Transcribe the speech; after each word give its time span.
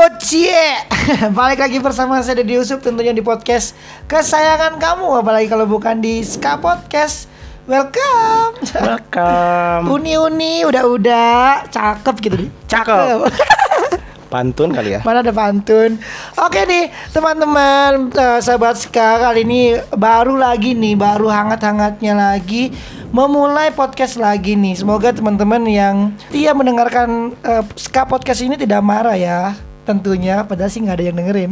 Bocie 0.00 0.80
Balik 1.36 1.60
lagi 1.60 1.76
bersama 1.76 2.24
saya 2.24 2.40
Deddy 2.40 2.56
Yusuf 2.56 2.80
tentunya 2.80 3.12
di 3.12 3.20
podcast 3.20 3.76
kesayangan 4.08 4.80
kamu. 4.80 5.20
Apalagi 5.20 5.52
kalau 5.52 5.68
bukan 5.68 6.00
di 6.00 6.24
Ska 6.24 6.56
Podcast. 6.56 7.28
Welcome. 7.68 8.64
Welcome. 8.80 9.84
Uni-uni 10.00 10.64
udah-udah. 10.64 11.68
Cakep 11.68 12.16
gitu. 12.16 12.36
Nih 12.40 12.50
Cakep. 12.64 13.28
Pantun 14.32 14.72
kali 14.72 14.96
ya. 14.96 15.04
Mana 15.04 15.20
ada 15.20 15.36
pantun? 15.36 16.00
Oke 16.48 16.64
nih 16.64 16.88
teman-teman 17.12 18.08
eh, 18.08 18.40
Sahabat 18.40 18.80
Ska 18.80 19.20
kali 19.20 19.44
ini 19.44 19.76
baru 19.92 20.32
lagi 20.32 20.72
nih 20.72 20.96
Baru 20.96 21.28
hangat-hangatnya 21.28 22.16
lagi 22.16 22.72
Memulai 23.12 23.68
podcast 23.68 24.16
lagi 24.16 24.56
nih. 24.56 24.80
Semoga 24.80 25.12
teman-teman 25.12 25.60
yang 25.68 26.16
Dia 26.32 26.56
mendengarkan 26.56 27.36
eh, 27.44 27.64
Ska 27.76 28.08
Podcast 28.08 28.40
ini 28.40 28.56
tidak 28.56 28.80
marah 28.80 29.20
ya 29.20 29.68
Tentunya 29.90 30.42
Padahal 30.42 30.70
sih 30.70 30.78
nggak 30.78 30.94
ada 30.94 31.04
yang 31.04 31.16
dengerin 31.16 31.50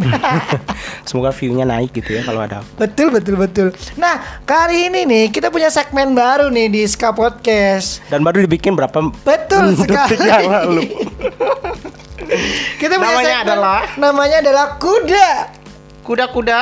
Semoga 1.08 1.34
view-nya 1.34 1.64
naik 1.64 1.90
gitu 1.92 2.12
ya 2.12 2.22
kalau 2.22 2.38
ada. 2.40 2.62
Betul 2.76 3.10
betul 3.10 3.34
betul 3.34 3.68
Nah 3.94 4.14
kali 4.44 4.86
ini 4.86 5.02
nih 5.02 5.24
Kita 5.28 5.50
punya 5.50 5.66
segmen 5.68 6.14
baru 6.14 6.46
nih 6.48 6.70
Di 6.70 6.82
Ska 6.84 7.10
Podcast 7.10 7.98
Dan 8.06 8.22
baru 8.22 8.46
dibikin 8.46 8.72
berapa 8.72 9.10
Betul 9.18 9.74
sekali 9.74 10.22
yang 10.30 10.46
lalu. 10.46 10.82
Kita 12.78 12.94
punya 12.94 13.10
Namanya 13.10 13.26
segmen- 13.34 13.44
adalah? 13.44 13.80
Namanya 13.96 14.36
adalah 14.38 14.66
Kuda 14.76 15.30
Kuda-kuda. 16.00 16.60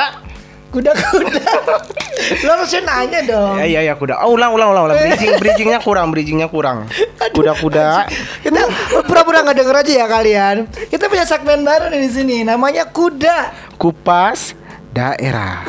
Kuda-kuda 0.67 1.47
Lo 2.45 2.49
harusnya 2.59 2.81
nanya 2.83 3.19
dong 3.23 3.55
Ya 3.61 3.65
iya 3.65 3.81
ya 3.87 3.93
kuda. 3.95 4.19
Oh, 4.25 4.35
ulang 4.35 4.51
ulang 4.51 4.75
ulang 4.75 4.83
ulang. 4.91 4.97
Bridging 4.99 5.37
bridgingnya 5.41 5.79
kurang, 5.79 6.11
bridgingnya 6.11 6.47
kurang. 6.51 6.89
Kuda-kuda. 7.31 8.03
Kita 8.43 8.67
pura-pura 9.05 9.45
nggak 9.47 9.57
denger 9.57 9.75
aja 9.79 9.93
ya 9.93 10.05
kalian. 10.09 10.55
Kita 10.89 11.07
punya 11.07 11.23
segmen 11.23 11.63
baru 11.63 11.87
nih 11.87 12.01
di 12.03 12.09
sini, 12.11 12.37
namanya 12.43 12.89
kuda. 12.89 13.53
Kupas 13.79 14.57
daerah. 14.91 15.61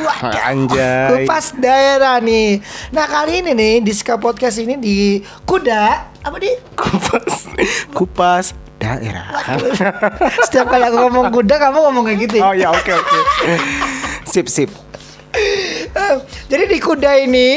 Anjay. 0.43 1.23
Kupas 1.23 1.53
daerah 1.55 2.17
nih. 2.19 2.59
Nah 2.91 3.05
kali 3.05 3.45
ini 3.45 3.51
nih 3.53 3.73
di 3.79 3.93
Ska 3.93 4.17
Podcast 4.17 4.57
ini 4.57 4.75
di 4.75 5.21
kuda 5.45 5.83
apa 6.25 6.35
di? 6.41 6.49
Kupas. 6.75 7.45
Kupas 7.93 8.45
daerah. 8.81 9.29
Setiap 10.43 10.67
kali 10.67 10.83
aku 10.89 10.97
ngomong 11.07 11.29
kuda 11.31 11.55
kamu 11.55 11.77
ngomong 11.87 12.03
kayak 12.09 12.19
gitu. 12.25 12.35
ya? 12.41 12.43
Oh 12.49 12.53
ya 12.57 12.67
oke 12.73 12.91
oke. 12.91 13.19
Sip 14.25 14.49
sip. 14.49 14.88
Jadi 16.49 16.63
di 16.65 16.77
kuda 16.77 17.11
ini 17.19 17.49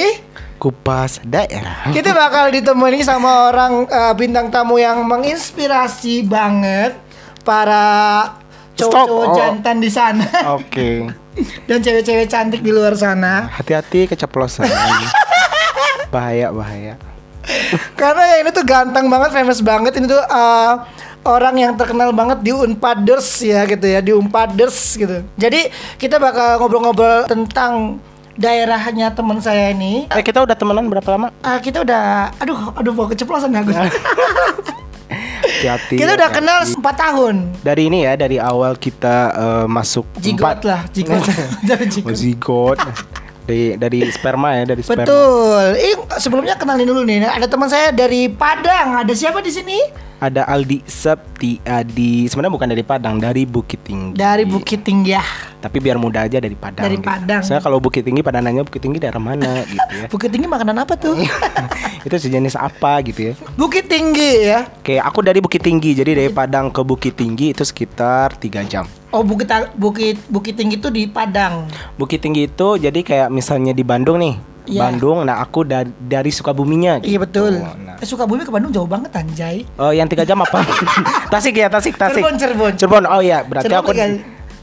Kupas 0.56 1.18
daerah. 1.24 1.90
kita 1.90 2.12
bakal 2.12 2.52
ditemani 2.52 3.02
sama 3.02 3.48
orang 3.48 3.82
eh, 3.84 4.14
bintang 4.14 4.46
tamu 4.46 4.76
yang 4.76 5.02
menginspirasi 5.02 6.22
banget 6.22 6.94
para 7.42 8.30
cowok-cowok 8.72 9.26
Oh. 9.26 9.34
jantan 9.34 9.76
di 9.78 9.90
sana 9.90 10.22
Oke. 10.54 11.10
dan 11.68 11.80
cewek-cewek 11.80 12.28
cantik 12.28 12.60
di 12.60 12.70
luar 12.70 12.92
sana. 12.94 13.48
Hati-hati 13.50 14.06
keceplosan. 14.06 14.68
bahaya 16.12 16.52
bahaya. 16.52 16.94
Karena 17.96 18.36
yang 18.36 18.46
ini 18.46 18.50
tuh 18.52 18.62
ganteng 18.62 19.08
banget, 19.08 19.32
famous 19.32 19.58
banget. 19.58 19.96
Ini 19.96 20.06
tuh 20.06 20.20
uh, 20.20 20.84
orang 21.24 21.56
yang 21.56 21.72
terkenal 21.74 22.12
banget 22.12 22.38
di 22.38 22.52
Unpaders 22.52 23.40
ya 23.40 23.64
gitu 23.64 23.82
ya, 23.82 23.98
di 23.98 24.12
Unpaders 24.12 24.94
gitu. 24.94 25.24
Jadi 25.34 25.66
kita 25.96 26.20
bakal 26.20 26.60
ngobrol-ngobrol 26.60 27.26
tentang 27.26 27.96
daerahnya 28.34 29.12
teman 29.12 29.38
saya 29.38 29.70
ini. 29.70 30.08
Eh 30.08 30.22
kita 30.22 30.40
udah 30.40 30.54
temenan 30.54 30.88
berapa 30.88 31.08
lama? 31.08 31.28
Ah, 31.40 31.58
kita 31.58 31.82
udah, 31.82 32.32
aduh, 32.36 32.72
aduh, 32.72 32.92
mau 32.92 33.06
keceplosan 33.06 33.52
ya 33.52 33.60
gue. 33.62 33.74
Hati-hati. 35.62 35.94
kita 35.94 36.16
udah 36.16 36.28
hati-hati. 36.32 36.74
kenal 36.74 36.90
4 36.96 37.04
tahun. 37.04 37.34
dari 37.60 37.82
ini 37.86 38.02
ya 38.02 38.16
dari 38.16 38.34
awal 38.34 38.74
kita 38.74 39.16
eh, 39.30 39.66
masuk 39.68 40.02
Jigot 40.18 40.42
empat. 40.42 40.58
lah, 40.66 40.80
jigot. 40.90 41.22
Dari 41.68 41.86
Oh, 42.02 42.10
jigot. 42.10 42.78
dari 43.42 43.74
dari 43.74 44.00
sperma 44.10 44.54
ya 44.54 44.64
dari 44.68 44.82
sperma. 44.82 45.06
Betul. 45.06 45.66
Eh, 45.78 45.96
sebelumnya 46.18 46.54
kenalin 46.54 46.86
dulu 46.86 47.02
nih. 47.02 47.26
Ada 47.26 47.46
teman 47.50 47.68
saya 47.68 47.90
dari 47.90 48.30
Padang. 48.30 49.02
Ada 49.02 49.12
siapa 49.14 49.42
di 49.42 49.50
sini? 49.50 49.78
Ada 50.22 50.46
Aldi 50.46 50.86
Septiadi. 50.86 52.30
Sebenarnya 52.30 52.54
bukan 52.54 52.70
dari 52.70 52.86
Padang, 52.86 53.18
dari 53.18 53.42
Bukit 53.42 53.82
Tinggi. 53.82 54.14
Dari 54.14 54.46
Bukit 54.46 54.86
Tinggi 54.86 55.18
ya. 55.18 55.26
Tapi 55.58 55.82
biar 55.82 55.98
mudah 55.98 56.30
aja 56.30 56.38
dari 56.38 56.54
Padang. 56.54 56.86
Dari 56.86 57.02
gitu. 57.02 57.10
Padang. 57.10 57.42
Soalnya 57.42 57.62
kalau 57.66 57.82
Bukit 57.82 58.06
Tinggi 58.06 58.22
pada 58.22 58.38
nanya 58.38 58.62
Bukit 58.62 58.78
Tinggi 58.78 59.02
daerah 59.02 59.18
mana 59.18 59.62
gitu 59.74 59.92
ya. 59.98 60.06
Bukit 60.06 60.30
Tinggi 60.30 60.46
makanan 60.46 60.86
apa 60.86 60.94
tuh? 60.94 61.18
Itu 62.06 62.14
sejenis 62.14 62.54
apa 62.54 63.02
gitu 63.02 63.30
ya. 63.30 63.34
Bukit 63.58 63.90
Tinggi 63.90 64.46
ya. 64.46 64.70
Kayak 64.86 65.10
aku 65.10 65.26
dari 65.26 65.42
Bukit 65.42 65.58
Tinggi, 65.66 65.90
jadi 65.98 66.14
dari 66.14 66.30
Padang 66.30 66.70
ke 66.70 66.86
Bukit 66.86 67.18
Tinggi 67.18 67.50
itu 67.50 67.66
sekitar 67.66 68.38
3 68.38 68.62
jam. 68.70 68.86
Oh 69.12 69.20
Bukit 69.20 69.52
Bukit 69.76 70.16
Bukit 70.32 70.54
Tinggi 70.56 70.80
itu 70.80 70.88
di 70.88 71.04
Padang. 71.04 71.68
Bukit 72.00 72.24
Tinggi 72.24 72.48
itu 72.48 72.68
jadi 72.80 73.00
kayak 73.04 73.28
misalnya 73.28 73.76
di 73.76 73.84
Bandung 73.84 74.16
nih. 74.16 74.34
Iya. 74.62 74.78
Bandung, 74.78 75.26
nah 75.26 75.42
aku 75.42 75.66
da- 75.66 75.90
dari 75.98 76.30
Sukabuminya. 76.30 77.02
Iya 77.02 77.18
betul. 77.18 77.58
gitu. 77.58 77.66
Nah. 77.82 77.98
Eh 77.98 78.06
Sukabumi 78.06 78.46
ke 78.46 78.52
Bandung 78.54 78.70
jauh 78.70 78.86
banget 78.86 79.10
anjay. 79.10 79.66
Oh, 79.74 79.90
yang 79.90 80.06
tiga 80.06 80.22
jam 80.22 80.38
apa? 80.38 80.62
Tasik 81.34 81.58
ya, 81.58 81.66
Tasik, 81.66 81.98
Tasik. 81.98 82.22
Cirebon 82.22 82.34
Cirebon. 82.38 82.72
Cirebon. 82.78 83.04
Oh 83.10 83.18
iya, 83.18 83.42
berarti 83.42 83.66
Cirebon 83.66 83.82
aku 83.82 83.90
tiga, 83.90 84.06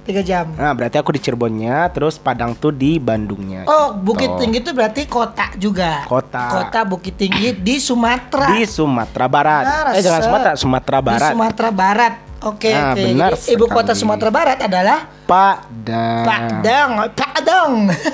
tiga 0.10 0.26
jam. 0.26 0.50
Nah, 0.58 0.74
berarti 0.74 0.98
aku 0.98 1.14
di 1.14 1.22
Cirebonnya, 1.22 1.86
terus 1.94 2.18
Padang 2.18 2.58
tuh 2.58 2.74
di 2.74 2.98
Bandungnya. 2.98 3.70
Oh 3.70 3.94
Bukit 3.94 4.26
Gitu. 4.26 4.42
Tinggi 4.42 4.58
itu 4.62 4.72
berarti 4.74 5.02
kota 5.06 5.54
juga. 5.56 6.06
Kota. 6.10 6.50
Kota 6.50 6.80
Bukit 6.82 7.14
Tinggi 7.14 7.54
di 7.54 7.78
Sumatera. 7.78 8.50
Di 8.50 8.66
Sumatera 8.66 9.26
Barat. 9.30 9.64
Ah, 9.66 9.94
eh 9.94 10.02
jangan. 10.02 10.22
Sumatera, 10.26 10.54
Sumatera 10.58 10.98
Di 11.00 11.06
Barat. 11.06 11.32
Sumatera 11.34 11.70
Barat. 11.70 12.14
Oke 12.40 12.72
Ah, 12.72 12.96
oke. 12.96 13.04
benar 13.04 13.32
Jadi, 13.36 13.52
Ibu 13.52 13.66
kota. 13.68 13.92
Sumatera 13.92 14.32
Barat 14.32 14.58
adalah 14.64 15.12
Padang. 15.28 16.24
Padang. 16.24 16.90
Padang. 17.12 17.72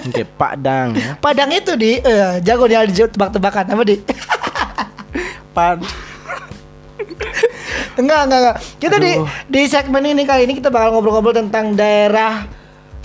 Oke, 0.09 0.23
Padang. 0.25 0.87
ya. 0.97 1.13
Padang 1.25 1.49
itu 1.53 1.77
di 1.77 2.01
eh, 2.01 2.41
jago 2.41 2.65
nih 2.65 2.77
Aldi 2.81 3.13
tebak-tebakan 3.13 3.69
apa 3.69 3.83
di? 3.85 3.95
Pad 5.55 5.79
Enggak, 7.95 8.21
enggak, 8.27 8.39
enggak. 8.39 8.57
Kita 8.79 8.95
di 8.99 9.11
Aduh. 9.15 9.27
di 9.47 9.61
segmen 9.67 10.03
ini 10.03 10.23
kali 10.27 10.41
ini 10.47 10.53
kita 10.59 10.69
bakal 10.71 10.95
ngobrol-ngobrol 10.95 11.35
tentang 11.35 11.75
daerah 11.75 12.45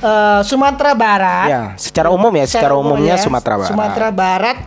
eh, 0.02 0.40
Sumatera 0.42 0.92
Barat. 0.94 1.46
Ya, 1.48 1.62
secara 1.78 2.08
umum 2.10 2.32
ya, 2.34 2.46
secara, 2.46 2.74
umumnya 2.74 3.14
ya, 3.16 3.22
Sumatera 3.22 3.54
Barat. 3.58 3.70
Sumatera 3.70 4.08
Barat 4.10 4.58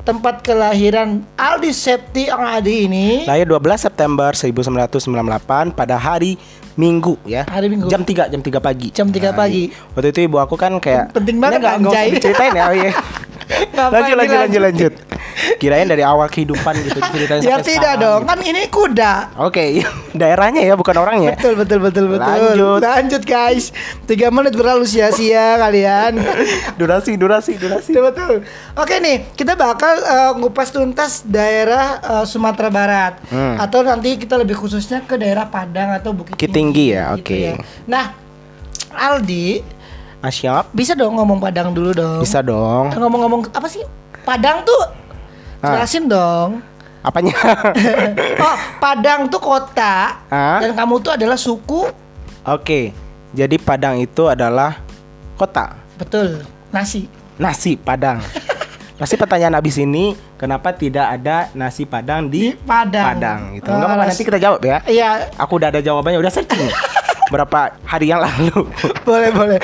tempat 0.00 0.40
kelahiran 0.40 1.20
Aldi 1.36 1.72
Septi 1.72 2.24
Adi 2.32 2.88
ini. 2.88 3.08
Lahir 3.28 3.44
12 3.48 3.86
September 3.86 4.32
1998 4.32 5.76
pada 5.76 5.96
hari 6.00 6.40
Minggu 6.78 7.20
ya. 7.28 7.44
Hari 7.44 7.68
Minggu. 7.68 7.92
Jam 7.92 8.00
3 8.06 8.32
jam 8.32 8.40
3 8.40 8.56
pagi. 8.62 8.88
Jam 8.94 9.08
3 9.12 9.36
pagi. 9.36 9.68
Waktu 9.92 10.08
itu 10.16 10.20
ibu 10.24 10.40
aku 10.40 10.56
kan 10.56 10.72
kayak 10.80 11.12
Penting 11.12 11.36
banget, 11.36 11.60
nggak 11.60 11.74
nggak 11.84 11.92
usah 11.92 12.04
diceritain 12.08 12.52
ya. 12.56 12.64
Oh, 12.64 12.74
iya. 12.80 12.92
Lanjut, 13.72 14.14
lanjut, 14.14 14.38
lanjut, 14.38 14.62
lanjut. 14.62 14.94
Kirain 15.56 15.84
dari 15.84 16.04
awal 16.04 16.28
kehidupan 16.28 16.76
gitu 16.80 17.00
ceritain 17.00 17.40
Ya 17.44 17.56
tidak 17.58 17.96
sekarang 17.96 17.98
dong, 17.98 18.20
gitu. 18.20 18.28
kan 18.28 18.38
ini 18.42 18.62
kuda. 18.68 19.14
Oke, 19.40 19.80
daerahnya 20.12 20.60
ya 20.60 20.74
bukan 20.74 20.92
orangnya. 20.94 21.32
Betul 21.32 21.56
betul 21.56 21.78
betul 21.80 22.04
betul. 22.08 22.28
Lanjut. 22.28 22.80
Lanjut 22.80 23.22
guys. 23.24 23.72
Tiga 24.04 24.28
menit 24.28 24.52
berlalu 24.52 24.84
sia-sia 24.84 25.56
kalian. 25.56 26.20
durasi, 26.80 27.16
durasi, 27.16 27.56
durasi. 27.56 27.90
Betul 27.90 28.04
betul. 28.06 28.34
Oke 28.74 28.98
nih, 28.98 29.32
kita 29.32 29.56
bakal 29.56 29.96
eh, 29.96 30.32
ngupas 30.36 30.68
tuntas 30.70 31.24
daerah 31.24 31.84
eh, 31.98 32.24
Sumatera 32.24 32.68
Barat 32.68 33.12
Hmm. 33.30 33.56
atau 33.56 33.80
nanti 33.80 34.16
kita 34.16 34.34
lebih 34.34 34.54
khususnya 34.54 35.00
ke 35.00 35.14
daerah 35.14 35.46
Padang 35.46 35.94
atau 35.94 36.10
Bukit 36.10 36.34
Tinggi 36.50 36.92
ya, 36.92 37.14
gitu 37.14 37.30
oke. 37.30 37.38
ya. 37.38 37.54
Nah, 37.86 38.10
Aldi 38.90 39.62
Asyap, 40.20 40.68
bisa 40.70 40.92
dong 40.92 41.16
ngomong 41.16 41.40
Padang 41.40 41.72
dulu 41.72 41.90
dong. 41.90 42.20
bisa 42.20 42.40
dong. 42.40 42.92
Eh, 42.92 42.98
Ngomong-ngomong 42.98 43.48
apa 43.48 43.64
sih? 43.66 43.80
Padang 44.20 44.60
tuh 44.62 44.82
Ah. 45.58 45.76
jelasin 45.76 46.04
dong. 46.04 46.60
Apanya? 47.00 47.32
oh, 48.44 48.56
Padang 48.76 49.24
tuh 49.26 49.40
kota 49.40 50.20
Ah? 50.28 50.60
dan 50.60 50.72
kamu 50.74 51.00
tuh 51.00 51.12
adalah 51.12 51.36
suku. 51.36 51.88
Oke, 52.42 52.92
jadi 53.30 53.56
Padang 53.56 53.96
itu 53.96 54.24
adalah 54.26 54.76
kota. 55.34 55.72
Betul. 55.96 56.44
Nasi. 56.68 57.08
Nasi 57.36 57.74
Padang. 57.74 58.20
Pasti 59.00 59.16
pertanyaan 59.16 59.56
abis 59.56 59.80
ini 59.80 60.12
kenapa 60.36 60.70
tidak 60.70 61.08
ada 61.10 61.48
nasi 61.50 61.84
Padang 61.84 62.28
di 62.28 62.52
Padang. 62.54 63.06
Padang 63.06 63.40
gitu. 63.56 63.64
Enggak 63.66 63.80
apa-apa 63.82 63.96
nasi- 63.98 64.10
nanti 64.12 64.24
kita 64.28 64.36
jawab 64.38 64.60
ya. 64.60 64.76
Iya, 64.84 65.32
Aku 65.40 65.56
udah 65.56 65.72
ada 65.72 65.80
jawabannya, 65.80 66.20
udah 66.20 66.28
searching. 66.30 66.68
Berapa 67.30 67.78
hari 67.86 68.10
yang 68.10 68.18
lalu. 68.18 68.66
boleh 69.08 69.30
boleh. 69.30 69.58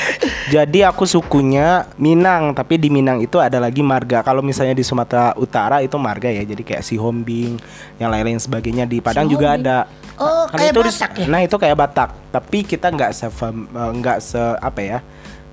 Jadi 0.47 0.81
aku 0.81 1.03
sukunya 1.03 1.85
Minang, 1.97 2.55
tapi 2.55 2.79
di 2.79 2.87
Minang 2.87 3.19
itu 3.19 3.37
ada 3.37 3.59
lagi 3.59 3.83
marga. 3.83 4.23
Kalau 4.23 4.41
misalnya 4.41 4.73
di 4.73 4.87
Sumatera 4.87 5.35
Utara 5.35 5.83
itu 5.83 5.99
marga 5.99 6.31
ya, 6.31 6.43
jadi 6.43 6.63
kayak 6.63 6.81
Sihombing, 6.81 7.59
yang 7.99 8.09
lain-lain 8.09 8.39
sebagainya 8.39 8.87
di 8.87 9.03
Padang 9.03 9.27
juga 9.27 9.53
Sihombing. 9.53 9.67
ada. 9.67 9.79
Oh, 10.17 10.47
Kan 10.47 10.57
kayak 10.57 10.73
itu 10.73 10.81
di- 10.81 10.89
Batak 10.89 11.13
ya? 11.13 11.27
Nah 11.27 11.41
itu 11.43 11.57
kayak 11.59 11.77
Batak, 11.77 12.11
tapi 12.31 12.59
kita 12.63 12.87
nggak 12.89 13.11
se 13.11 13.27
nggak 13.75 14.19
se 14.19 14.43
apa 14.57 14.81
ya, 14.81 14.99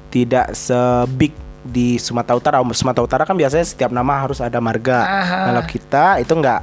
tidak 0.07 0.54
se 0.54 0.77
big 1.12 1.33
di 1.63 1.98
Sumatera 1.98 2.36
Utara. 2.36 2.57
Sumatera 2.71 3.04
Utara 3.04 3.24
kan 3.24 3.33
biasanya 3.33 3.63
setiap 3.63 3.89
nama 3.89 4.13
harus 4.15 4.38
ada 4.38 4.60
marga. 4.60 5.01
Aha. 5.01 5.38
Kalau 5.50 5.63
kita 5.65 6.06
itu 6.19 6.31
nggak 6.31 6.62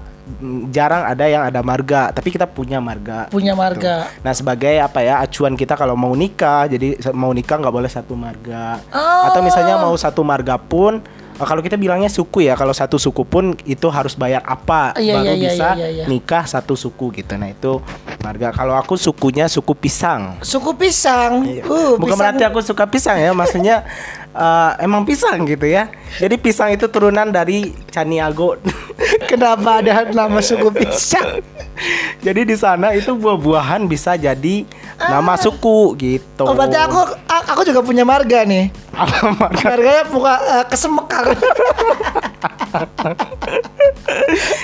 jarang 0.70 1.02
ada 1.06 1.24
yang 1.26 1.42
ada 1.46 1.60
marga, 1.60 2.14
tapi 2.14 2.30
kita 2.30 2.46
punya 2.46 2.78
marga. 2.78 3.26
Punya 3.28 3.52
marga. 3.52 4.08
Nah 4.22 4.32
sebagai 4.32 4.78
apa 4.78 5.02
ya 5.02 5.20
acuan 5.20 5.54
kita 5.58 5.74
kalau 5.74 5.98
mau 5.98 6.12
nikah, 6.14 6.70
jadi 6.70 6.96
mau 7.12 7.34
nikah 7.34 7.58
nggak 7.58 7.74
boleh 7.74 7.90
satu 7.90 8.14
marga. 8.14 8.78
Oh. 8.92 9.26
Atau 9.30 9.40
misalnya 9.42 9.76
mau 9.80 9.94
satu 9.96 10.20
marga 10.22 10.60
pun, 10.60 11.00
eh, 11.40 11.46
kalau 11.46 11.64
kita 11.64 11.80
bilangnya 11.80 12.12
suku 12.12 12.44
ya, 12.44 12.54
kalau 12.54 12.72
satu 12.76 13.00
suku 13.00 13.24
pun 13.24 13.56
itu 13.64 13.86
harus 13.88 14.14
bayar 14.14 14.44
apa 14.44 14.94
Iya, 15.00 15.18
baru 15.18 15.24
iya, 15.24 15.34
iya, 15.34 15.44
bisa 15.48 15.68
iya, 15.76 15.88
iya. 15.88 16.04
nikah 16.06 16.44
satu 16.44 16.76
suku 16.76 17.10
gitu. 17.16 17.34
Nah 17.40 17.48
itu 17.50 17.80
marga. 18.20 18.52
Kalau 18.52 18.76
aku 18.76 19.00
sukunya 19.00 19.48
suku 19.48 19.72
pisang. 19.72 20.36
Suku 20.44 20.76
pisang. 20.76 21.44
Iya. 21.48 21.64
Uh, 21.64 21.96
Bukan 21.96 22.12
pisang. 22.12 22.20
berarti 22.20 22.42
aku 22.44 22.60
suka 22.60 22.84
pisang 22.84 23.16
ya, 23.16 23.32
maksudnya 23.32 23.88
eh, 24.34 24.70
emang 24.84 25.02
pisang 25.06 25.46
gitu 25.46 25.66
ya. 25.66 25.90
Jadi 26.18 26.34
pisang 26.38 26.74
itu 26.74 26.86
turunan 26.90 27.30
dari 27.30 27.74
Caniago. 27.90 28.58
Kenapa 29.30 29.82
ada 29.82 30.06
nama 30.10 30.38
suku 30.42 30.70
pisang? 30.74 31.40
jadi 32.26 32.44
di 32.44 32.56
sana 32.56 32.92
itu 32.92 33.16
buah-buahan 33.16 33.88
bisa 33.88 34.14
jadi 34.14 34.68
nama 35.00 35.34
suku 35.40 35.96
gitu. 35.96 36.44
Oh, 36.44 36.52
berarti 36.52 36.76
aku 36.76 37.00
aku 37.28 37.62
juga 37.64 37.80
punya 37.80 38.04
marga 38.04 38.44
nih. 38.44 38.68
Apa 39.00 39.32
marga? 39.32 39.64
Marganya 39.64 40.04
buka 40.12 40.34
eh, 40.36 40.64
kesemekar. 40.68 41.26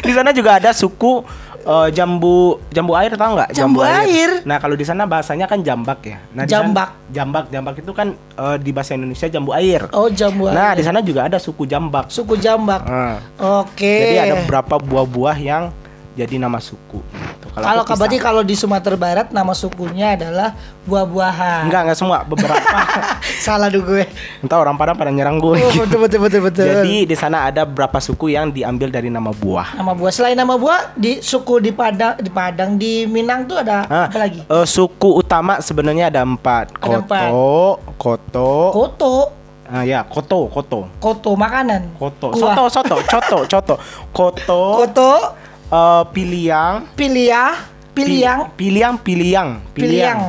Di 0.04 0.12
sana 0.12 0.30
juga 0.36 0.60
ada 0.60 0.70
suku 0.76 1.24
eh, 1.66 1.88
jambu 1.90 2.62
jambu 2.70 2.94
air 2.94 3.10
tahu 3.12 3.34
nggak? 3.34 3.50
Jambu 3.50 3.82
air. 3.82 4.40
Nah 4.42 4.56
kalau 4.56 4.72
di 4.72 4.82
sana 4.82 5.02
bahasanya 5.04 5.44
kan 5.44 5.60
jambak 5.60 5.98
ya. 6.00 6.22
Nah, 6.30 6.46
Jambak. 6.46 6.88
sana- 6.94 7.10
jambak 7.10 7.44
jambak 7.48 7.74
itu 7.76 7.90
kan 7.90 8.08
eh, 8.14 8.56
di 8.56 8.70
bahasa 8.70 8.94
Indonesia 8.94 9.26
jambu 9.26 9.50
air. 9.50 9.90
Oh, 9.90 10.06
jambu 10.06 10.46
Nah 10.46 10.70
air. 10.70 10.78
di 10.78 10.82
sana 10.82 11.00
juga 11.00 11.26
ada 11.26 11.36
suku 11.36 11.64
jambak. 11.64 12.06
suku 12.08 12.38
jambak. 12.38 12.82
Nah, 12.82 13.18
Oke. 13.60 13.82
Jadi 13.82 14.16
ada 14.20 14.34
beberapa 14.40 14.78
buah-buah 14.78 15.36
yang 15.36 15.74
jadi 16.14 16.38
nama 16.38 16.56
suku. 16.56 17.02
Kalau 17.56 17.88
berarti 17.88 18.19
kalau 18.19 18.44
di 18.44 18.53
Sumatera 18.53 18.94
Barat 18.94 19.29
nama 19.31 19.50
sukunya 19.50 20.12
adalah 20.12 20.53
buah-buahan. 20.85 21.67
enggak 21.67 21.81
enggak 21.82 21.97
semua 21.97 22.20
beberapa. 22.23 22.61
Salah 23.41 23.67
dulu 23.67 23.97
gue. 23.97 24.05
Entah 24.38 24.56
orang 24.56 24.76
Padang 24.76 24.94
pada 24.94 25.08
nyerang 25.08 25.37
gue. 25.37 25.56
Oh, 25.56 25.73
betul 25.75 25.99
betul 25.99 26.20
betul 26.20 26.41
betul. 26.49 26.64
Jadi 26.64 27.05
di 27.05 27.17
sana 27.17 27.44
ada 27.44 27.64
beberapa 27.64 27.97
suku 27.97 28.31
yang 28.31 28.49
diambil 28.49 28.88
dari 28.88 29.08
nama 29.08 29.32
buah. 29.32 29.73
nama 29.75 29.93
buah 29.93 30.12
selain 30.12 30.35
nama 30.35 30.55
buah 30.55 30.93
di 30.94 31.19
suku 31.19 31.58
di 31.58 31.73
Padang 31.73 32.17
di 32.17 32.29
Padang 32.29 32.76
di 32.76 33.03
Minang 33.05 33.44
tuh 33.44 33.56
ada 33.56 33.85
Ah, 33.87 34.06
apa 34.06 34.19
lagi? 34.20 34.41
eh, 34.43 34.67
suku 34.67 35.17
utama 35.17 35.56
sebenarnya 35.59 36.09
ada 36.09 36.23
empat. 36.23 36.76
Ada 36.76 36.97
empat. 37.00 37.29
Koto, 37.29 37.64
Koto, 37.97 38.52
Koto, 38.70 39.14
ah 39.67 39.82
ya 39.82 40.05
Koto, 40.05 40.47
Koto, 40.47 40.81
koto 40.99 41.31
makanan. 41.35 41.97
Koto, 41.97 42.31
Kuah. 42.31 42.52
Soto, 42.52 42.64
Soto, 42.69 42.97
Coto, 43.02 43.38
Coto, 43.49 43.75
Koto, 44.12 44.61
Koto, 44.76 45.11
eh, 45.68 46.02
Piliang, 46.08 46.74
pilia, 46.94 47.44
piliang, 47.92 48.38
Pi- 48.48 48.68
Piliang, 48.68 48.94
Piliang, 48.98 49.48
piliang, 49.72 50.20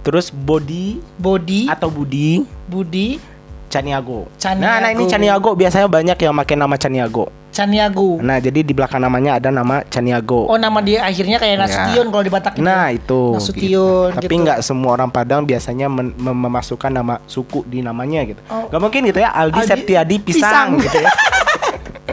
Terus 0.00 0.32
Bodi 0.32 0.96
body, 1.14 1.68
atau 1.68 1.88
Budi, 1.88 2.40
budi, 2.64 3.20
Caniago. 3.68 4.26
Caniago. 4.34 4.64
Nah, 4.64 4.80
nah 4.80 4.90
ini 4.90 5.04
Caniago 5.04 5.52
biasanya 5.52 5.86
banyak 5.86 6.16
yang 6.16 6.34
pakai 6.34 6.56
nama 6.56 6.74
Caniago. 6.74 7.28
caniago. 7.50 8.22
Nah, 8.22 8.38
jadi 8.38 8.62
di 8.62 8.70
belakang 8.70 9.02
namanya 9.02 9.34
ada 9.36 9.50
nama 9.50 9.82
Caniago. 9.84 10.46
Oh 10.46 10.54
nama 10.54 10.78
dia 10.78 11.02
akhirnya 11.02 11.34
kayak 11.36 11.58
Ya. 11.58 11.60
Nasution 11.60 12.06
kalau 12.08 12.22
di 12.22 12.30
Batak 12.30 12.54
itu. 12.54 12.62
Nah 12.62 12.86
itu 12.88 13.22
Nasution 13.34 14.14
Tapi 14.14 14.22
gitu. 14.30 14.42
nggak 14.46 14.58
semua 14.62 14.90
orang 14.94 15.10
Padang 15.10 15.42
biasanya 15.42 15.90
mem- 15.90 16.14
memasukkan 16.14 16.88
nama 16.88 17.18
suku 17.26 17.66
di 17.66 17.82
namanya 17.82 18.22
gitu 18.22 18.38
Oh. 18.46 18.70
Gak 18.70 18.78
mungkin 18.78 19.02
gitu 19.04 19.18
ya 19.18 19.34
Aldi, 19.34 19.56
Aldi 19.56 19.66
Septiadi 19.66 20.16
Pisang. 20.22 20.78
Pisang, 20.78 20.78
gitu 20.78 20.98
ya 21.00 21.10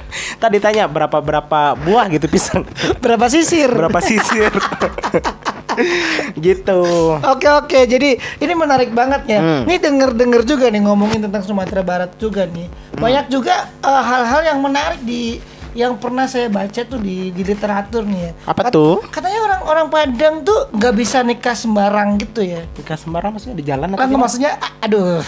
Tadi 0.44 0.58
tanya 0.62 0.86
berapa 0.90 1.18
berapa 1.20 1.76
buah 1.78 2.06
gitu 2.14 2.28
pisang 2.30 2.64
Berapa 3.04 3.28
sisir? 3.28 3.70
Berapa 3.70 4.00
sisir 4.02 4.52
Gitu 6.42 6.82
Oke 7.22 7.46
oke, 7.46 7.80
jadi 7.86 8.18
ini 8.18 8.54
menarik 8.58 8.90
banget 8.98 9.30
ya. 9.30 9.40
Hmm. 9.40 9.70
Ini 9.70 9.78
denger-denger 9.78 10.42
juga 10.42 10.66
nih 10.74 10.82
ngomongin 10.82 11.30
tentang 11.30 11.46
Sumatera 11.46 11.86
Barat 11.86 12.18
juga 12.18 12.50
nih. 12.50 12.66
Hmm. 12.66 12.98
Banyak 12.98 13.26
juga 13.30 13.70
eh, 13.86 14.04
hal-hal 14.10 14.42
yang 14.42 14.60
menarik 14.66 14.98
di 15.06 15.38
yang 15.78 15.94
pernah 16.02 16.26
saya 16.26 16.50
baca 16.50 16.82
tuh 16.82 16.98
di, 16.98 17.30
di 17.30 17.46
literatur 17.46 18.02
nih 18.02 18.20
ya. 18.20 18.32
Apa 18.50 18.74
tuh? 18.74 19.06
Katanya 19.14 19.46
orang-orang 19.46 19.88
Padang 19.94 20.42
tuh 20.42 20.74
nggak 20.74 20.94
bisa 20.98 21.22
nikah 21.22 21.54
sembarang 21.54 22.18
gitu 22.18 22.42
ya. 22.42 22.66
Nikah 22.74 22.98
sembarang 22.98 23.38
maksudnya 23.38 23.58
di 23.62 23.66
jalan 23.70 23.94
atau 23.94 24.02
Kan 24.02 24.10
maksudnya, 24.18 24.52
aduh. 24.82 25.22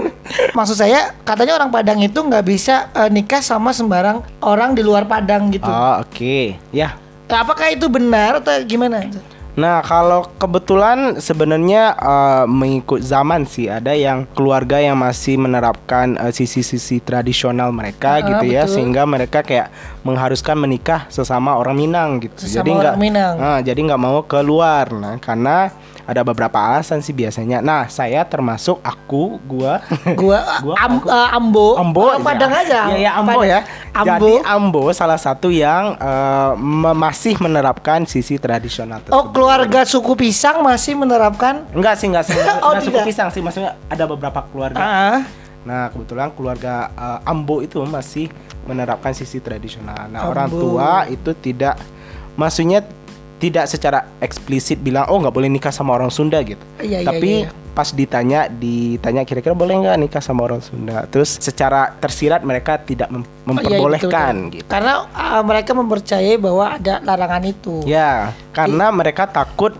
Maksud 0.58 0.76
saya 0.80 1.12
katanya 1.22 1.60
orang 1.60 1.68
Padang 1.68 2.00
itu 2.00 2.16
nggak 2.16 2.44
bisa 2.48 2.88
eh, 2.96 3.12
nikah 3.12 3.44
sama 3.44 3.76
sembarang 3.76 4.24
orang 4.40 4.72
di 4.72 4.80
luar 4.80 5.04
Padang 5.04 5.52
gitu. 5.52 5.68
Oh 5.68 6.00
oke 6.00 6.56
Ya 6.72 6.96
Apakah 7.30 7.70
itu 7.70 7.86
benar 7.86 8.42
atau 8.42 8.58
gimana? 8.66 9.06
Nah, 9.50 9.82
kalau 9.82 10.30
kebetulan 10.38 11.18
sebenarnya 11.18 11.94
eh, 11.98 12.44
mengikut 12.46 13.02
zaman 13.02 13.42
sih 13.44 13.66
ada 13.66 13.90
yang 13.90 14.22
keluarga 14.32 14.78
yang 14.78 14.94
masih 14.94 15.36
menerapkan 15.36 16.14
eh, 16.16 16.30
sisi-sisi 16.30 17.02
tradisional 17.02 17.74
mereka 17.74 18.18
Ah, 18.18 18.24
gitu 18.24 18.44
ya, 18.46 18.64
betul. 18.64 18.74
sehingga 18.78 19.02
mereka 19.04 19.42
kayak 19.42 19.68
mengharuskan 20.02 20.54
menikah 20.54 21.10
sesama 21.10 21.54
orang 21.54 21.76
Minang 21.76 22.22
gitu. 22.22 22.46
Sesama 22.46 22.62
jadi 22.62 22.70
nggak. 22.72 22.94
Ah, 23.38 23.58
jadi 23.60 23.80
nggak 23.80 24.00
mau 24.00 24.22
keluar. 24.22 24.86
Nah, 24.94 25.18
karena 25.18 25.74
ada 26.10 26.26
beberapa 26.26 26.58
alasan 26.58 26.98
sih 26.98 27.14
biasanya. 27.14 27.62
Nah, 27.62 27.86
saya 27.86 28.26
termasuk 28.26 28.82
aku, 28.82 29.38
gua 29.40 29.78
Gua, 30.18 30.42
Gua, 30.58 30.74
am- 30.74 30.98
aku. 30.98 31.06
eh, 31.06 31.28
Ambo, 31.30 31.68
Ambo 31.78 32.02
ya. 32.08 32.18
Padang 32.18 32.50
aja. 32.52 32.80
Ya, 32.90 32.96
ya 32.98 33.10
Ambo 33.14 33.38
Padang. 33.38 33.46
ya. 33.46 33.58
Ambo. 33.92 34.10
Jadi 34.10 34.32
Ambo 34.42 34.82
salah 34.90 35.14
satu 35.16 35.48
yang 35.48 35.94
me- 36.56 36.98
masih 36.98 37.38
menerapkan 37.38 38.02
sisi 38.04 38.36
tradisional 38.36 38.98
tersebut. 39.00 39.14
Oh, 39.14 39.30
keluarga 39.30 39.86
suku 39.86 40.18
pisang 40.18 40.60
masih 40.60 40.94
menerapkan 40.94 41.62
Enggak 41.70 41.94
sih, 41.94 42.10
enggak 42.10 42.26
sih. 42.26 42.34
Oh, 42.60 42.74
Enggak 42.74 42.82
suku 42.84 42.98
pisang 43.06 43.28
sih, 43.30 43.38
maksudnya 43.38 43.78
ada 43.86 44.04
beberapa 44.04 44.42
keluarga. 44.44 44.76
ah, 44.76 45.18
Nah, 45.60 45.88
kebetulan 45.88 46.32
keluarga 46.32 46.90
eh, 46.90 47.20
Ambo 47.24 47.60
itu 47.60 47.78
masih 47.80 48.26
menerapkan 48.66 49.12
sisi 49.12 49.38
tradisional. 49.38 50.08
Nah, 50.08 50.24
Ambo. 50.24 50.30
orang 50.30 50.48
tua 50.50 50.90
itu 51.06 51.30
tidak 51.34 51.78
maksudnya 52.32 52.80
tidak 53.40 53.64
secara 53.66 54.04
eksplisit 54.20 54.78
bilang 54.78 55.08
oh 55.08 55.16
nggak 55.16 55.32
boleh 55.32 55.48
nikah 55.48 55.72
sama 55.72 55.96
orang 55.96 56.12
Sunda 56.12 56.38
gitu. 56.44 56.60
Iya, 56.76 57.00
iya, 57.00 57.08
Tapi 57.08 57.30
iya, 57.42 57.48
iya. 57.48 57.72
pas 57.72 57.88
ditanya 57.88 58.40
ditanya 58.46 59.24
kira-kira 59.24 59.56
boleh 59.56 59.80
nggak 59.80 59.96
nikah 59.98 60.20
sama 60.20 60.44
orang 60.44 60.60
Sunda. 60.60 61.08
Terus 61.08 61.40
secara 61.40 61.96
tersirat 61.96 62.44
mereka 62.44 62.76
tidak 62.76 63.08
mem- 63.08 63.24
Oh, 63.24 63.56
iya, 63.58 63.66
memperbolehkan 63.66 64.34
betul. 64.46 64.54
gitu. 64.60 64.68
Karena 64.68 64.92
ah, 65.10 65.42
mereka 65.42 65.72
mempercayai 65.72 66.36
bahwa 66.36 66.76
ada 66.76 67.00
larangan 67.02 67.42
itu. 67.42 67.82
Ya, 67.82 68.30
karena 68.52 68.92
mereka 68.92 69.26
takut 69.26 69.74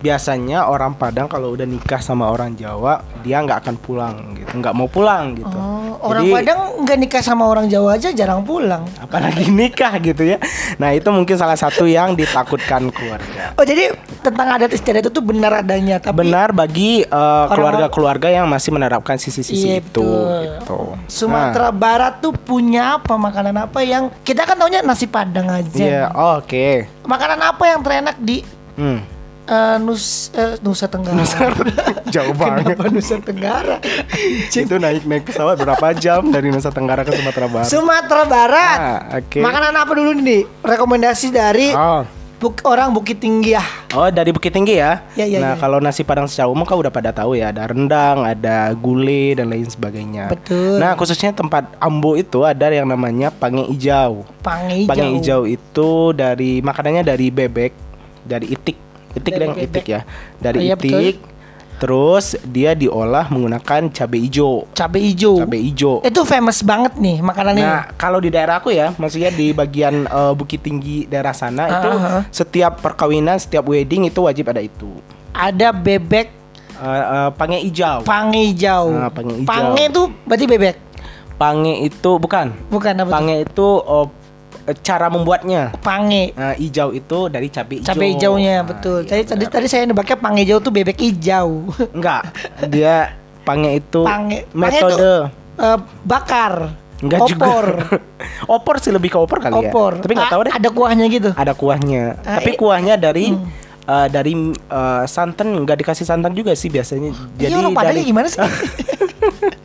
biasanya 0.00 0.64
orang 0.64 0.96
Padang 0.96 1.28
kalau 1.28 1.52
udah 1.52 1.64
nikah 1.64 2.00
sama 2.00 2.26
orang 2.26 2.56
Jawa 2.56 3.04
dia 3.20 3.36
nggak 3.38 3.60
akan 3.60 3.76
pulang 3.76 4.16
gitu, 4.32 4.52
nggak 4.56 4.72
mau 4.72 4.88
pulang 4.88 5.36
gitu. 5.36 5.52
Oh, 5.52 6.00
orang 6.00 6.24
Jadi, 6.24 6.32
Padang 6.32 6.58
nggak 6.80 6.98
nikah 6.98 7.22
sama 7.22 7.44
orang 7.44 7.68
Jawa 7.68 7.94
aja 7.94 8.08
jarang 8.10 8.40
pulang. 8.42 8.88
apalagi 8.96 9.52
nikah 9.60 10.00
gitu 10.00 10.24
ya. 10.24 10.40
Nah 10.80 10.96
itu 10.96 11.04
mungkin 11.12 11.36
salah 11.36 11.56
satu 11.56 11.84
yang 11.84 12.16
ditakutkan 12.16 12.88
keluarga. 12.88 13.52
Oh, 13.54 13.64
jadi 13.64 13.92
tentang 14.20 14.56
adat 14.56 14.72
istiadat 14.72 15.04
itu 15.04 15.12
tuh 15.12 15.20
benar 15.20 15.60
adanya, 15.60 16.00
tapi 16.00 16.24
Benar 16.24 16.50
bagi 16.50 17.04
eh, 17.04 17.44
keluarga-keluarga 17.48 18.32
yang 18.32 18.48
masih 18.48 18.72
menerapkan 18.72 19.20
sisi-sisi 19.20 19.68
Iya, 19.68 19.84
itu. 19.84 20.00
Gitu. 20.00 20.80
Sumatera 21.06 21.68
Barat 21.70 22.24
tuh 22.24 22.32
punya 22.32 22.96
apa 22.96 23.20
makanan 23.20 23.68
apa 23.68 23.84
yang 23.84 24.08
kita 24.24 24.48
kan 24.48 24.56
taunya 24.56 24.80
nasi 24.80 25.04
Padang 25.04 25.50
Nah, 25.50 25.60
aja. 25.60 25.82
Iya, 25.84 26.04
oh, 26.14 26.38
oke. 26.38 26.88
Makanan 27.04 27.40
apa 27.42 27.64
yang 27.66 27.80
terenak 27.82 28.16
di 28.16 28.40
Hmm. 28.78 29.02
Eh, 29.50 29.76
Nus 29.78 30.30
eh, 30.32 30.54
Nusa 30.60 30.86
Tenggara? 30.86 31.18
Jauh 32.06 32.32
banget. 32.32 32.74
Kenapa 32.74 32.86
Nusa 32.88 33.16
Tenggara? 33.18 33.76
Itu 34.54 34.76
naik 34.76 35.02
naik 35.04 35.26
pesawat 35.26 35.58
berapa 35.58 35.86
jam 35.92 36.30
dari 36.30 36.48
Nusa 36.48 36.70
Tenggara 36.70 37.02
ke 37.02 37.10
Sumatera 37.12 37.46
Barat? 37.46 37.66
Sumatera 37.66 38.22
Barat. 38.24 38.78
Ah, 38.78 38.98
oke. 39.18 39.38
Makanan 39.38 39.74
apa 39.74 39.92
dulu 39.92 40.10
nih? 40.14 40.46
Rekomendasi 40.60 41.28
dari 41.28 41.68
Oh. 41.72 42.02
buk- 42.36 42.64
orang 42.64 42.88
Bukit 42.90 43.18
Tinggi 43.18 43.52
ya. 43.52 43.60
Oh 43.92 44.08
dari 44.08 44.30
Bukit 44.30 44.48
Tinggi 44.48 44.74
ya? 44.74 45.04
Ya, 45.12 45.22
ya, 45.24 45.38
nah 45.38 45.52
ya. 45.52 45.60
kalau 45.60 45.76
nasi 45.76 46.00
padang 46.00 46.24
secara 46.24 46.48
umum 46.48 46.64
kan 46.64 46.74
udah 46.74 46.88
pada 46.88 47.10
tahu 47.10 47.34
ya 47.34 47.52
ada 47.52 47.66
rendang, 47.66 48.24
ada 48.24 48.72
gulai 48.72 49.34
dan 49.34 49.50
lain 49.50 49.68
sebagainya. 49.68 50.32
Betul. 50.32 50.80
Nah 50.80 50.96
khususnya 50.96 51.30
tempat 51.30 51.68
Ambo 51.76 52.16
itu 52.16 52.40
ada 52.40 52.70
yang 52.70 52.86
namanya 52.86 53.28
pange 53.28 53.68
hijau. 53.68 54.24
Pange 54.40 54.82
hijau. 54.82 54.88
Pange 54.88 55.06
hijau 55.14 55.42
itu 55.44 55.90
dari 56.12 56.58
makanannya 56.60 57.04
dari 57.04 57.28
bebek, 57.28 57.72
dari 58.24 58.46
itik, 58.48 58.76
itik 59.12 59.32
Dari 59.32 59.42
yang 59.42 59.54
bebek. 59.54 59.68
itik 59.72 59.86
ya, 59.86 60.00
dari 60.36 60.56
Oh, 60.56 60.62
iya, 60.62 60.76
itik. 60.76 61.16
Terus 61.76 62.36
dia 62.44 62.76
diolah 62.76 63.24
menggunakan 63.26 63.88
cabai 63.88 64.20
hijau, 64.22 64.68
Cabe 64.70 65.00
hijau. 65.00 65.40
cabai 65.40 65.64
hijau. 65.64 66.04
Itu 66.04 66.22
famous 66.22 66.60
banget 66.60 66.92
nih 66.94 67.18
makanan 67.20 67.56
ini. 67.56 67.64
Nah, 67.64 67.88
kalau 67.94 68.20
di 68.20 68.28
daerah 68.28 68.60
aku 68.60 68.68
ya, 68.68 68.92
maksudnya 68.94 69.32
di 69.32 69.50
bagian 69.50 70.04
eh, 70.04 70.32
Bukit 70.34 70.60
Tinggi 70.60 71.08
daerah 71.08 71.32
sana 71.32 71.72
itu 71.72 71.88
Ah, 71.88 72.04
ah. 72.12 72.22
setiap 72.28 72.78
perkawinan, 72.78 73.36
setiap 73.36 73.64
wedding 73.64 74.04
itu 74.04 74.20
wajib 74.20 74.46
ada 74.46 74.60
itu. 74.60 74.92
Ada 75.32 75.72
bebek 75.72 76.36
Eh, 76.76 76.84
eh, 76.86 77.30
pange 77.34 77.60
hijau. 77.60 78.00
pange 78.02 78.40
hijau. 78.46 78.88
Nah, 78.90 79.08
pange 79.08 79.32
hijau. 79.34 79.48
Pange 79.48 79.82
itu 79.86 80.02
berarti 80.24 80.44
bebek. 80.46 80.76
Pange 81.36 81.74
itu 81.82 82.10
bukan. 82.16 82.52
Bukan 82.68 82.92
apa? 82.98 83.08
Pange 83.10 83.36
itu 83.42 83.68
eh, 83.80 84.06
cara 84.74 85.06
membuatnya. 85.06 85.74
Pange. 85.78 86.30
Nah, 86.32 86.52
hijau 86.52 86.90
itu 86.90 87.18
dari 87.26 87.46
cabai 87.46 87.76
hijau. 87.76 87.88
Cabai 87.88 88.08
hijaunya 88.12 88.54
Nah, 88.56 88.66
betul. 88.66 88.98
iya, 89.00 89.10
Tadi 89.10 89.22
tadi 89.24 89.42
benar. 89.42 89.52
tadi 89.52 89.66
saya 89.66 89.82
nebaknya 89.84 90.16
pange 90.16 90.40
hijau 90.42 90.58
tuh 90.58 90.70
bebek 90.70 90.98
hijau. 90.98 91.50
enggak. 91.96 92.22
Dia 92.66 93.14
pange 93.40 93.70
itu 93.76 94.00
Pange- 94.00 94.44
pange 94.46 94.54
metode 94.54 95.12
Eh, 95.56 95.78
bakar. 96.02 96.72
enggak 96.98 97.20
opor. 97.22 97.64
juga. 97.80 97.96
opor 98.56 98.74
sih 98.76 98.90
lebih 98.90 99.08
ke 99.08 99.18
opor 99.18 99.38
kali 99.38 99.52
ya. 99.58 99.68
Opor. 99.68 99.92
Tapi 99.98 100.12
enggak 100.12 100.28
A- 100.28 100.32
tahu 100.32 100.42
deh. 100.42 100.52
Ada 100.54 100.68
kuahnya 100.70 101.04
gitu. 101.06 101.30
Ada 101.32 101.52
kuahnya. 101.52 102.04
Ah, 102.20 102.38
Tapi 102.38 102.50
i- 102.52 102.56
kuahnya 102.56 102.94
dari 102.94 103.26
eh, 103.82 104.08
dari 104.08 104.32
eh, 104.50 105.04
santan 105.04 105.52
enggak 105.54 105.76
dikasih 105.78 106.02
santan 106.02 106.32
juga 106.32 106.52
sih 106.52 106.68
biasanya. 106.68 107.10
Jadi 107.34 107.50
Iya 107.50 107.58
orang 107.58 107.72
Padangnya 107.72 107.96
dari 107.96 108.06
gimana 108.06 108.26
sih? 108.26 108.38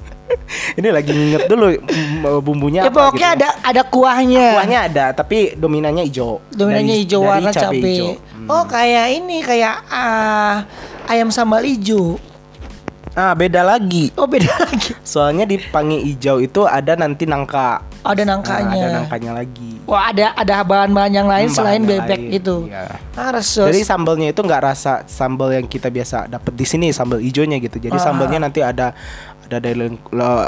ini 0.74 0.88
lagi 0.90 1.10
nginget 1.10 1.44
dulu 1.46 1.68
mm, 1.72 2.24
bumbunya 2.40 2.82
ya 2.82 2.90
apa 2.90 3.10
pokoknya 3.10 3.30
gitu. 3.32 3.38
ada 3.38 3.50
ada 3.62 3.82
kuahnya. 3.84 4.46
Kuahnya 4.54 4.80
ada, 4.84 5.06
tapi 5.14 5.54
dominannya 5.54 6.04
hijau. 6.04 6.40
Dominannya 6.50 6.92
Dari- 6.92 7.02
hijau 7.02 7.22
dari 7.22 7.30
warna 7.32 7.50
cabai 7.50 7.64
cabai. 7.64 7.92
hijau. 7.92 8.10
Hmm. 8.14 8.48
Oh 8.48 8.64
kayak 8.66 9.06
ini 9.14 9.38
kayak 9.40 9.76
ah, 9.88 10.56
ayam 11.06 11.30
sambal 11.30 11.62
hijau. 11.62 12.18
Ah, 13.12 13.32
beda 13.32 13.64
lagi. 13.64 14.12
Oh 14.14 14.28
beda 14.28 14.52
lagi. 14.62 14.92
Soalnya 15.02 15.44
di 15.44 15.56
pangi 15.62 16.04
hijau 16.04 16.38
itu 16.38 16.64
ada 16.64 16.94
nanti 16.94 17.24
nangka. 17.24 17.80
Ada 18.04 18.22
Nah, 18.22 18.38
nangkanya. 18.38 18.76
ada 18.76 18.90
nangkanya 18.94 19.32
lagi. 19.34 19.72
Wah 19.82 20.12
ada 20.12 20.36
ada 20.36 20.62
bahan-bahan 20.62 21.14
yang 21.16 21.26
lain 21.26 21.48
Hmm, 21.48 21.56
selain 21.56 21.82
bebek 21.82 22.20
lain, 22.20 22.36
gitu. 22.36 22.68
iya. 22.68 22.92
Ah, 23.16 23.32
resus. 23.32 23.64
Jadi 23.64 23.82
sambalnya 23.82 24.30
itu 24.30 24.38
nggak 24.38 24.62
rasa 24.62 25.08
sambal 25.08 25.50
yang 25.50 25.64
kita 25.64 25.88
biasa 25.88 26.28
dapat 26.28 26.54
di 26.54 26.66
sini 26.66 26.92
sambal 26.92 27.18
hijaunya 27.18 27.56
gitu. 27.58 27.80
Jadi 27.80 27.96
Ah. 27.96 28.04
sambalnya 28.04 28.38
nanti 28.42 28.60
ada 28.60 28.92
ada 29.46 29.58
dari 29.62 29.86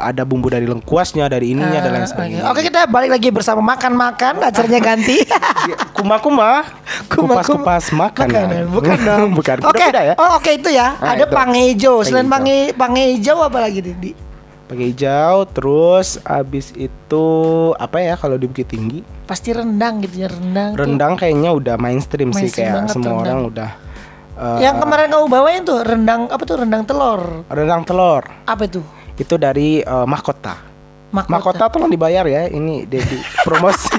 ada 0.01 0.23
bumbu 0.23 0.47
dari 0.47 0.65
lengkuasnya, 0.65 1.25
dari 1.25 1.53
ininya 1.53 1.77
dan 1.77 1.91
lain 1.91 2.01
Ah, 2.01 2.09
sebagainya. 2.09 2.41
Oke 2.47 2.61
kita 2.61 2.85
balik 2.85 3.13
lagi 3.13 3.29
bersama 3.29 3.61
makan-makan. 3.63 4.41
Acaranya 4.41 4.81
ganti. 4.83 5.21
Kuma-kuma, 5.95 6.65
Kuma- 7.07 7.39
kupas-kupas 7.39 7.89
makanan. 7.91 8.33
Makanan, 8.49 8.63
bukan 8.69 8.97
dong. 9.07 9.29
bukan. 9.33 9.57
Oke. 9.63 9.83
Beda 9.83 10.01
ya. 10.03 10.13
Oh, 10.15 10.35
oke 10.35 10.49
itu 10.51 10.69
ya. 10.69 10.93
Nah, 10.95 11.13
Ada 11.13 11.23
itu. 11.23 11.33
pange 11.33 11.61
hijau. 11.67 11.95
Selain 12.01 12.25
Pange 12.25 12.73
pange 12.73 12.97
pange 12.97 13.03
hijau 13.13 13.37
apa 13.39 13.57
lagi 13.59 13.79
di? 13.79 13.93
di- 13.95 14.17
Pakai 14.67 14.91
hijau, 14.91 15.47
terus 15.47 16.19
abis 16.21 16.75
itu 16.75 17.25
apa 17.73 18.03
ya 18.03 18.13
kalau 18.13 18.35
di 18.35 18.45
Bukit 18.45 18.67
Tinggi? 18.67 18.99
Pasti 19.23 19.49
rendang 19.49 20.03
gitu 20.03 20.19
ya 20.19 20.27
rendang. 20.27 20.75
tuh. 20.75 20.83
Rendang 20.83 21.13
kayaknya 21.15 21.55
udah 21.55 21.75
mainstream, 21.77 22.29
sih 22.29 22.43
Mainstream 22.43 22.65
kayak 22.65 22.75
banget 22.75 22.91
semua 22.91 23.07
rendang. 23.07 23.23
orang 23.23 23.39
udah. 23.47 23.69
Eh, 24.37 24.59
Yang 24.61 24.75
kemarin 24.79 25.07
kamu 25.09 25.25
bawain 25.27 25.61
tuh 25.61 25.81
rendang 25.81 26.21
apa 26.27 26.43
tuh 26.43 26.57
rendang 26.57 26.83
telur. 26.83 27.43
rendang 27.47 27.81
telur 27.81 28.23
Apa 28.43 28.63
itu? 28.63 28.79
itu 29.13 29.33
dari 29.35 29.81
eh, 29.81 30.05
mahkota. 30.05 30.55
Mahkota. 31.07 31.31
Mahkota 31.31 31.63
tolong 31.69 31.87
dibayar 31.87 32.21
ya, 32.23 32.45
ini 32.45 32.83
Dedi 32.83 33.17
promosi. 33.47 33.95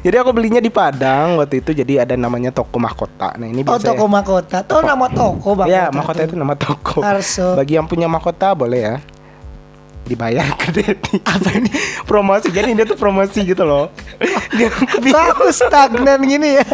jadi 0.00 0.16
aku 0.16 0.30
belinya 0.30 0.56
di 0.56 0.70
Padang 0.70 1.36
waktu 1.36 1.60
itu, 1.60 1.74
jadi 1.74 2.00
ada 2.00 2.14
namanya 2.14 2.48
toko 2.48 2.78
mahkota. 2.78 3.34
Nah 3.34 3.44
ini 3.44 3.60
Oh 3.60 3.74
biasa 3.74 3.90
toko 3.90 4.04
mahkota. 4.06 4.62
Tuh 4.62 4.80
nama 4.80 5.06
toko 5.06 5.52
bang. 5.52 5.68
ya. 5.68 5.84
Mahkota 5.90 6.22
itu 6.22 6.32
nama 6.34 6.54
toko. 6.54 7.02
Arso. 7.02 7.52
Bagi 7.52 7.74
yang 7.74 7.84
punya 7.84 8.06
mahkota 8.06 8.54
boleh 8.54 8.80
ya 8.80 8.94
dibayar 10.00 10.42
ke 10.56 10.70
Dedi. 10.72 11.18
Apa 11.28 11.50
ini? 11.52 11.70
promosi. 12.02 12.48
Jadi 12.48 12.72
dia 12.72 12.82
tuh 12.84 12.96
promosi 12.96 13.42
gitu 13.42 13.62
loh. 13.62 13.90
Dia- 14.56 14.72
Aku 15.30 15.50
stagnan 15.50 16.22
gini 16.22 16.56
ya. 16.56 16.66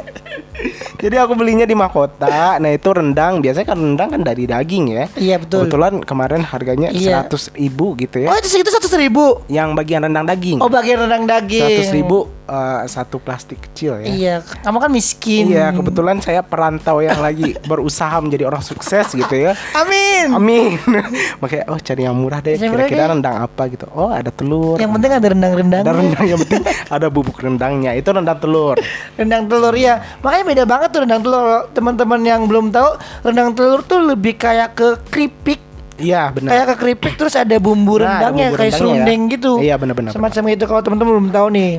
Jadi 0.97 1.17
aku 1.21 1.37
belinya 1.37 1.69
di 1.69 1.77
mahkota. 1.77 2.57
Nah 2.57 2.71
itu 2.73 2.89
rendang. 2.89 3.45
Biasanya 3.45 3.67
kan 3.69 3.79
rendang 3.79 4.09
kan 4.17 4.23
dari 4.25 4.45
daging 4.49 4.85
ya. 4.89 5.05
Iya 5.15 5.37
betul. 5.39 5.69
Kebetulan 5.69 6.01
kemarin 6.03 6.43
harganya 6.43 6.89
Iya. 6.91 7.23
seratus 7.23 7.53
ribu 7.53 7.93
gitu 8.01 8.25
ya. 8.25 8.33
Oh 8.33 8.37
itu 8.37 8.49
segitu 8.49 8.73
seratus 8.73 8.95
ribu. 8.97 9.45
Yang 9.53 9.69
bagian 9.77 10.01
rendang 10.09 10.25
daging. 10.25 10.59
Oh 10.65 10.73
bagian 10.73 11.05
rendang 11.05 11.29
daging. 11.29 11.61
Seratus 11.61 11.93
ribu 11.93 12.19
eh, 12.49 12.83
satu 12.89 13.21
plastik 13.21 13.61
kecil 13.69 14.01
ya. 14.01 14.07
Iya. 14.09 14.35
Kamu 14.65 14.79
kan 14.81 14.91
miskin. 14.91 15.53
Iya, 15.53 15.75
kebetulan 15.77 16.23
saya 16.25 16.41
perantau 16.41 17.05
yang 17.05 17.21
lagi 17.21 17.53
berusaha 17.71 18.17
menjadi 18.23 18.49
orang 18.49 18.65
sukses 18.65 19.13
gitu 19.13 19.35
ya. 19.35 19.53
Amin. 19.77 20.33
Amin. 20.33 20.71
Makanya 21.43 21.65
oh 21.69 21.79
cari 21.79 22.03
yang 22.09 22.17
murah 22.17 22.41
deh. 22.41 22.57
Kira-kira 22.57 23.13
rendang 23.13 23.37
apa 23.45 23.69
gitu. 23.69 23.85
Oh, 23.93 24.09
ada 24.09 24.33
telur. 24.33 24.81
Yang 24.81 24.93
penting 24.97 25.13
ada 25.13 25.27
rendang-rendang. 25.29 25.83
ada 25.85 25.93
rendang 25.93 26.25
yang 26.25 26.41
penting 26.41 26.63
ada 26.89 27.07
bubuk 27.13 27.37
rendangnya. 27.37 27.93
Itu 27.93 28.17
rendang 28.17 28.39
telur. 28.41 28.79
Rendang 29.19 29.49
telur 29.49 29.75
ya. 29.75 30.01
Makanya 30.21 30.46
beda 30.47 30.65
banget 30.65 30.88
tuh 30.95 31.00
rendang 31.03 31.21
telur. 31.21 31.67
Teman-teman 31.75 32.21
yang 32.23 32.47
belum 32.47 32.71
tahu, 32.71 32.95
rendang 33.21 33.50
telur 33.53 33.83
tuh 33.83 34.00
lebih 34.00 34.38
kayak 34.38 34.73
ke 34.73 34.88
keripik. 35.11 35.61
Iya, 35.97 36.29
benar. 36.31 36.50
Kayak 36.53 36.67
ke 36.71 36.75
keripik 36.79 37.15
terus 37.17 37.35
ada 37.35 37.57
bumbu 37.57 37.99
Nah, 37.99 38.21
rendangnya 38.21 38.53
bumbu 38.53 38.61
kayak 38.61 38.73
rendangnya 38.73 38.73
ya. 38.73 38.79
serundeng 38.79 39.21
gitu. 39.33 39.53
Iya, 39.59 39.75
benar-benar. 39.76 40.11
Semacam 40.12 40.43
itu 40.53 40.65
kalau 40.65 40.83
teman-teman 40.85 41.12
belum 41.19 41.31
tahu 41.33 41.49
nih. 41.50 41.73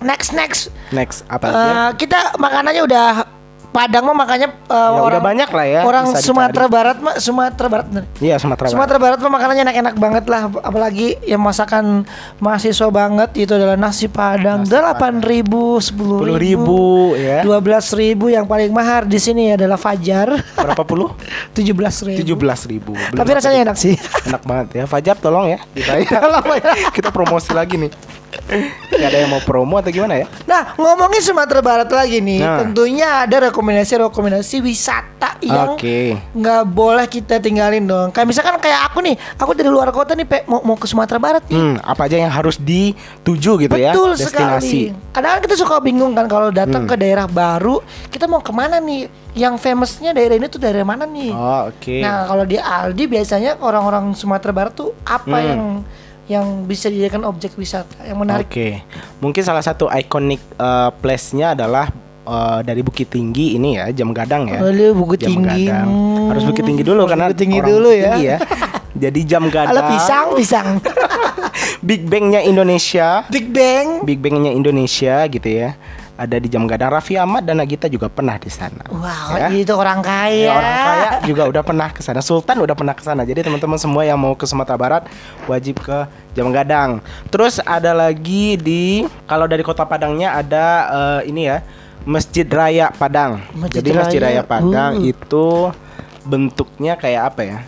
Next 0.00 0.30
next. 0.32 0.68
Next 0.92 1.24
apa 1.26 1.44
ya? 1.44 1.52
Eh, 1.52 1.90
kita 1.96 2.36
makanannya 2.36 2.82
udah 2.84 3.06
Padang 3.70 4.02
mah 4.10 4.16
makanya 4.18 4.50
eh, 4.50 4.74
Ya, 4.74 4.98
udah 4.98 5.02
orang 5.06 5.22
banyak 5.22 5.50
lah 5.50 5.66
ya, 5.66 5.80
Orang 5.86 6.04
dicari. 6.10 6.26
Sumatera 6.26 6.66
Barat 6.66 6.96
mah 6.98 7.14
Sumatera 7.22 7.66
Barat. 7.70 7.86
Iya, 8.18 8.36
Sumatera 8.42 8.66
Barat. 8.66 8.74
Sumatera 8.74 8.98
Barat 8.98 9.18
mah 9.22 9.32
makanannya 9.32 9.62
enak-enak 9.62 9.94
banget 9.94 10.24
lah 10.26 10.42
apalagi 10.60 11.14
yang 11.22 11.38
masakan 11.38 12.02
mahasiswa 12.42 12.88
banget 12.90 13.30
itu 13.38 13.52
adalah 13.54 13.78
nasi 13.78 14.10
padang 14.10 14.66
delapan 14.66 15.22
ribu 15.22 15.78
sepuluh 15.78 16.34
ribu, 16.34 17.14
ya. 17.14 17.46
dua 17.46 17.62
belas 17.62 17.94
ribu 17.94 18.26
yang 18.28 18.44
paling 18.44 18.74
mahal 18.74 19.06
di 19.06 19.18
sini 19.22 19.54
adalah 19.54 19.78
Fajar 19.78 20.34
Berapa 20.58 20.82
puluh? 20.82 21.14
tujuh 21.56 21.72
belas 21.72 22.02
ribu 22.02 22.18
Tujuh 22.20 22.36
belas 22.36 22.60
ribu. 22.66 22.92
Belum 22.92 23.18
tapi 23.22 23.30
rasanya 23.38 23.70
enak 23.70 23.76
sih 23.78 23.94
enak 24.26 24.42
banget 24.44 24.66
ya. 24.82 24.84
Fajar 24.90 25.16
tolong 25.16 25.46
ya. 25.54 25.58
Tolong 26.20 26.46
ya. 26.58 26.90
Kita 26.90 27.08
promosi 27.14 27.54
lagi 27.54 27.78
nih. 27.78 28.19
Gak 28.90 29.06
ada 29.06 29.18
yang 29.18 29.30
mau 29.30 29.40
promo 29.40 29.76
atau 29.76 29.88
gimana 29.88 30.14
ya? 30.14 30.26
nah 30.44 30.74
ngomongin 30.74 31.20
Sumatera 31.20 31.60
Barat 31.60 31.88
lagi 31.88 32.18
nih 32.18 32.40
Nah. 32.40 32.58
tentunya 32.60 33.22
ada 33.22 33.48
rekomendasi-rekomendasi 33.48 34.60
wisata 34.60 35.38
yang 35.40 35.72
Oke. 35.72 36.18
nggak 36.30 36.62
boleh 36.66 37.06
kita 37.06 37.38
tinggalin 37.38 37.82
dong 37.82 38.10
kayak 38.10 38.26
misalkan 38.26 38.58
kayak 38.58 38.86
aku 38.86 39.00
nih 39.00 39.16
aku 39.34 39.50
dari 39.52 39.68
luar 39.68 39.88
kota 39.88 40.12
nih 40.12 40.24
Pe, 40.24 40.38
mau 40.44 40.60
mau 40.60 40.74
ke 40.74 40.84
Sumatera 40.84 41.16
Barat 41.16 41.42
nih 41.44 41.56
Hmm, 41.56 41.76
apa 41.78 42.04
aja 42.04 42.16
yang 42.16 42.28
harus 42.28 42.56
dituju 42.56 43.56
gitu 43.58 43.74
ya? 43.74 43.92
Betul 43.92 44.14
sekali. 44.14 44.92
Kadang 45.10 45.30
kan 45.32 45.40
kita 45.40 45.54
suka 45.54 45.78
bingung 45.78 46.12
kan 46.12 46.26
kalau 46.26 46.48
datang 46.50 46.84
Hmm. 46.84 46.90
ke 46.90 46.96
daerah 46.96 47.24
baru, 47.24 47.80
kita 48.08 48.24
mau 48.24 48.38
ke 48.38 48.50
mana 48.50 48.78
nih? 48.78 49.06
Yang 49.30 49.54
famousnya 49.60 50.10
daerah 50.10 50.34
ini 50.34 50.46
tuh 50.46 50.58
daerah 50.58 50.82
mana 50.82 51.04
nih? 51.04 51.30
Oh, 51.30 51.68
oke. 51.68 51.96
Nah 51.98 52.26
kalau 52.26 52.42
di 52.42 52.56
Aldi 52.56 53.04
biasanya 53.06 53.56
orang-orang 53.58 54.10
Sumatera 54.12 54.50
Barat 54.50 54.72
tuh 54.74 54.90
apa 55.02 55.36
Hmm. 55.36 55.46
yang 55.46 55.62
yang 56.30 56.62
bisa 56.62 56.86
dijadikan 56.86 57.26
objek 57.26 57.58
wisata 57.58 58.06
yang 58.06 58.22
menarik? 58.22 58.46
Oke. 58.46 58.86
Mungkin 59.18 59.42
salah 59.42 59.66
satu 59.66 59.90
iconic 59.90 60.38
uh, 60.62 60.94
place-nya 61.02 61.58
adalah 61.58 61.90
uh, 62.22 62.62
dari 62.62 62.86
Bukit 62.86 63.10
Tinggi 63.10 63.58
ini 63.58 63.74
ya, 63.74 63.90
Jam 63.90 64.14
Gadang 64.14 64.46
ya. 64.46 64.62
Oh, 64.62 64.70
Bukit 64.94 65.26
Jam 65.26 65.34
Tinggi. 65.34 65.66
Gadang. 65.66 65.90
Hmm. 65.90 66.28
Harus 66.30 66.42
Bukit 66.46 66.62
Tinggi 66.62 66.86
dulu 66.86 67.02
Harus 67.02 67.10
karena 67.10 67.26
Bukit 67.26 67.40
Tinggi 67.42 67.58
orang 67.58 67.70
dulu 67.74 67.88
Bukit 67.90 67.98
ya. 67.98 68.12
Tinggi 68.14 68.28
Jadi 69.02 69.20
Jam 69.26 69.44
Gadang. 69.50 69.74
Ala 69.74 69.82
pisang, 69.90 70.26
pisang. 70.38 70.68
Big 71.88 72.06
Bang-nya 72.06 72.46
Indonesia. 72.46 73.26
Big 73.26 73.50
Bang. 73.50 74.06
Big 74.06 74.22
Bang-nya 74.22 74.54
Indonesia 74.54 75.26
gitu 75.26 75.48
ya. 75.50 75.74
Ada 76.20 76.36
di 76.36 76.52
Jam 76.52 76.68
Gadang. 76.68 76.92
Raffi 76.92 77.16
Ahmad 77.16 77.48
dan 77.48 77.56
Nagita 77.56 77.88
juga 77.88 78.12
pernah 78.12 78.36
di 78.36 78.52
sana. 78.52 78.84
Wow, 78.92 79.40
Ya. 79.40 79.48
itu 79.48 79.72
orang 79.72 80.04
kaya. 80.04 80.36
Ya, 80.36 80.52
orang 80.52 80.76
kaya 80.84 81.08
juga 81.24 81.42
udah 81.48 81.62
pernah 81.64 81.88
ke 81.88 82.04
sana. 82.04 82.20
Sultan 82.20 82.60
udah 82.60 82.76
pernah 82.76 82.92
ke 82.92 83.00
sana. 83.00 83.24
Jadi 83.24 83.40
teman-teman 83.40 83.80
semua 83.80 84.04
yang 84.04 84.20
mau 84.20 84.36
ke 84.36 84.44
Sumatera 84.44 84.76
Barat 84.76 85.02
wajib 85.48 85.80
ke 85.80 86.04
Jam 86.36 86.52
Gadang. 86.52 87.00
Terus 87.32 87.56
ada 87.58 87.96
lagi 87.96 88.60
di 88.60 89.08
kalau 89.24 89.48
dari 89.48 89.64
Kota 89.64 89.88
Padangnya 89.88 90.36
ada 90.36 90.64
eh, 91.24 91.32
ini 91.32 91.48
ya, 91.48 91.64
Masjid 92.04 92.44
Raya 92.44 92.92
Padang. 92.92 93.40
Masjid 93.56 93.80
Jadi 93.80 93.90
Masjid 93.96 94.20
Raya. 94.20 94.40
Raya 94.40 94.42
Padang 94.44 94.92
Uh. 95.00 95.08
itu 95.08 95.46
bentuknya 96.20 96.94
kayak 96.94 97.32
apa 97.32 97.40
ya? 97.48 97.58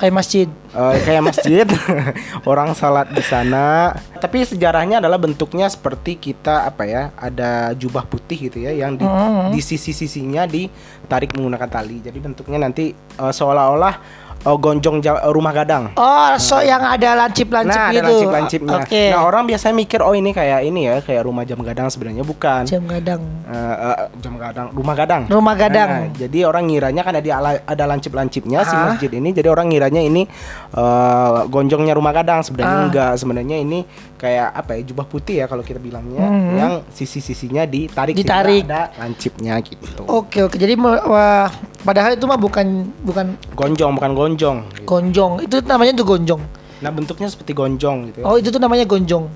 Kayak 0.00 0.14
masjid. 0.16 0.48
Eh, 0.70 0.96
kayak 1.02 1.22
masjid 1.22 1.66
orang 2.50 2.72
salat 2.72 3.10
di 3.10 3.20
sana 3.20 3.90
tapi 4.16 4.40
sejarahnya 4.40 5.02
adalah 5.02 5.18
bentuknya 5.18 5.66
seperti 5.66 6.14
kita 6.14 6.62
apa 6.62 6.86
ya 6.86 7.02
ada 7.18 7.74
jubah 7.74 8.06
putih 8.06 8.48
gitu 8.48 8.62
ya 8.62 8.70
yang 8.70 8.94
di, 8.94 9.02
Mm. 9.02 9.50
di 9.50 9.58
sisi-sisinya 9.58 10.46
ditarik 10.46 11.34
menggunakan 11.34 11.66
tali 11.66 11.98
jadi 11.98 12.14
bentuknya 12.16 12.62
nanti 12.62 12.94
eh, 12.94 13.32
seolah-olah 13.34 13.94
eh, 14.40 14.56
gonjong 14.56 14.96
ja- 14.98 15.20
rumah 15.26 15.52
gadang 15.52 15.92
Oh, 15.94 16.32
so 16.36 16.58
yang 16.58 16.80
ada 16.80 17.12
lancip-lancip 17.14 17.70
nah 17.70 17.86
ada 17.86 17.94
gitu. 17.94 18.06
lancip-lancipnya 18.06 18.76
Oke. 18.80 19.04
nah 19.08 19.22
orang 19.22 19.44
biasanya 19.44 19.74
mikir 19.74 20.00
oh 20.00 20.12
ini 20.12 20.30
kayak 20.30 20.60
ini 20.62 20.80
ya 20.82 20.96
kayak 20.98 21.22
rumah 21.22 21.42
jam 21.42 21.60
gadang 21.60 21.86
sebenarnya 21.86 22.22
bukan 22.22 22.64
Jam 22.64 22.84
gadang. 22.84 23.20
Eh, 23.46 23.56
eh, 23.86 23.98
jam 24.18 24.34
gadang 24.34 24.66
rumah 24.70 24.94
gadang 24.94 25.22
Rumah 25.26 25.54
gadang. 25.54 25.90
Nah, 25.90 26.08
jadi 26.14 26.38
orang 26.42 26.64
ngiranya 26.66 27.02
kan 27.02 27.14
ada 27.14 27.30
ada 27.60 27.84
lancip-lancipnya 27.86 28.62
si 28.62 28.72
Ah. 28.72 28.90
masjid 28.90 29.10
ini 29.10 29.28
jadi 29.30 29.48
orang 29.48 29.68
ngiranya 29.68 30.00
ini 30.00 30.24
eh, 30.70 31.38
gonjongnya 31.46 31.92
rumah 31.92 32.12
gadang 32.12 32.40
sebenarnya 32.40 32.72
Ah. 32.72 32.86
enggak 32.86 33.12
sebenarnya 33.16 33.56
ini 33.58 33.84
kayak 34.16 34.52
apa 34.54 34.70
ya 34.74 34.82
jubah 34.84 35.04
putih 35.04 35.36
ya 35.36 35.46
kalau 35.46 35.60
kita 35.60 35.78
bilangnya 35.78 36.22
Hmm. 36.22 36.52
yang 36.54 36.72
sisi-sisinya 36.88 37.64
ditarik 37.64 38.12
Ditarik. 38.12 38.64
ada 38.64 38.92
lancipnya 38.94 39.56
gitu 39.60 40.04
Oke 40.04 40.42
oke 40.42 40.54
jadi 40.54 40.74
me- 40.74 41.00
wah, 41.02 41.48
padahal 41.80 42.12
itu 42.12 42.24
mah 42.24 42.36
bukan 42.36 42.66
bukan 43.00 43.26
gonjong 43.50 43.92
bukan 43.92 44.10
gonjong 44.10 44.29
gitu. 44.34 44.84
gonjong 44.84 45.32
itu 45.42 45.56
namanya 45.62 45.92
tuh 45.94 46.06
gonjong 46.06 46.42
nah 46.80 46.90
bentuknya 46.90 47.26
seperti 47.26 47.52
gonjong 47.52 47.96
gitu 48.08 48.18
ya. 48.20 48.24
oh 48.24 48.36
itu 48.36 48.48
tuh 48.48 48.58
namanya 48.58 48.84
gonjong 48.84 49.26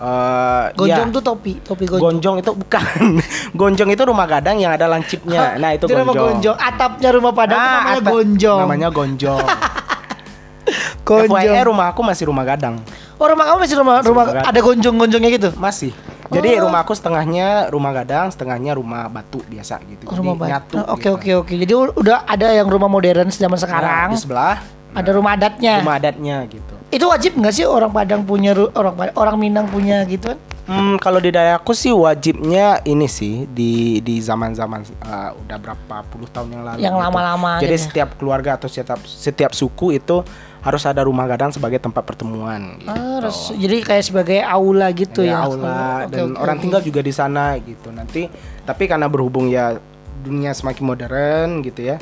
Eh, 0.00 0.64
Gonjong 0.80 1.12
ya. 1.12 1.12
tuh 1.12 1.20
topi, 1.20 1.60
topi 1.60 1.84
gonjong. 1.84 2.00
Gonjong 2.00 2.36
itu 2.40 2.50
bukan. 2.56 2.84
gonjong 3.60 3.88
itu 3.92 4.00
rumah 4.00 4.24
gadang 4.24 4.56
yang 4.56 4.72
ada 4.72 4.88
lancipnya. 4.88 5.60
Nah, 5.60 5.76
itu 5.76 5.84
nama 5.84 6.08
gonjong. 6.08 6.16
gonjong. 6.40 6.56
Atapnya 6.56 7.10
rumah 7.12 7.32
Padang 7.36 7.60
Ah, 7.60 7.68
namanya 7.76 8.00
atap- 8.00 8.14
gonjong. 8.16 8.58
Namanya 8.64 8.88
gonjong. 8.88 9.40
gonjong. 11.04 11.36
FYI 11.36 11.60
rumah 11.68 11.92
aku 11.92 12.00
masih 12.00 12.32
rumah 12.32 12.44
gadang. 12.46 12.80
Oh 13.20 13.28
rumah 13.28 13.44
kamu 13.44 13.58
masih 13.60 13.76
rumah 13.76 13.94
rumah 14.00 14.24
rumah 14.24 14.48
ada 14.48 14.60
gonjong-gonjongnya 14.64 15.30
gitu. 15.36 15.48
Masih. 15.60 15.92
Jadi 16.30 16.50
Oh. 16.56 16.70
rumah 16.70 16.80
aku 16.86 16.94
setengahnya 16.94 17.68
rumah 17.68 17.90
gadang, 17.90 18.30
setengahnya 18.30 18.72
rumah 18.78 19.10
batu 19.10 19.42
biasa 19.44 19.82
gitu. 19.84 20.06
Oh, 20.06 20.14
Jadi 20.14 20.18
rumah 20.22 20.34
Batu. 20.38 20.50
nyatu. 20.50 20.76
Oke 20.86 21.02
gitu. 21.02 21.10
oke 21.18 21.30
oke. 21.42 21.54
Jadi 21.58 21.72
udah 21.74 22.18
ada 22.24 22.48
yang 22.54 22.70
rumah 22.70 22.86
modern 22.86 23.28
zaman 23.28 23.58
Nah, 23.58 23.62
sekarang. 23.66 24.08
di 24.14 24.18
sebelah 24.22 24.62
ada 24.94 25.10
rumah 25.10 25.34
adatnya. 25.34 25.82
rumah 25.82 25.98
adatnya 25.98 26.36
gitu. 26.46 26.74
Itu 26.90 27.06
wajib 27.06 27.34
nggak 27.38 27.54
sih 27.54 27.66
orang 27.66 27.90
Padang 27.90 28.22
punya 28.22 28.54
orang 28.74 28.94
orang 29.14 29.36
Minang 29.38 29.66
punya 29.66 30.02
gitu 30.06 30.34
kan? 30.34 30.38
Hmm, 30.70 31.02
kalau 31.02 31.18
di 31.18 31.34
daerahku 31.34 31.74
sih 31.74 31.90
wajibnya 31.90 32.78
ini 32.86 33.10
sih 33.10 33.42
di 33.50 33.98
di 33.98 34.22
zaman-zaman 34.22 34.86
uh, 35.02 35.34
udah 35.34 35.58
berapa 35.58 35.96
puluh 36.06 36.30
tahun 36.30 36.54
yang 36.54 36.62
lalu. 36.62 36.78
Yang 36.78 36.94
lama-lama 36.94 37.52
Jadi 37.58 37.74
gitu. 37.74 37.84
setiap 37.90 38.14
keluarga 38.14 38.54
atau 38.54 38.70
setiap 38.70 39.02
setiap 39.02 39.50
suku 39.50 39.98
itu 39.98 40.22
harus 40.60 40.82
ada 40.84 41.00
rumah 41.02 41.24
gadang 41.24 41.48
sebagai 41.48 41.80
tempat 41.80 42.04
pertemuan. 42.04 42.76
Gitu. 42.76 42.88
Ah, 42.88 43.18
res- 43.24 43.52
jadi 43.56 43.76
kayak 43.80 44.04
sebagai 44.04 44.38
aula 44.44 44.92
gitu 44.92 45.24
ya. 45.24 45.40
ya, 45.40 45.48
aula 45.48 46.04
Oke, 46.04 46.12
dan 46.12 46.26
oke, 46.32 46.40
orang 46.40 46.56
tinggal 46.60 46.80
juga 46.80 47.00
di 47.00 47.12
sana 47.12 47.56
gitu. 47.56 47.88
Nanti 47.88 48.28
tapi 48.62 48.84
karena 48.84 49.08
berhubung 49.08 49.48
ya 49.48 49.80
dunia 50.20 50.52
semakin 50.52 50.84
modern 50.84 51.48
gitu 51.64 51.80
ya. 51.80 51.96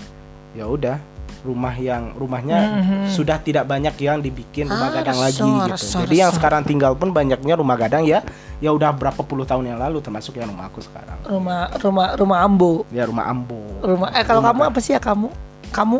Ya 0.58 0.66
udah 0.66 0.98
rumah 1.46 1.70
yang 1.70 2.18
rumahnya 2.18 2.82
sudah 3.06 3.38
tidak 3.38 3.62
banyak 3.62 3.94
yang 4.02 4.18
dibikin 4.18 4.66
rumah. 4.66 4.90
Ah, 4.90 4.94
gadang 5.00 5.22
resor, 5.22 5.24
lagi 5.24 5.38
gitu. 5.46 5.70
resor, 5.70 6.00
Jadi 6.02 6.16
yang 6.18 6.30
resor. 6.34 6.38
sekarang 6.42 6.62
tinggal 6.66 6.92
pun 6.98 7.14
banyaknya 7.14 7.54
rumah 7.54 7.78
gadang 7.78 8.02
ya 8.02 8.26
ya 8.58 8.74
udah 8.74 8.90
berapa 8.90 9.22
puluh 9.22 9.46
tahun 9.46 9.70
yang 9.70 9.78
lalu 9.78 10.02
termasuk 10.02 10.34
yang 10.34 10.50
rumah 10.50 10.66
aku 10.66 10.82
sekarang. 10.82 11.14
Rumah 11.30 11.78
rumah 11.78 12.06
rumah 12.18 12.38
Ambo. 12.42 12.82
Ya 12.90 13.06
rumah 13.06 13.30
Ambo. 13.30 13.62
Rumah 13.86 14.18
eh 14.18 14.26
kalau 14.26 14.42
Rumah 14.42 14.50
kamu 14.50 14.62
apa 14.66 14.78
sih 14.82 14.92
ya 14.92 15.00
kamu? 15.00 15.30
Kamu 15.70 15.98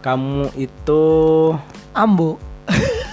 Kamu 0.00 0.54
itu 0.56 1.02
Ambo. 1.98 2.38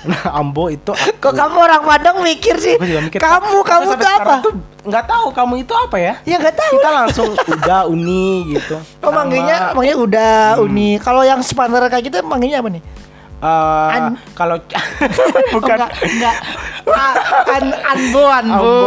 nah, 0.04 0.36
Ambo 0.36 0.68
itu 0.68 0.92
aku. 0.96 1.18
Kok 1.20 1.34
kamu 1.34 1.58
orang 1.58 1.82
Padang 1.82 2.18
mikir 2.22 2.56
sih? 2.58 2.76
Aku 2.76 2.84
juga 2.84 3.02
mikir, 3.02 3.18
kamu 3.18 3.58
kamu 3.62 3.90
tuh 3.94 4.10
apa? 4.12 4.34
tuh 4.42 4.54
nggak 4.86 5.06
tahu 5.06 5.28
kamu 5.32 5.54
itu 5.60 5.74
apa 5.74 5.98
ya? 5.98 6.14
Ya 6.24 6.36
nggak 6.38 6.54
tahu. 6.54 6.74
Kita 6.76 6.90
langsung 6.92 7.30
udah 7.56 7.80
uni 7.86 8.26
gitu. 8.52 8.76
Oh 9.00 9.10
manggilnya 9.10 9.72
manggilnya 9.72 9.98
udah 9.98 10.34
Hmm. 10.56 10.66
Uni. 10.66 10.90
Kalau 10.98 11.22
yang 11.22 11.40
sepantar 11.40 11.82
kayak 11.88 12.06
kita 12.06 12.22
manggilnya 12.22 12.60
apa 12.60 12.70
nih? 12.70 12.84
eh, 13.36 13.90
An- 13.92 14.18
kalau 14.32 14.56
Oh, 15.52 15.60
bukan 15.60 15.78
enggak, 15.78 15.92
enggak. 16.02 16.36
A- 16.86 17.18
an 17.52 17.66
anbo 17.86 18.24
anbo. 18.24 18.54
Ambo. 18.56 18.78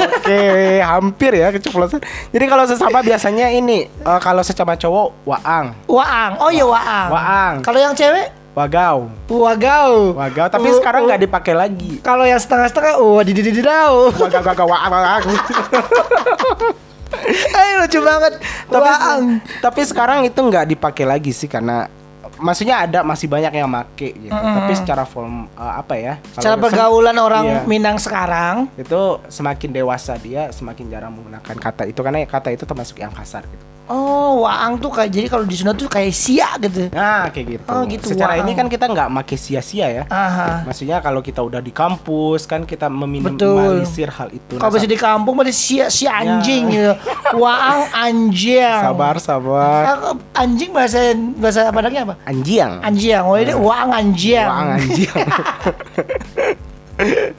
Oke, 0.00 0.42
hampir 0.80 1.32
ya 1.34 1.48
keceplosan. 1.50 2.00
Jadi 2.28 2.44
kalau 2.46 2.64
sesama 2.64 2.98
biasanya 3.00 3.50
ini 3.50 3.86
eh, 3.86 4.20
kalau 4.20 4.40
sesama 4.40 4.72
cowok 4.74 5.12
waang, 5.24 5.76
Waang. 5.86 6.32
Oh 6.38 6.48
iya 6.48 6.64
waang. 6.64 7.08
Waang. 7.10 7.54
Kalau 7.60 7.78
yang 7.78 7.92
cewek 7.92 8.32
wagau. 8.52 9.08
wagau. 9.26 10.12
Wagau, 10.14 10.46
tapi 10.46 10.68
Uh, 10.68 10.76
sekarang 10.76 11.02
uh. 11.02 11.06
nggak 11.08 11.22
dipakai 11.22 11.54
lagi. 11.54 11.92
Kalau 11.98 12.22
yang 12.22 12.36
setengah-setengah, 12.36 12.98
oh 12.98 13.18
dididididau. 13.18 14.12
Wagau 14.14 14.42
wagau 14.42 14.66
waang 14.66 14.90
waang. 14.90 15.24
Eh 17.52 17.72
lucu 17.78 18.00
banget. 18.00 18.40
tapi 18.66 18.88
Waang. 18.88 19.22
tapi 19.60 19.80
sekarang 19.84 20.18
itu 20.24 20.40
nggak 20.40 20.64
dipakai 20.66 21.04
lagi 21.04 21.30
sih 21.30 21.44
karena 21.44 21.84
maksudnya 22.38 22.82
ada 22.82 23.04
masih 23.04 23.28
banyak 23.28 23.52
yang 23.52 23.68
make 23.68 23.94
gitu. 24.10 24.32
Tapi 24.32 24.72
secara 24.74 25.04
form 25.04 25.44
eh, 25.46 25.74
apa 25.76 25.94
ya? 25.94 26.14
kalau 26.32 26.42
Cara 26.42 26.56
sem- 26.56 26.64
pergaulan 26.64 27.16
orang 27.16 27.44
Iya. 27.44 27.60
Minang 27.68 27.96
sekarang. 27.96 28.66
itu 28.74 29.00
semakin 29.28 29.70
dewasa 29.70 30.16
dia 30.16 30.48
semakin 30.50 30.88
jarang 30.88 31.12
menggunakan 31.12 31.54
kata 31.54 31.84
itu 31.84 32.00
karena 32.00 32.24
kata 32.24 32.48
itu 32.50 32.64
termasuk 32.64 32.96
yang 32.96 33.12
kasar 33.12 33.44
gitu. 33.44 33.64
Oh, 33.92 34.48
waang 34.48 34.80
tuh 34.80 34.88
kayak 34.88 35.12
jadi 35.12 35.26
kalau 35.28 35.44
di 35.44 35.52
Sunda 35.52 35.76
tuh 35.76 35.84
kayak 35.84 36.16
sia 36.16 36.56
gitu. 36.56 36.88
Nah 36.96 37.28
kayak 37.28 37.60
gitu. 37.60 37.68
Oh, 37.68 37.84
gitu, 37.84 38.16
Secara 38.16 38.40
wow. 38.40 38.42
ini 38.48 38.56
kan 38.56 38.66
kita 38.72 38.88
nggak 38.88 39.08
make 39.12 39.36
sia-sia 39.36 39.86
ya. 39.92 40.02
Aha. 40.08 40.64
Maksudnya 40.64 41.04
kalau 41.04 41.20
kita 41.20 41.44
udah 41.44 41.60
di 41.60 41.68
kampus 41.68 42.48
kan 42.48 42.64
kita 42.64 42.88
meminimalisir 42.88 44.08
hal 44.08 44.32
itu. 44.32 44.56
Nah, 44.56 44.64
Kalau 44.64 44.72
masih 44.72 44.88
di 44.88 44.96
kampung 44.96 45.34
masih 45.36 45.52
sia 45.52 45.86
si 45.92 46.08
anjing 46.08 46.72
gitu. 46.72 46.96
Waang 47.36 47.92
anjing. 47.92 48.80
sabar 48.80 49.20
sabar. 49.20 49.80
Anjing 50.32 50.72
bahasa 50.72 51.12
bahasa 51.36 51.68
Padangnya 51.68 52.08
apa? 52.08 52.14
Anjiang. 52.24 52.80
Anjing. 52.80 53.20
Oh 53.20 53.36
ini 53.36 53.52
waang 53.52 53.90
anjing. 53.92 54.48
Wang 54.48 54.80
anjiang. 54.80 55.28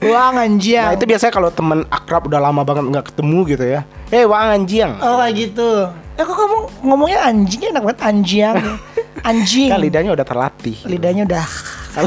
Waang 0.04 0.36
anjing. 0.38 0.80
nah 0.80 0.94
itu 0.94 1.06
biasanya 1.06 1.34
kalau 1.34 1.50
temen 1.50 1.84
akrab 1.88 2.28
udah 2.28 2.40
lama 2.40 2.62
banget 2.62 2.84
nggak 2.90 3.06
ketemu 3.14 3.40
gitu 3.50 3.66
ya. 3.66 3.82
Eh 4.10 4.24
wang 4.24 4.50
anjiang. 4.62 5.00
Oh 5.00 5.18
kayak 5.20 5.34
gitu. 5.36 5.70
Eh 6.14 6.24
kok 6.24 6.36
kamu 6.36 6.58
ngomongnya 6.86 7.20
anjing 7.26 7.62
enak 7.70 7.82
banget 7.82 8.00
anjing. 8.04 8.56
Anjing. 9.24 9.72
Kan 9.72 9.80
lidahnya 9.80 10.12
udah 10.12 10.28
terlatih. 10.28 10.76
Lidahnya 10.84 11.24
udah. 11.24 11.46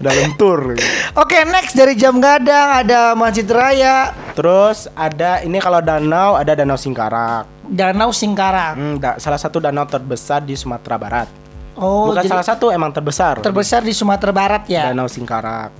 udah 0.00 0.12
lentur. 0.12 0.76
Oke 1.16 1.40
next 1.48 1.72
dari 1.72 1.96
Jam 1.96 2.20
Gadang 2.20 2.84
ada 2.84 3.16
Masjid 3.16 3.48
Raya, 3.48 4.12
Terus 4.36 4.86
ada 4.92 5.40
ini 5.40 5.58
kalau 5.58 5.80
danau 5.80 6.36
ada 6.36 6.54
Danau 6.54 6.76
Singkarak. 6.76 7.48
Danau 7.64 8.12
Singkarak. 8.12 8.74
Hmm, 8.76 8.96
da- 8.96 9.16
salah 9.16 9.40
satu 9.40 9.58
danau 9.58 9.82
terbesar 9.82 10.44
di 10.44 10.52
Sumatera 10.52 10.94
Barat. 10.94 11.28
Oh 11.78 12.10
Bukan 12.10 12.18
jadi 12.18 12.28
salah 12.28 12.42
satu 12.44 12.68
emang 12.68 12.90
terbesar. 12.90 13.38
terbesar 13.38 13.80
di 13.80 13.90
Sumatera 13.90 14.30
Barat 14.30 14.66
ya. 14.66 14.90
Danau 14.90 15.06
Singkarak. 15.06 15.70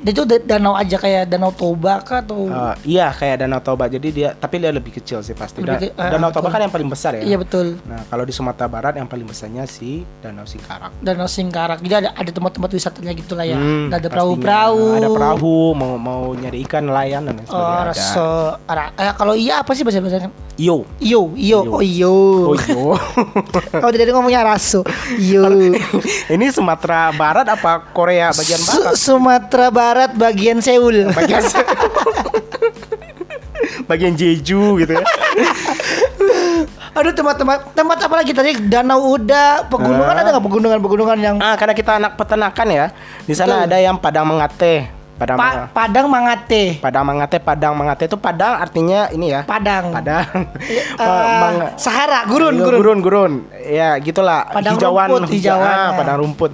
Itu 0.00 0.24
da- 0.24 0.40
danau 0.40 0.72
aja 0.72 0.96
kayak 0.96 1.28
Danau 1.28 1.52
Toba 1.52 2.00
kah 2.00 2.20
atau? 2.20 2.48
Eh, 2.48 2.74
iya 2.90 3.12
kayak 3.12 3.44
Danau 3.44 3.60
Toba. 3.60 3.84
Jadi 3.86 4.08
dia 4.10 4.32
tapi 4.32 4.56
dia 4.56 4.72
lebih 4.72 4.92
kecil 4.92 5.20
sih 5.20 5.32
pasti. 5.32 5.60
Lebih 5.60 5.92
ke- 5.92 5.94
ah, 5.94 6.08
Danau 6.08 6.28
Toba 6.30 6.48
betul. 6.48 6.52
kan 6.52 6.60
yang 6.62 6.72
paling 6.72 6.88
besar 6.88 7.12
ya. 7.14 7.22
Iya 7.22 7.36
betul. 7.36 7.76
Nah, 7.84 8.00
kalau 8.06 8.24
di 8.24 8.32
Sumatera 8.32 8.64
Barat 8.66 8.96
yang 8.96 9.04
paling 9.04 9.24
besarnya 9.24 9.64
si 9.64 10.08
Danau 10.18 10.42
Singkarak. 10.42 10.96
Danau 10.98 11.28
Singkarak. 11.28 11.78
Jadi 11.78 11.94
ada 11.98 12.10
ada 12.10 12.30
tempat-tempat 12.30 12.70
wisatanya 12.72 13.12
gitu 13.12 13.32
lah 13.32 13.44
ya. 13.44 13.54
Hmm, 13.54 13.86
ada 13.86 14.00
pastinya. 14.00 14.08
perahu-perahu. 14.08 14.80
Ada 14.94 15.08
perahu, 15.10 15.56
mau 15.72 15.92
mau 15.94 16.22
nyari 16.32 16.64
ikan, 16.64 16.82
nelayan 16.82 17.22
dan 17.22 17.36
lain 17.36 17.44
Oh, 17.44 17.52
sebagainya. 17.52 17.76
ada. 17.76 17.90
raso. 17.92 18.30
Ara- 18.64 18.92
eh, 18.94 19.12
kalau 19.12 19.34
iya 19.34 19.60
apa 19.60 19.72
sih 19.72 19.84
bahasa 19.84 20.00
bahasa 20.00 20.32
Yo. 20.54 20.84
Iyo, 21.00 21.32
iyo, 21.34 21.64
Iyo. 21.64 21.72
oh 21.72 21.82
iyo. 21.82 22.14
Oh, 22.46 22.54
yo. 22.54 22.84
Kalau 23.72 23.88
dari 23.94 24.08
ngomongnya 24.08 24.44
raso. 24.44 24.84
Iyo. 25.14 25.41
Ini 26.34 26.46
Sumatera 26.48 27.10
Barat 27.10 27.46
apa 27.46 27.82
Korea 27.90 28.30
bagian 28.30 28.58
Su- 28.58 28.70
barat? 28.78 28.92
Sumatera 28.94 29.66
Barat 29.68 30.10
bagian 30.12 30.58
Seoul. 30.58 31.08
Bagian 31.18 31.42
bagian 33.86 34.14
Jeju 34.14 34.78
gitu 34.78 34.92
ya. 34.92 35.02
Aduh 36.92 37.10
tempat-tempat 37.10 37.72
tempat 37.72 37.98
apa 37.98 38.14
lagi 38.14 38.32
tadi 38.32 38.52
Danau 38.62 39.16
Uda, 39.16 39.64
pegunungan 39.66 40.12
Ah. 40.12 40.20
ada 40.20 40.28
nggak 40.30 40.44
pegunungan-pegunungan 40.44 41.18
yang 41.18 41.36
Ah, 41.40 41.56
karena 41.56 41.72
kita 41.72 41.96
anak 41.96 42.14
peternakan 42.14 42.68
ya. 42.68 42.86
Di 43.24 43.32
sana 43.32 43.58
Betul. 43.58 43.66
ada 43.66 43.76
yang 43.80 43.96
Padang 43.96 44.28
Mangate. 44.28 45.01
Padang 45.12 45.36
Pa- 45.36 45.44
Manga- 45.44 45.68
Padang 45.70 46.06
Mangate. 46.06 46.64
Padang 46.78 47.04
Mangate, 47.04 47.36
Padang 47.38 47.72
Mangate 47.74 48.04
itu 48.06 48.16
Padang 48.16 48.54
artinya 48.56 49.06
ini 49.08 49.30
ya. 49.30 49.44
Padang. 49.44 49.92
Padang. 49.92 50.26
Manga- 51.42 51.72
Sahara, 51.76 52.26
gurun, 52.26 52.52
Iya, 52.52 52.62
gurun. 52.62 52.78
gurun, 52.80 52.98
gurun. 53.00 53.32
Ya, 53.62 53.94
gitulah. 53.98 54.48
Padang 54.48 54.74
hijauan, 54.74 55.08
rumput, 55.08 55.30
hijau- 55.30 55.58
hijauan, 55.58 55.68
ah, 55.70 55.88
ya. 55.92 55.96
padang 55.96 56.16
rumput. 56.20 56.50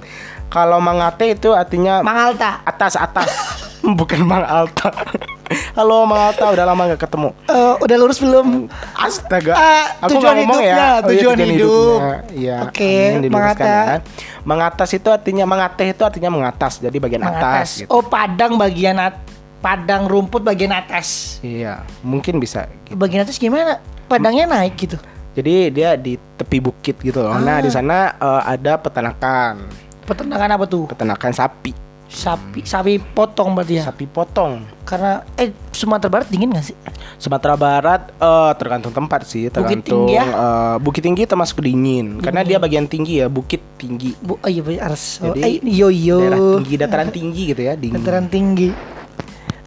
Kalau 0.49 0.77
Mangate 0.77 1.25
itu 1.31 1.53
artinya 1.53 2.01
Mangalta. 2.01 2.61
atas 2.63 2.93
atas. 2.95 3.29
Bukan 3.99 4.21
Mangalta. 4.23 4.91
Halo 5.77 6.05
Mangalta, 6.05 6.45
udah 6.47 6.61
lama 6.63 6.93
gak 6.93 7.01
ketemu. 7.03 7.29
Eh, 7.47 7.73
udah 7.79 7.95
lurus 7.97 8.21
belum? 8.21 8.69
Astaga. 8.93 9.53
Ah, 9.53 9.85
Aku 10.03 10.15
tujuan 10.15 10.37
ngomong 10.37 10.61
hidupnya, 10.61 10.69
ya. 10.69 10.77
Oh, 10.77 11.09
iya, 11.09 11.09
tujuan 11.09 11.37
hidup. 11.39 11.49
hidupnya. 11.49 12.17
Iya. 12.29 12.57
Oke, 12.63 12.85
amin, 12.85 13.21
diluruskan 13.23 13.33
mengata. 13.33 13.65
ya. 13.65 13.97
Mengatas 14.45 14.89
itu 14.91 15.09
artinya 15.09 15.45
mengateh 15.45 15.87
itu 15.89 16.03
artinya 16.03 16.29
mengatas. 16.29 16.73
Jadi 16.77 16.97
bagian 16.97 17.23
atas 17.23 17.33
Mengatas. 17.33 17.69
gitu. 17.81 17.89
Oh, 17.89 18.03
Padang 18.03 18.55
bagian 18.55 18.97
at 18.97 19.15
Padang 19.59 20.07
rumput 20.07 20.39
bagian 20.39 20.71
atas. 20.71 21.39
Iya, 21.41 21.83
mungkin 21.99 22.39
bisa 22.39 22.63
gitu. 22.85 22.95
Bagian 22.95 23.27
atas 23.27 23.35
gimana? 23.35 23.83
Padangnya 24.05 24.47
naik 24.47 24.77
gitu. 24.77 24.95
Jadi 25.33 25.67
dia 25.69 25.99
di 25.99 26.15
tepi 26.15 26.59
bukit 26.59 26.95
gitu 26.95 27.19
loh. 27.19 27.35
Nah, 27.35 27.57
Ah. 27.57 27.59
di 27.59 27.67
sana 27.67 28.15
eh, 28.15 28.41
ada 28.55 28.77
peternakan. 28.77 29.65
Peternakan 30.05 30.49
apa 30.55 30.63
tuh? 30.63 30.87
Peternakan 30.87 31.31
sapi. 31.33 31.75
Sapi, 32.09 32.65
sapi 32.65 32.97
potong 32.97 33.53
berarti 33.53 33.77
ya. 33.77 33.85
Sapi 33.85 34.03
potong. 34.03 34.65
Karena 34.81 35.21
eh 35.37 35.53
Sumatera 35.69 36.09
Barat 36.09 36.27
dingin 36.27 36.49
gak 36.49 36.65
sih? 36.65 36.75
Sumatera 37.15 37.53
Barat 37.53 38.09
eh, 38.11 38.51
tergantung 38.57 38.89
tempat 38.89 39.29
sih, 39.29 39.45
Bukit 39.45 39.53
tergantung 39.53 40.09
tinggi 40.09 40.17
ya? 40.17 40.25
eh, 40.25 40.75
Bukit 40.81 41.05
Tinggi 41.05 41.23
termasuk 41.23 41.61
dingin. 41.61 42.17
Karena 42.17 42.41
dia 42.41 42.57
bagian 42.57 42.89
tinggi 42.89 43.21
ya, 43.21 43.29
bukit 43.29 43.61
tinggi. 43.77 44.17
Bu, 44.17 44.35
oh 44.35 44.49
iya 44.49 44.61
harus. 44.81 45.21
Oh, 45.21 45.31
Jadi, 45.31 45.61
eh, 45.61 45.69
yo 45.69 45.87
yo. 45.87 46.17
Daerah 46.19 46.41
tinggi, 46.57 46.73
dataran 46.75 47.09
tinggi 47.09 47.41
gitu 47.47 47.61
ya, 47.61 47.73
dingin. 47.77 48.01
Dataran 48.01 48.25
tinggi. 48.25 48.69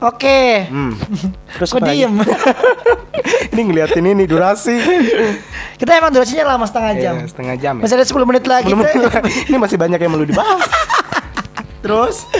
Oke. 0.03 0.67
Hmm. 0.67 0.99
Terus 1.63 1.71
Kok 1.71 1.79
lagi? 1.79 2.03
diem? 2.03 2.15
ini 3.55 3.61
ngeliatin 3.63 4.03
ini 4.05 4.27
durasi. 4.27 4.75
Kita 5.79 5.95
emang 5.95 6.11
durasinya 6.11 6.59
lama 6.59 6.67
setengah 6.67 6.93
jam. 6.99 7.15
Iya, 7.17 7.31
setengah 7.31 7.55
jam 7.55 7.75
ya. 7.79 7.83
Masih 7.87 7.95
ada 7.95 8.07
10 8.11 8.27
menit 8.27 8.45
lagi. 8.51 8.67
Belum- 8.67 8.83
Kita- 8.83 9.23
ini 9.47 9.57
masih 9.57 9.79
banyak 9.79 9.99
yang 10.03 10.11
perlu 10.11 10.27
dibahas. 10.27 10.67
Terus 11.83 12.31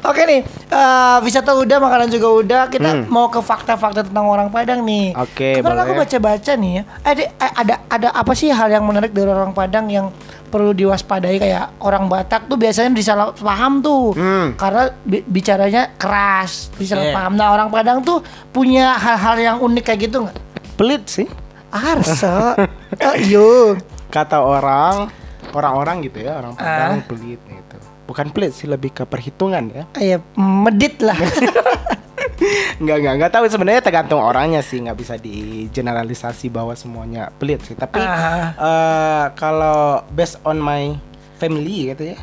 Oke 0.00 0.22
nih, 0.22 0.40
eh, 0.70 1.16
wisata 1.20 1.50
udah, 1.52 1.76
makanan 1.76 2.08
juga 2.08 2.28
udah. 2.30 2.62
Kita 2.68 2.90
Hmm. 2.94 3.04
mau 3.08 3.26
ke 3.26 3.38
fakta-fakta 3.38 4.06
tentang 4.06 4.24
orang 4.24 4.48
Padang 4.48 4.80
nih. 4.80 5.10
Oke, 5.14 5.58
Kemarin 5.58 5.78
aku 5.80 5.92
baca-baca 5.96 6.52
nih 6.54 6.72
ya. 6.72 6.82
Ada 7.02 7.22
eh, 7.26 7.52
ada 7.56 7.74
ada 7.88 8.08
apa 8.12 8.32
sih 8.32 8.48
hal 8.48 8.70
yang 8.70 8.82
menarik 8.82 9.10
dari 9.10 9.26
orang 9.26 9.50
Padang 9.50 9.86
yang 9.88 10.14
perlu 10.46 10.70
diwaspadai 10.70 11.36
kayak 11.36 11.74
orang 11.80 12.06
Batak 12.06 12.46
tuh 12.46 12.54
biasanya 12.54 12.94
disalah 12.94 13.34
paham 13.34 13.82
tuh. 13.82 14.14
Hmm. 14.14 14.54
Karena 14.54 14.86
bi- 15.02 15.26
bicaranya 15.26 15.90
keras, 15.92 16.70
disalah 16.74 17.04
Iya. 17.04 17.12
paham. 17.12 17.32
Nah, 17.34 17.50
orang 17.50 17.68
Padang 17.68 17.98
tuh 18.00 18.22
punya 18.48 18.94
hal-hal 18.94 19.36
yang 19.36 19.56
unik 19.58 19.82
kayak 19.84 20.00
gitu 20.04 20.22
nggak? 20.22 20.38
pelit 20.74 21.06
sih 21.06 21.26
Arsa. 21.68 22.54
oh, 23.06 23.16
iya. 23.16 23.78
kata 24.08 24.38
orang 24.38 25.10
orang-orang 25.50 26.02
gitu 26.02 26.18
ya 26.20 26.34
orang 26.36 26.54
Padang 26.54 26.98
Ah. 26.98 27.04
pelit 27.04 27.38
gitu. 27.40 27.76
Bukan 28.04 28.28
pelit 28.30 28.52
sih 28.52 28.66
lebih 28.66 28.92
ke 28.92 29.04
perhitungan 29.04 29.64
ya. 29.66 29.84
Iya, 29.96 30.16
medit 30.36 31.00
lah. 31.00 31.16
Nggak 32.74 32.96
nggak 33.00 33.14
nggak 33.16 33.32
tahu 33.32 33.44
sebenarnya 33.46 33.80
tergantung 33.80 34.18
orangnya 34.18 34.58
sih 34.60 34.82
nggak 34.82 34.98
bisa 34.98 35.14
digeneralisasi 35.16 36.50
bahwa 36.50 36.74
semuanya 36.74 37.30
pelit 37.32 37.62
sih. 37.62 37.72
Tapi 37.72 37.96
Ah. 37.96 38.52
eh, 38.52 39.24
kalau 39.38 40.02
based 40.10 40.42
on 40.42 40.58
my 40.58 40.98
family 41.38 41.94
gitu 41.94 42.12
ya. 42.12 42.18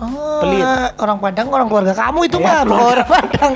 Oh, 0.00 0.40
Pelit. 0.40 0.64
orang 0.96 1.20
Padang, 1.20 1.46
orang 1.48 1.68
keluarga 1.68 1.92
kamu 1.92 2.20
itu 2.24 2.36
Iya, 2.36 2.46
mah 2.46 2.56
bukan 2.64 2.80
orang 2.88 3.08
Padang. 3.14 3.52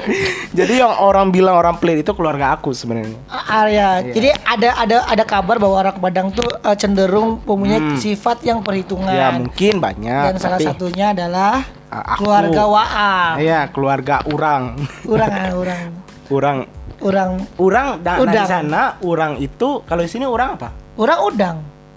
Jadi 0.52 0.74
yang 0.76 0.92
orang 0.94 1.26
bilang 1.28 1.56
orang 1.56 1.74
pelit 1.74 1.98
itu 1.98 2.12
keluarga 2.12 2.52
aku 2.52 2.70
sebenarnya. 2.70 3.16
Ah, 3.26 3.64
ya. 3.64 4.04
Iya. 4.04 4.12
Jadi 4.12 4.28
ada 4.44 4.68
ada 4.76 4.96
ada 5.08 5.24
kabar 5.24 5.56
bahwa 5.56 5.80
orang 5.80 5.96
Padang 5.96 6.28
tuh 6.30 6.44
eh, 6.44 6.76
cenderung 6.76 7.40
mempunyai 7.40 7.80
Hmm. 7.80 7.96
sifat 7.96 8.44
yang 8.44 8.60
perhitungan. 8.60 9.08
Ya 9.08 9.32
mungkin 9.32 9.80
banyak. 9.80 10.22
Dan 10.22 10.36
salah 10.36 10.60
satunya 10.60 11.10
adalah 11.10 11.64
ah, 11.88 12.04
aku. 12.12 12.28
keluarga 12.28 12.62
Waam. 12.66 13.34
Iya 13.36 13.60
keluarga 13.68 14.14
orang. 14.26 14.62
Urang, 15.04 15.30
ah, 15.30 15.48
urang, 15.60 15.82
orang 16.28 16.58
urang, 17.00 17.30
orang 17.56 17.86
da- 18.00 18.16
nah, 18.16 18.28
di 18.30 18.42
sana 18.44 18.82
orang 19.00 19.32
itu 19.36 19.80
kalau 19.82 20.00
di 20.00 20.08
sini 20.08 20.24
orang 20.24 20.56
apa? 20.56 20.68
urang 20.94 21.20
udang. 21.24 21.56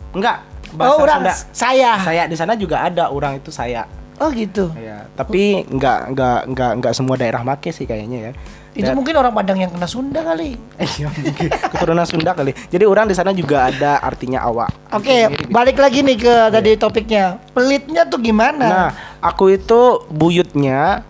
Enggak. 0.10 0.40
oh, 0.74 1.00
urang 1.00 1.22
Sunda. 1.22 1.34
saya. 1.52 1.92
Saya 2.00 2.24
di 2.26 2.36
sana 2.36 2.56
juga 2.56 2.82
ada 2.82 3.08
orang 3.08 3.38
itu 3.38 3.52
saya. 3.52 3.84
Oh 4.18 4.34
gitu. 4.34 4.74
Ya, 4.74 5.06
tapi 5.14 5.62
enggak 5.70 6.10
enggak 6.10 6.40
enggak 6.50 6.72
enggak 6.82 6.94
semua 6.98 7.16
daerah 7.16 7.46
make 7.46 7.70
sih 7.70 7.86
kayaknya 7.86 8.20
ya. 8.20 8.32
Itu 8.74 8.90
Dan- 8.90 8.98
mungkin 8.98 9.14
orang 9.18 9.34
Padang 9.34 9.58
yang 9.58 9.70
kena 9.74 9.86
Sunda 9.86 10.22
kali. 10.22 10.58
Iya 10.98 11.10
mungkin 11.10 11.50
keturunan 11.50 12.06
Sunda 12.06 12.32
kali. 12.34 12.54
Jadi 12.70 12.86
orang 12.86 13.06
di 13.10 13.14
sana 13.18 13.34
juga 13.34 13.70
ada 13.70 14.02
artinya 14.02 14.42
awak. 14.46 14.70
Oke, 14.94 15.30
Mirip-mirip. 15.30 15.54
balik 15.54 15.78
lagi 15.78 16.00
nih 16.06 16.18
ke 16.18 16.36
tadi 16.50 16.72
topiknya. 16.78 17.38
Pelitnya 17.54 18.06
tuh 18.06 18.22
gimana? 18.22 18.66
Nah, 18.66 18.90
aku 19.22 19.54
itu 19.54 20.06
buyutnya 20.10 21.06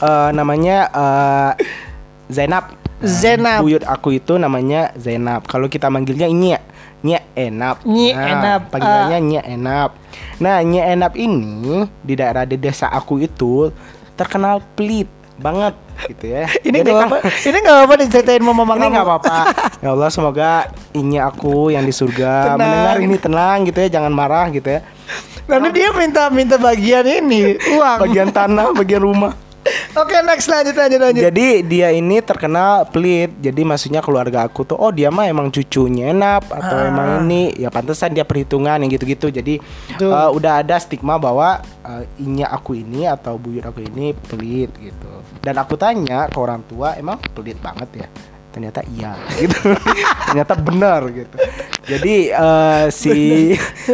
eh, 0.00 0.30
namanya 0.32 0.88
eh, 0.92 1.52
Zainab. 2.28 2.72
Zainab. 3.04 3.64
Buyut 3.64 3.84
aku 3.84 4.16
itu 4.16 4.40
namanya 4.40 4.92
Zainab. 4.96 5.44
Kalau 5.44 5.68
kita 5.68 5.92
manggilnya 5.92 6.28
Nyi, 6.28 6.56
Nyi 7.06 7.16
Enap. 7.32 7.76
Nyi 7.84 8.10
Nah, 8.10 8.26
Enap. 8.26 8.60
Panggilannya 8.68 9.18
Nyi 9.22 9.38
Enap. 9.46 9.90
Nah, 10.36 10.58
Nyi 10.60 10.80
Enap 10.82 11.14
ini 11.14 11.54
di 12.00 12.14
daerah 12.14 12.42
di 12.42 12.56
desa 12.56 12.90
aku 12.90 13.22
itu 13.22 13.70
terkenal 14.12 14.58
pelit 14.74 15.06
banget 15.36 15.76
gitu 16.08 16.24
ya. 16.26 16.48
ini 16.66 16.80
nggak 16.80 16.96
kan- 16.98 17.08
apa, 17.08 17.18
ini 17.22 17.56
nggak 17.56 17.78
apa 17.78 17.94
diceritain 17.96 18.40
sama 18.40 18.52
mama 18.52 18.72
ini 18.74 18.86
nggak 18.88 19.06
apa-apa. 19.06 19.36
Ya 19.84 19.92
Allah 19.92 20.08
semoga 20.08 20.50
ini 20.90 21.16
aku 21.16 21.68
yang 21.68 21.84
di 21.84 21.92
surga 21.92 22.32
Tenang. 22.48 22.58
mendengar 22.58 22.96
ini 22.98 23.16
tenang 23.16 23.58
gitu 23.62 23.78
ya, 23.78 23.88
jangan 23.92 24.10
marah 24.10 24.48
gitu 24.48 24.66
ya. 24.66 24.80
Nanti 25.46 25.68
dia 25.70 25.94
minta 25.94 26.26
minta 26.26 26.56
bagian 26.56 27.06
ini 27.06 27.54
uang. 27.54 27.98
Bagian 28.02 28.28
tanah, 28.28 28.74
bagian 28.74 28.98
rumah. 28.98 29.36
Oke, 29.94 30.16
next 30.26 30.50
lanjut 30.50 30.74
lanjut 30.74 30.98
lanjut. 30.98 31.22
Jadi 31.30 31.62
dia 31.62 31.88
ini 31.92 32.18
terkenal 32.18 32.88
pelit. 32.90 33.30
Jadi 33.38 33.62
maksudnya 33.62 34.02
keluarga 34.02 34.44
aku 34.44 34.66
tuh 34.66 34.74
oh 34.74 34.90
dia 34.90 35.08
mah 35.08 35.30
emang 35.30 35.48
cucunya 35.48 36.10
enak 36.10 36.48
atau 36.50 36.76
Ah. 36.76 36.90
emang 36.90 37.08
ini 37.24 37.54
ya 37.54 37.70
pantesan 37.70 38.10
dia 38.10 38.26
perhitungan 38.26 38.82
yang 38.82 38.90
gitu-gitu. 38.90 39.30
Jadi 39.30 39.62
eh, 39.96 40.28
udah 40.34 40.64
ada 40.64 40.76
stigma 40.76 41.16
bahwa 41.16 41.60
eh, 41.62 42.04
inya 42.18 42.50
aku 42.50 42.74
ini 42.74 43.06
atau 43.06 43.38
buyut 43.38 43.62
aku 43.62 43.84
ini 43.84 44.16
pelit 44.26 44.74
gitu. 44.76 45.12
Dan 45.38 45.54
aku 45.56 45.78
tanya 45.78 46.26
ke 46.26 46.38
orang 46.40 46.66
tua 46.66 46.98
emang 46.98 47.22
pelit 47.32 47.56
banget 47.62 48.04
ya. 48.04 48.08
Ternyata 48.56 48.80
iya 48.88 49.12
gitu. 49.36 49.68
Ternyata 50.26 50.54
benar 50.56 51.00
gitu. 51.12 51.36
Jadi 51.84 52.32
eh, 52.32 52.84
si 52.88 53.52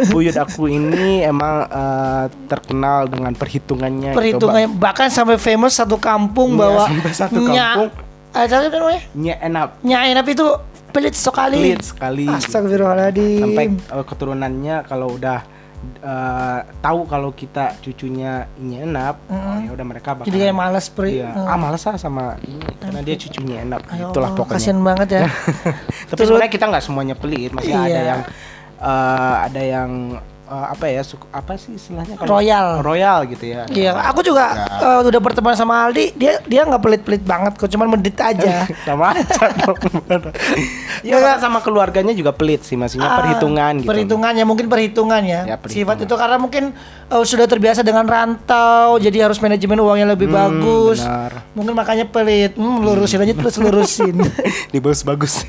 buyut 0.09 0.39
aku 0.39 0.71
ini 0.71 1.21
emang 1.21 1.67
eh, 1.67 2.25
terkenal 2.47 3.11
dengan 3.11 3.35
perhitungannya. 3.35 4.15
gitu, 4.15 4.19
Perhitungannya 4.23 4.71
bahkan 4.71 5.11
sampai 5.11 5.35
famous 5.35 5.75
satu 5.75 5.99
kampung 5.99 6.55
Iya, 6.55 6.61
bahwa 6.63 6.85
sampai 6.87 7.11
satu 7.13 7.41
Nya- 7.43 7.75
kampung. 7.75 7.89
Eh, 8.33 8.45
siapa 8.47 8.71
namanya? 8.71 9.03
Nya 9.13 9.35
enak 9.43 9.69
Nyai 9.83 10.09
Enap 10.09 10.27
itu 10.31 10.47
pelit 10.89 11.13
sekali. 11.13 11.59
pelit 11.59 11.83
sekali. 11.83 12.25
Astagfirullahaladzim. 12.25 13.43
Sampai 13.43 13.65
eh, 13.75 14.05
keturunannya 14.07 14.77
kalau 14.87 15.19
udah 15.19 15.43
eh, 16.03 16.59
tahu 16.79 17.07
kalau 17.07 17.31
kita 17.31 17.79
cucunya 17.79 18.47
ini 18.57 18.83
enak, 18.83 19.15
oh, 19.31 19.57
ya 19.63 19.71
udah 19.75 19.87
mereka 19.87 20.15
bakal 20.15 20.27
Jadi 20.31 20.39
kayak 20.43 20.57
malas 20.57 20.87
peri. 20.89 21.19
Iya. 21.23 21.31
Hmm. 21.35 21.51
Ah 21.51 21.59
males 21.59 21.83
ah 21.85 21.97
sama 21.99 22.39
ini 22.47 22.65
karena 22.79 23.01
dia 23.03 23.17
cucunya 23.19 23.57
enak. 23.63 23.81
Itulah 24.11 24.31
pokoknya. 24.35 24.59
Kasian 24.59 24.81
banget 24.83 25.09
ya. 25.11 25.25
Tapi 26.11 26.23
sebenarnya 26.23 26.53
kita 26.53 26.65
nggak 26.71 26.85
semuanya 26.85 27.15
pelit, 27.19 27.51
masih 27.55 27.75
ada 27.75 27.87
Iya. 27.89 28.03
yang 28.07 28.21
eh, 28.83 29.35
ada 29.47 29.63
yang 29.63 29.91
eh, 30.53 30.67
apa 30.69 30.85
ya 30.87 31.01
suku, 31.01 31.25
apa 31.31 31.57
sih 31.57 31.73
istilahnya 31.73 32.15
kalau- 32.15 32.29
Royal. 32.35 32.67
royal 32.79 33.25
gitu 33.27 33.45
ya. 33.47 33.65
Iya, 33.67 33.97
aku 34.05 34.21
juga 34.21 34.53
Ya. 34.53 35.01
eh, 35.01 35.09
udah 35.09 35.17
berteman 35.19 35.55
sama 35.55 35.81
Aldi, 35.83 36.13
dia 36.15 36.45
dia 36.45 36.63
nggak 36.63 36.79
pelit-pelit 36.79 37.23
banget 37.23 37.57
kok, 37.57 37.67
cuman 37.67 37.89
medit 37.91 38.15
aja. 38.15 38.69
sama 38.87 39.11
aja 39.11 39.25
ya 41.03 41.15
Nggak- 41.15 41.39
sama 41.41 41.59
keluarganya 41.59 42.13
juga 42.13 42.31
pelit 42.31 42.63
sih 42.63 42.75
maksudnya 42.75 43.09
Ah, 43.09 43.19
perhitungan 43.19 43.73
gitu 43.79 43.89
Perhitungan 43.89 44.33
ya 44.33 44.45
mungkin 44.45 44.67
perhitungan 44.69 45.23
ya. 45.23 45.41
Ya, 45.47 45.57
Sifat 45.59 45.65
perhitungan. 45.65 46.05
itu 46.05 46.15
karena 46.15 46.37
mungkin 46.37 46.65
eh, 47.09 47.25
sudah 47.25 47.47
terbiasa 47.47 47.81
dengan 47.81 48.05
rantau, 48.05 48.97
jadi 48.99 49.25
harus 49.25 49.39
manajemen 49.39 49.79
uangnya 49.79 50.07
lebih 50.11 50.29
Hmm, 50.29 50.37
bagus. 50.39 51.01
benar. 51.01 51.33
Mungkin 51.53 51.73
makanya 51.75 52.05
pelit. 52.07 52.53
Hmm, 52.55 52.79
lurusin 52.79 53.19
aja 53.19 53.33
terus 53.33 53.57
lurusin. 53.57 54.17
dibagus-bagus 54.73 55.45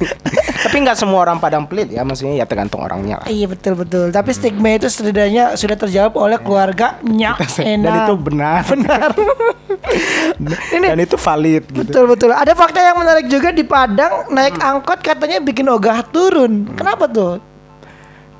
tapi 0.64 0.80
nggak 0.80 0.96
semua 0.96 1.20
orang 1.22 1.38
Padang 1.38 1.64
pelit 1.64 1.90
ya 1.90 2.02
maksudnya 2.02 2.34
ya 2.34 2.46
tergantung 2.46 2.80
orangnya 2.80 3.20
lah 3.20 3.28
iya 3.28 3.46
betul 3.46 3.76
betul. 3.76 4.10
Tapi 4.10 4.32
stigma 4.32 4.72
itu 4.72 4.88
setidaknya 4.94 5.58
sudah 5.58 5.76
terjawab 5.76 6.14
oleh 6.14 6.38
keluarganya 6.38 7.34
enak. 7.42 7.82
dan 7.82 7.94
itu 8.06 8.16
benar 8.16 8.62
Benar. 8.64 9.10
Ini 10.76 10.86
dan 10.94 11.00
itu 11.00 11.18
valid 11.18 11.64
gitu 11.68 11.82
betul 11.84 12.04
betul. 12.08 12.30
Ada 12.32 12.54
fakta 12.54 12.80
yang 12.80 12.98
menarik 12.98 13.26
juga 13.28 13.50
di 13.50 13.66
Padang 13.66 14.30
naik 14.30 14.56
Hmm. 14.56 14.80
angkot 14.80 15.02
katanya 15.02 15.42
bikin 15.42 15.66
ogah 15.68 16.06
turun. 16.08 16.70
Kenapa 16.78 17.10
tuh? 17.10 17.42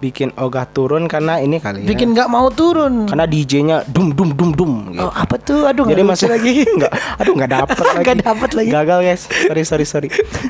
Bikin 0.04 0.36
ogah 0.36 0.68
turun 0.68 1.08
karena 1.08 1.40
ini 1.40 1.64
kali 1.64 1.88
ya 1.88 1.88
Bikin 1.88 2.12
nggak 2.12 2.28
mau 2.28 2.52
turun. 2.52 3.08
karena 3.08 3.24
DJ-nya 3.24 3.88
dum 3.88 4.12
dum 4.12 4.36
dum 4.36 4.52
dum 4.52 4.72
gitu. 4.92 5.00
Oh, 5.00 5.14
apa 5.16 5.40
tuh? 5.40 5.64
Aduh, 5.64 5.88
Jadi 5.88 6.04
masih 6.04 6.28
lagi. 6.28 6.68
nggak, 6.78 6.92
aduh 7.16 7.34
nggak 7.34 7.52
dapet 7.56 7.78
lagi. 7.88 7.98
Nggak 8.04 8.18
dapet 8.20 8.50
lagi. 8.52 8.70
Gagal 8.70 9.00
guys. 9.00 9.22
Sorry 9.32 9.64
sorry 9.64 9.86
sorry. 9.88 10.10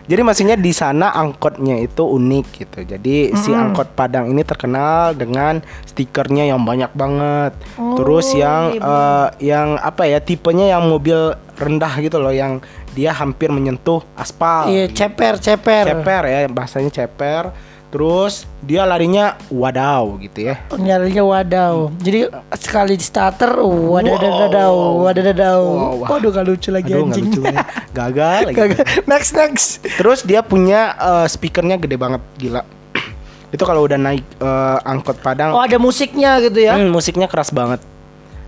Jadi 0.10 0.22
maksudnya 0.26 0.58
di 0.58 0.74
sana 0.74 1.14
angkotnya 1.14 1.78
itu 1.78 2.02
unik 2.02 2.46
gitu. 2.58 2.80
Jadi 2.84 3.38
si 3.38 3.54
angkot 3.54 3.94
Padang 3.94 4.34
ini 4.34 4.42
terkenal 4.42 5.14
dengan 5.14 5.62
stikernya 5.86 6.50
yang 6.50 6.66
banyak 6.66 6.90
banget. 6.92 7.54
Oh, 7.78 7.94
Terus 7.94 8.34
yang 8.34 8.74
eh, 8.74 9.28
yang 9.38 9.78
apa 9.78 10.10
ya 10.10 10.18
tipenya 10.18 10.74
yang 10.74 10.90
mobil 10.90 11.38
rendah 11.54 11.94
gitu 12.02 12.18
loh 12.18 12.34
yang 12.34 12.58
dia 12.94 13.14
hampir 13.14 13.54
menyentuh 13.54 14.02
aspal. 14.14 14.66
Iya, 14.66 14.90
ceper, 14.90 15.38
ceper. 15.38 15.86
Ceper 15.94 16.24
ya 16.26 16.40
bahasanya 16.50 16.90
ceper. 16.90 17.54
Terus 17.94 18.50
dia 18.66 18.90
larinya 18.90 19.38
wadaw 19.54 20.18
gitu 20.18 20.50
ya. 20.50 20.58
Nyarinya 20.74 21.22
wadaw. 21.22 21.94
Jadi 22.02 22.26
sekali 22.58 22.98
di 22.98 23.06
starter, 23.06 23.54
wadaw, 23.62 24.18
wadaw, 24.18 24.74
wadaw. 25.06 25.62
Wow. 26.02 26.10
Waduh, 26.10 26.34
gak 26.34 26.46
lucu 26.50 26.74
lagi 26.74 26.90
Aduh 26.90 27.06
anjing. 27.06 27.30
lucu 27.30 27.40
banget. 27.46 27.66
Gagal 28.02 28.38
lagi. 28.50 28.56
Gagal. 28.58 28.78
next, 29.06 29.32
next. 29.38 29.68
Terus 29.86 30.26
dia 30.26 30.42
punya 30.42 30.98
eh, 30.98 31.28
speakernya 31.30 31.78
gede 31.78 32.02
banget 32.02 32.22
gila. 32.42 32.66
Itu 33.54 33.62
kalau 33.62 33.86
udah 33.86 34.02
naik 34.02 34.26
eh, 34.42 34.78
angkot 34.90 35.22
Padang, 35.22 35.54
Oh, 35.54 35.62
ada 35.62 35.78
musiknya 35.78 36.42
gitu 36.42 36.66
ya. 36.66 36.74
hmm, 36.74 36.90
musiknya 36.90 37.30
keras 37.30 37.54
banget. 37.54 37.78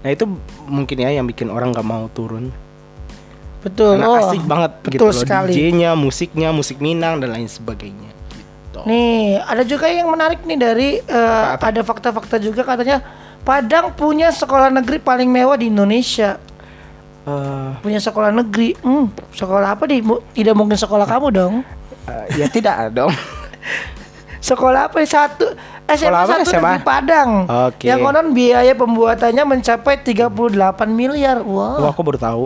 Nah 0.01 0.09
itu 0.09 0.25
mungkin 0.65 1.01
ya 1.01 1.13
yang 1.13 1.29
bikin 1.29 1.53
orang 1.53 1.69
nggak 1.69 1.85
mau 1.85 2.09
turun. 2.13 2.49
Betul. 3.61 4.01
Karena 4.01 4.09
oh, 4.09 4.21
asik 4.25 4.41
banget 4.41 4.71
betul 4.81 4.93
gitu 4.93 5.05
loh. 5.05 5.21
sekali. 5.21 5.51
DJ-nya, 5.53 5.91
musiknya, 5.93 6.49
musik 6.49 6.81
Minang 6.81 7.21
dan 7.21 7.29
lain 7.33 7.45
sebagainya. 7.45 8.14
Gitu. 8.75 8.83
Nih, 8.83 9.39
ada 9.39 9.63
juga 9.63 9.87
yang 9.87 10.11
menarik 10.11 10.43
nih 10.43 10.59
dari 10.59 10.89
eh, 10.99 11.43
Apa-apa? 11.55 11.71
ada 11.71 11.81
fakta-fakta 11.81 12.35
juga 12.37 12.61
katanya 12.61 12.99
Padang 13.39 13.93
punya 13.93 14.33
sekolah 14.33 14.73
negeri 14.73 14.97
paling 14.97 15.29
mewah 15.29 15.53
di 15.53 15.69
Indonesia. 15.69 16.41
Eh, 17.23 17.69
Punya 17.79 18.01
sekolah 18.01 18.33
negeri. 18.33 18.73
Hmm, 18.81 19.07
sekolah 19.31 19.69
apa 19.71 19.85
di 19.85 20.01
tidak 20.33 20.57
mungkin 20.57 20.73
sekolah 20.73 21.05
kamu 21.05 21.27
dong. 21.29 21.53
eh, 22.09 22.25
ya 22.35 22.49
tidak 22.49 22.89
dong. 22.97 23.13
Sekolah 24.41 24.89
apa 24.89 24.97
satu 25.05 25.45
SMA 25.85 26.09
Sekolah 26.09 26.21
apa? 26.21 26.33
satu 26.35 26.45
SMA? 26.49 26.57
negeri 26.57 26.81
Padang. 26.81 27.29
Oke. 27.69 27.85
Yang 27.85 27.99
konon 28.01 28.27
biaya 28.33 28.73
pembuatannya 28.73 29.43
mencapai 29.45 29.95
38 29.97 30.33
miliar. 30.89 31.41
Wow. 31.41 31.81
Wah, 31.81 31.89
aku 31.89 32.01
baru 32.01 32.17
tahu. 32.17 32.43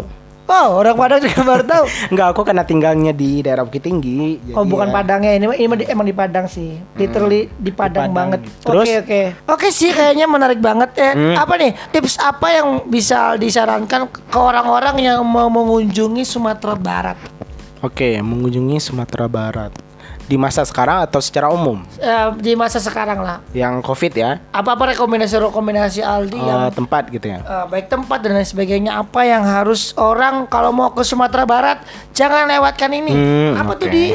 Wow, 0.49 0.81
orang 0.81 0.97
Padang 0.97 1.21
juga 1.21 1.41
baru 1.45 1.61
tahu. 1.61 1.85
Enggak, 2.11 2.27
aku 2.33 2.41
karena 2.41 2.65
tinggalnya 2.65 3.13
di 3.13 3.45
daerah 3.45 3.61
Bukit 3.61 3.85
Tinggi. 3.85 4.41
Oh 4.57 4.65
bukan 4.65 4.89
ya. 4.89 4.93
Padangnya 4.97 5.37
ini, 5.37 5.45
ini 5.53 5.67
mah 5.69 5.77
di- 5.77 5.85
emang 5.85 6.07
di 6.09 6.15
Padang 6.17 6.49
sih, 6.49 6.73
literally 6.97 7.53
di 7.53 7.69
Padang, 7.69 8.09
Padang. 8.09 8.17
banget. 8.17 8.39
Terus? 8.65 8.81
Oke 8.81 8.93
oke, 9.05 9.21
oke 9.45 9.67
sih 9.69 9.93
kayaknya 9.93 10.25
menarik 10.25 10.57
banget 10.57 10.89
ya. 10.97 11.13
Hmm. 11.13 11.37
Apa 11.37 11.53
nih 11.53 11.77
tips 11.93 12.17
apa 12.17 12.49
yang 12.49 12.67
bisa 12.89 13.37
disarankan 13.37 14.09
ke 14.09 14.39
orang-orang 14.41 14.97
yang 14.97 15.21
mau 15.21 15.53
mengunjungi 15.53 16.25
Sumatera 16.25 16.73
Barat? 16.73 17.17
Oke, 17.79 18.17
mengunjungi 18.17 18.81
Sumatera 18.81 19.29
Barat. 19.29 19.71
Di 20.29 20.37
masa 20.37 20.61
sekarang 20.61 21.01
atau 21.01 21.17
secara 21.17 21.49
umum? 21.49 21.81
Eh, 21.97 22.27
di 22.37 22.53
masa 22.53 22.77
sekarang 22.77 23.17
lah. 23.19 23.41
Yang 23.49 23.81
Covid 23.81 24.13
ya? 24.13 24.37
Apa 24.53 24.77
apa 24.77 24.93
rekomendasi-rekomendasi 24.93 26.05
Aldi 26.05 26.37
yang 26.37 26.69
Eh, 26.69 26.71
tempat 26.71 27.09
gitu 27.09 27.25
ya. 27.25 27.41
eh, 27.41 27.65
baik 27.65 27.89
tempat 27.89 28.21
dan 28.21 28.37
lain 28.37 28.45
sebagainya. 28.45 29.01
Apa 29.01 29.25
yang 29.25 29.41
harus 29.41 29.97
orang 29.97 30.45
kalau 30.45 30.69
mau 30.69 30.93
ke 30.93 31.01
Sumatera 31.01 31.49
Barat 31.49 31.81
jangan 32.13 32.45
lewatkan 32.45 32.93
ini. 32.93 33.09
Hmm, 33.09 33.57
apa 33.57 33.73
tuh 33.73 33.89
oke. 33.89 33.95
di? 33.97 34.07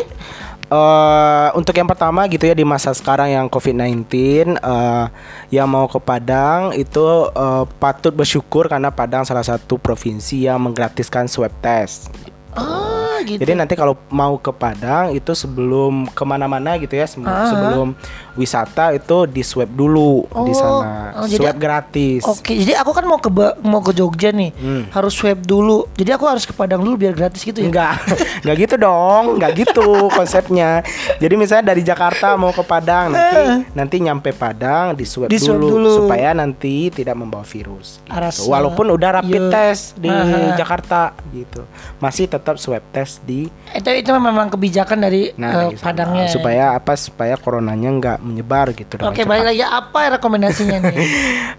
Eh, 0.65 1.49
untuk 1.53 1.75
yang 1.75 1.91
pertama 1.91 2.25
gitu 2.25 2.47
ya 2.47 2.55
di 2.55 2.63
masa 2.63 2.95
sekarang 2.95 3.29
yang 3.29 3.47
COVID-19 3.51 4.07
eh, 4.55 5.07
yang 5.51 5.67
mau 5.67 5.85
ke 5.85 5.99
Padang 5.99 6.73
itu 6.73 7.03
eh, 7.29 7.65
patut 7.77 8.15
bersyukur 8.15 8.71
karena 8.71 8.89
Padang 8.89 9.27
salah 9.27 9.43
satu 9.43 9.77
provinsi 9.77 10.47
yang 10.47 10.63
menggratiskan 10.63 11.27
swab 11.27 11.51
test. 11.59 12.07
Ah 12.55 12.94
gitu. 13.27 13.41
Jadi 13.41 13.53
nanti 13.53 13.75
kalau 13.75 13.97
mau 14.09 14.37
ke 14.37 14.51
Padang 14.51 15.11
itu 15.11 15.33
sebelum 15.33 16.07
ke 16.07 16.23
mana-mana 16.23 16.77
gitu 16.77 16.93
ya 16.93 17.05
se- 17.05 17.19
Ah. 17.19 17.47
sebelum 17.47 17.97
wisata 18.35 18.93
itu 18.93 19.25
di 19.25 19.41
swab 19.41 19.71
dulu 19.71 20.23
di 20.43 20.53
Oh, 20.53 20.55
sana 20.55 21.15
oh, 21.17 21.27
jadi- 21.27 21.41
swab 21.45 21.57
gratis. 21.57 22.23
Oke, 22.25 22.53
jadi 22.55 22.77
aku 22.77 22.91
kan 22.91 23.05
mau 23.05 23.17
ke 23.17 23.31
mau 23.61 23.81
ke 23.81 23.93
Jogja 23.93 24.31
nih, 24.31 24.51
Hmm. 24.53 24.85
harus 24.91 25.13
swab 25.13 25.41
dulu. 25.41 25.87
Jadi 25.93 26.11
aku 26.11 26.25
harus 26.25 26.43
ke 26.43 26.53
Padang 26.53 26.81
dulu 26.81 26.97
biar 26.97 27.13
gratis 27.13 27.41
gitu 27.41 27.57
ya? 27.57 27.67
Enggak, 27.67 27.95
enggak 28.43 28.57
gitu 28.61 28.75
dong, 28.77 29.37
enggak 29.37 29.53
gitu 29.57 29.87
konsepnya. 30.09 30.83
Jadi 31.17 31.35
misalnya 31.35 31.65
dari 31.69 31.83
Jakarta 31.83 32.35
mau 32.35 32.51
ke 32.51 32.63
Padang, 32.63 33.11
nanti 33.11 33.41
nanti 33.73 33.97
nyampe 34.01 34.31
Padang 34.31 34.93
di 34.93 35.05
swab 35.05 35.29
Di 35.29 35.39
dulu, 35.39 35.79
dulu. 35.79 35.91
supaya 36.01 36.33
nanti 36.33 36.91
tidak 36.91 37.15
membawa 37.15 37.43
virus. 37.43 38.03
gitu. 38.05 38.47
Walaupun 38.47 38.87
udah 38.91 39.11
rapid 39.17 39.43
Iya. 39.43 39.53
test 39.53 39.95
di 39.97 40.09
Aha. 40.09 40.55
Jakarta 40.55 41.01
gitu, 41.31 41.63
masih 41.99 42.27
tetap 42.27 42.57
swab 42.57 42.83
test 42.91 43.14
di 43.21 43.47
Itu 43.71 43.91
itu 43.91 44.11
memang 44.11 44.49
kebijakan 44.49 44.99
dari 44.99 45.31
nah 45.35 45.71
sana. 45.71 45.77
Padangnya. 45.77 46.27
supaya 46.27 46.65
apa? 46.73 46.95
Supaya 46.95 47.35
coronanya 47.35 47.89
enggak 47.89 48.19
menyebar 48.19 48.73
gitu. 48.73 48.99
Oke, 49.01 49.23
balik 49.23 49.47
lagi 49.47 49.63
apa 49.63 50.19
rekomendasinya 50.19 50.79
nih? 50.83 50.97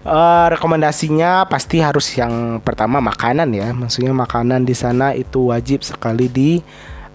Eh, 0.06 0.46
rekomendasinya 0.48 1.50
pasti 1.50 1.82
harus 1.82 2.06
yang 2.14 2.62
pertama 2.62 3.02
makanan 3.02 3.50
ya. 3.50 3.70
Maksudnya 3.70 4.14
makanan 4.14 4.62
di 4.62 4.70
sana 4.70 5.10
itu 5.10 5.50
wajib 5.50 5.82
sekali 5.82 6.30
di 6.30 6.62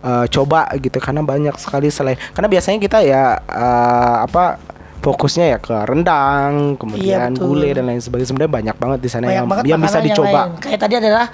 eh, 0.02 0.26
coba 0.28 0.68
gitu 0.76 0.98
karena 0.98 1.22
banyak 1.22 1.56
sekali 1.56 1.88
selain 1.88 2.20
karena 2.32 2.50
biasanya 2.50 2.80
kita 2.80 3.00
ya 3.00 3.40
eh, 3.40 4.16
apa 4.24 4.60
fokusnya 5.02 5.46
ya 5.48 5.58
ke 5.58 5.74
rendang, 5.88 6.78
kemudian 6.78 7.02
Iya, 7.02 7.34
betul. 7.34 7.46
gulai 7.50 7.74
dan 7.74 7.90
lain 7.90 7.98
sebagainya. 7.98 8.30
Sebenarnya 8.30 8.54
banyak 8.54 8.76
banget 8.78 9.00
di 9.02 9.10
sana 9.10 9.24
Banyak 9.26 9.34
yang 9.34 9.48
yang 9.66 9.80
bisa 9.82 9.98
yang 9.98 10.08
dicoba. 10.14 10.40
lain. 10.46 10.52
Kayak 10.62 10.80
tadi 10.80 10.96
adalah 11.00 11.26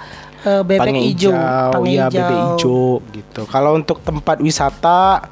eh, 0.44 0.62
bebek 0.62 0.94
hijau, 0.94 1.34
iya 1.82 2.06
bebek 2.06 2.38
hijau 2.54 3.02
gitu. 3.10 3.42
Kalau 3.46 3.74
untuk 3.74 3.98
tempat 4.02 4.38
wisata 4.38 5.24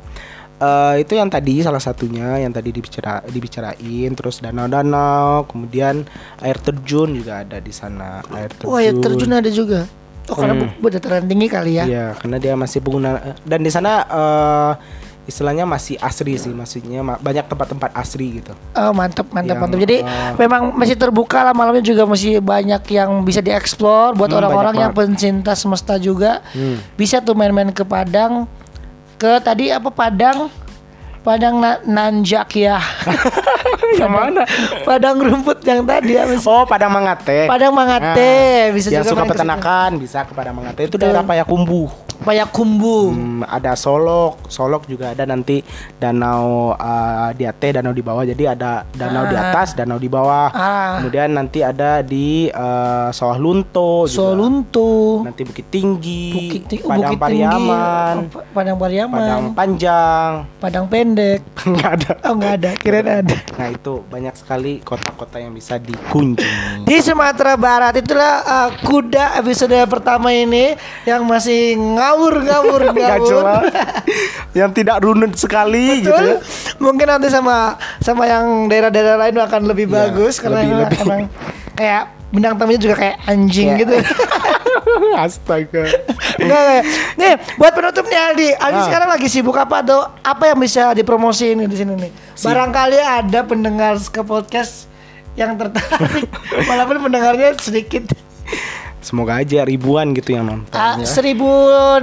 eh, 0.57 1.05
itu 1.05 1.13
yang 1.15 1.29
tadi 1.29 1.61
salah 1.61 1.79
satunya 1.79 2.41
yang 2.41 2.51
tadi 2.51 2.73
dibicara 2.73 3.21
dibicarain 3.23 4.11
terus 4.13 4.41
danau-danau, 4.41 5.45
kemudian 5.47 6.03
air 6.41 6.59
terjun 6.59 7.13
juga 7.15 7.45
ada 7.45 7.61
di 7.61 7.71
sana. 7.71 8.25
Air 8.33 8.51
terjun. 8.57 8.73
Wah, 8.73 8.81
ya 8.81 8.93
terjun 8.97 9.33
ada 9.33 9.51
juga. 9.53 9.85
Oh, 10.27 10.35
karena 10.35 10.59
Hmm. 10.59 10.83
bu- 10.83 10.91
dataran 10.91 11.23
tinggi 11.23 11.47
kali 11.47 11.79
ya. 11.79 11.85
Iya, 11.87 12.07
karena 12.19 12.37
dia 12.43 12.55
masih 12.59 12.83
pengguna 12.83 13.39
dan 13.47 13.61
di 13.63 13.71
sana 13.71 14.03
eh, 14.03 14.73
istilahnya 15.27 15.63
masih 15.63 15.99
asri 15.99 16.35
sih, 16.35 16.49
maksudnya 16.49 17.03
ma- 17.03 17.19
banyak 17.19 17.45
tempat-tempat 17.45 17.91
asri 17.93 18.39
gitu. 18.39 18.55
Oh, 18.73 18.91
mantap, 18.91 19.27
mantap, 19.29 19.53
Yang, 19.53 19.61
mantap. 19.61 19.79
Jadi 19.83 19.97
eh, 20.01 20.33
memang 20.39 20.71
masih 20.73 20.95
terbuka 20.95 21.43
lah 21.43 21.51
malamnya 21.51 21.83
juga 21.83 22.07
masih 22.07 22.39
banyak 22.39 22.83
yang 22.89 23.21
bisa 23.21 23.43
dieksplor 23.43 24.15
buat 24.15 24.27
Hmm, 24.27 24.39
orang-orang 24.39 24.75
yang 24.79 24.93
pencinta 24.93 25.53
semesta 25.53 25.99
juga. 25.99 26.47
Hmm. 26.51 26.79
Bisa 26.95 27.19
tuh 27.19 27.35
main-main 27.35 27.69
ke 27.69 27.83
Padang. 27.83 28.47
Ke 29.17 29.37
tadi 29.39 29.69
apa 29.69 29.91
Padang? 29.91 30.47
Padang 31.21 31.59
na 31.59 31.83
Nanjak 31.83 32.55
ya. 32.55 32.79
yang 33.99 34.15
mana? 34.15 34.47
Padang 34.87 35.19
rumput 35.19 35.59
yang 35.61 35.83
tadi 35.83 36.15
apa 36.15 36.39
sih? 36.39 36.47
Oh, 36.47 36.63
Padang 36.63 36.95
Mangate. 36.95 37.51
Padang 37.51 37.75
Mangate, 37.75 38.15
Nah, 38.15 38.71
bisa 38.71 38.89
yang 38.89 39.03
juga 39.03 39.11
suka 39.11 39.23
peternakan 39.27 39.91
bisa 39.99 40.23
ke 40.23 40.31
Padang 40.31 40.55
Mangate 40.55 40.87
itu 40.87 40.95
daerah 40.95 41.27
Payakumbuh. 41.27 42.06
Payakumbuh. 42.19 43.05
Hmm, 43.09 43.41
ada 43.43 43.73
Solok, 43.73 44.47
Solok 44.47 44.87
juga 44.87 45.13
ada 45.13 45.25
nanti 45.25 45.61
danau 45.97 46.73
uh, 46.73 47.31
di 47.33 47.43
atas, 47.43 47.71
danau 47.75 47.91
di 47.91 48.01
bawah. 48.01 48.23
Jadi 48.23 48.45
ada 48.45 48.85
danau 48.89 49.25
di 49.25 49.35
Ah. 49.35 49.51
atas, 49.51 49.69
danau 49.73 49.97
di 49.97 50.07
bawah. 50.07 50.49
Ah. 50.49 50.97
Kemudian 50.99 51.33
nanti 51.33 51.61
ada 51.61 52.01
di 52.01 52.49
uh, 52.49 53.11
Sawah 53.11 53.37
Lunto, 53.37 54.05
juga. 54.05 54.33
Solunto. 54.33 55.23
nanti 55.23 55.43
Bukit 55.43 55.67
Tinggi, 55.67 56.25
Bukit, 56.31 56.63
Ti- 56.67 56.81
oh, 56.81 56.89
Padang 56.89 57.13
Bukit 57.13 57.21
Tinggi, 57.27 57.43
Pariaman, 57.43 58.15
oh, 58.17 58.31
Pa- 58.31 58.47
Padang 58.53 58.77
Pariaman, 58.77 59.19
Padang 59.19 59.45
Padang, 59.53 60.33
Panjang, 60.59 60.87
Pendek. 60.87 61.41
nggak 61.75 61.91
ada. 61.93 62.11
Oh 62.25 62.35
nggak 62.35 62.55
ada, 62.55 62.71
kirain 62.75 63.09
ada. 63.09 63.37
Nah 63.55 63.69
itu 63.69 63.95
banyak 64.03 64.35
sekali 64.35 64.79
kota-kota 64.81 65.37
yang 65.37 65.51
bisa 65.51 65.77
dikunjungi. 65.77 66.85
Di 66.85 66.97
Sumatera 66.99 67.55
Barat 67.55 67.95
itulah 67.95 68.35
uh, 68.41 68.71
kuda 68.81 69.37
episode 69.37 69.75
pertama 69.87 70.31
ini 70.31 70.75
yang 71.03 71.23
masih 71.23 71.75
ngawur 72.07 72.35
ngawur 72.41 72.81
ngawur. 72.95 73.45
yang 74.53 74.71
tidak 74.71 75.03
runut 75.03 75.35
sekali 75.35 76.01
gitu 76.01 76.15
ya. 76.15 76.39
Betul. 76.39 76.79
Mungkin 76.79 77.07
nanti 77.09 77.27
sama 77.27 77.75
sama 77.99 78.25
yang 78.25 78.67
daerah-daerah 78.67 79.19
lain 79.19 79.35
akan 79.37 79.63
lebih 79.67 79.87
Iya, 79.87 79.95
bagus 80.07 80.39
karena 80.39 80.63
lebih- 80.63 80.79
lebih. 80.81 80.99
emang 81.03 81.23
kayak 81.75 82.03
bintang 82.27 82.55
tamunya 82.55 82.81
juga 82.81 82.97
kayak 82.97 83.17
anjing 83.25 83.69
Kayak- 83.69 83.81
gitu. 83.83 83.95
Astaga. 85.19 85.83
Enggak. 86.37 86.85
Nih, 87.17 87.33
buat 87.57 87.73
penutup 87.73 88.05
nih 88.05 88.19
Aldi. 88.19 88.49
Aldi 88.55 88.79
Ah. 88.79 88.87
sekarang 88.87 89.09
lagi 89.09 89.27
sibuk 89.27 89.55
apa 89.55 89.83
tuh? 89.83 90.03
Apa 90.23 90.49
yang 90.49 90.59
bisa 90.59 90.93
dipromosiin 90.93 91.65
di 91.65 91.77
sini 91.77 91.93
nih? 91.97 92.13
Barangkali 92.37 92.97
ada 92.97 93.41
pendengar 93.43 93.97
ke 93.99 94.21
podcast 94.21 94.87
yang 95.35 95.57
tertarik. 95.57 96.29
Walaupun 96.69 97.03
pendengarnya 97.03 97.57
sedikit. 97.59 98.09
Semoga 99.05 99.39
aja 99.39 99.63
ribuan 99.63 100.11
gitu 100.17 100.35
yang 100.35 100.51
nonton. 100.51 100.75
Ah, 100.75 100.99
ya. 100.99 101.07
1600 101.07 102.03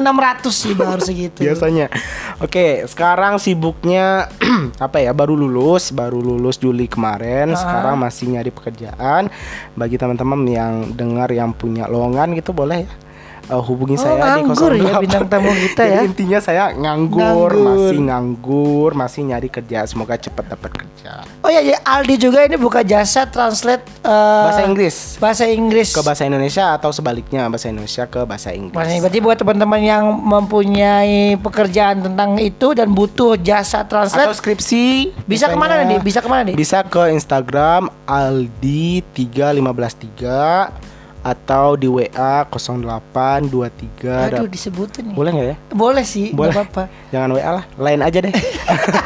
sih 0.49 0.71
baru 0.71 1.01
segitu. 1.03 1.41
biasanya. 1.45 1.91
Oke, 2.39 2.87
sekarang 2.87 3.37
sibuknya 3.43 4.31
apa 4.85 5.03
ya? 5.03 5.11
Baru 5.11 5.35
lulus, 5.35 5.91
baru 5.91 6.23
lulus 6.23 6.61
Juli 6.61 6.87
kemarin. 6.87 7.51
Ah. 7.53 7.59
Sekarang 7.59 7.95
masih 7.99 8.31
nyari 8.31 8.55
pekerjaan. 8.55 9.27
Bagi 9.75 9.99
teman-teman 9.99 10.47
yang 10.47 10.73
dengar 10.95 11.27
yang 11.33 11.51
punya 11.51 11.91
lowongan 11.91 12.37
gitu 12.39 12.55
boleh 12.55 12.87
ya. 12.87 12.91
Eh, 13.45 13.61
hubungi 13.61 13.95
Oh, 13.95 14.01
saya 14.01 14.15
di 14.35 14.43
nganggur 14.43 14.71
ya 14.73 14.93
08. 14.95 15.03
bintang 15.03 15.25
tamu 15.27 15.51
kita 15.51 15.83
ya. 15.83 15.99
intinya 16.01 16.39
saya 16.39 16.63
nganggur, 16.71 17.19
Nganggur. 17.19 17.53
masih 17.59 17.99
nganggur, 18.01 18.89
masih 18.93 19.21
nyari 19.25 19.47
kerja. 19.47 19.83
Semoga 19.83 20.15
cepat 20.15 20.45
dapat 20.49 20.71
kerja. 20.73 21.23
Oh 21.39 21.47
ya, 21.47 21.59
ya 21.59 21.77
Aldi 21.81 22.15
juga 22.17 22.41
ini 22.41 22.55
buka 22.55 22.79
jasa 22.81 23.25
translate 23.25 23.83
eh, 23.99 24.43
Bahasa 24.43 24.63
Inggris 24.63 24.95
Bahasa 25.17 25.43
Inggris. 25.45 25.91
ke 25.91 25.99
bahasa 25.99 26.23
Indonesia 26.23 26.71
atau 26.71 26.89
sebaliknya 26.89 27.45
bahasa 27.45 27.67
Indonesia 27.67 28.03
ke 28.05 28.23
bahasa 28.23 28.49
Inggris. 28.49 28.71
Mas, 28.73 28.95
berarti 28.97 29.19
buat 29.19 29.35
teman-teman 29.35 29.79
yang 29.79 30.03
mempunyai 30.15 31.13
pekerjaan 31.35 31.99
tentang 32.01 32.35
itu 32.37 32.71
dan 32.71 32.89
butuh 32.89 33.35
jasa 33.35 33.83
atau 33.83 33.99
translate 33.99 34.31
skripsi 34.33 34.83
bisa 35.23 35.47
ke 35.47 35.55
mana 35.55 35.83
nih? 35.83 35.99
Bisa 35.99 36.19
ke 36.19 36.27
mana 36.27 36.41
nih? 36.45 36.55
Bisa 36.55 36.81
ke 36.81 37.09
Instagram 37.09 37.91
Aldi 38.05 39.03
3153 39.13 40.92
atau 41.23 41.79
di 41.79 41.87
WA 41.87 42.43
0823 42.45 44.27
Aduh 44.27 44.43
disebutin 44.45 45.07
nih. 45.07 45.15
Boleh 45.15 45.31
nggak 45.31 45.47
ya? 45.47 45.57
Boleh 45.71 46.03
sih, 46.03 46.35
Boleh. 46.35 46.51
apa-apa. 46.51 46.91
Jangan 47.09 47.31
WA 47.31 47.51
lah, 47.57 47.65
lain 47.79 48.03
aja 48.03 48.19
deh. 48.19 48.35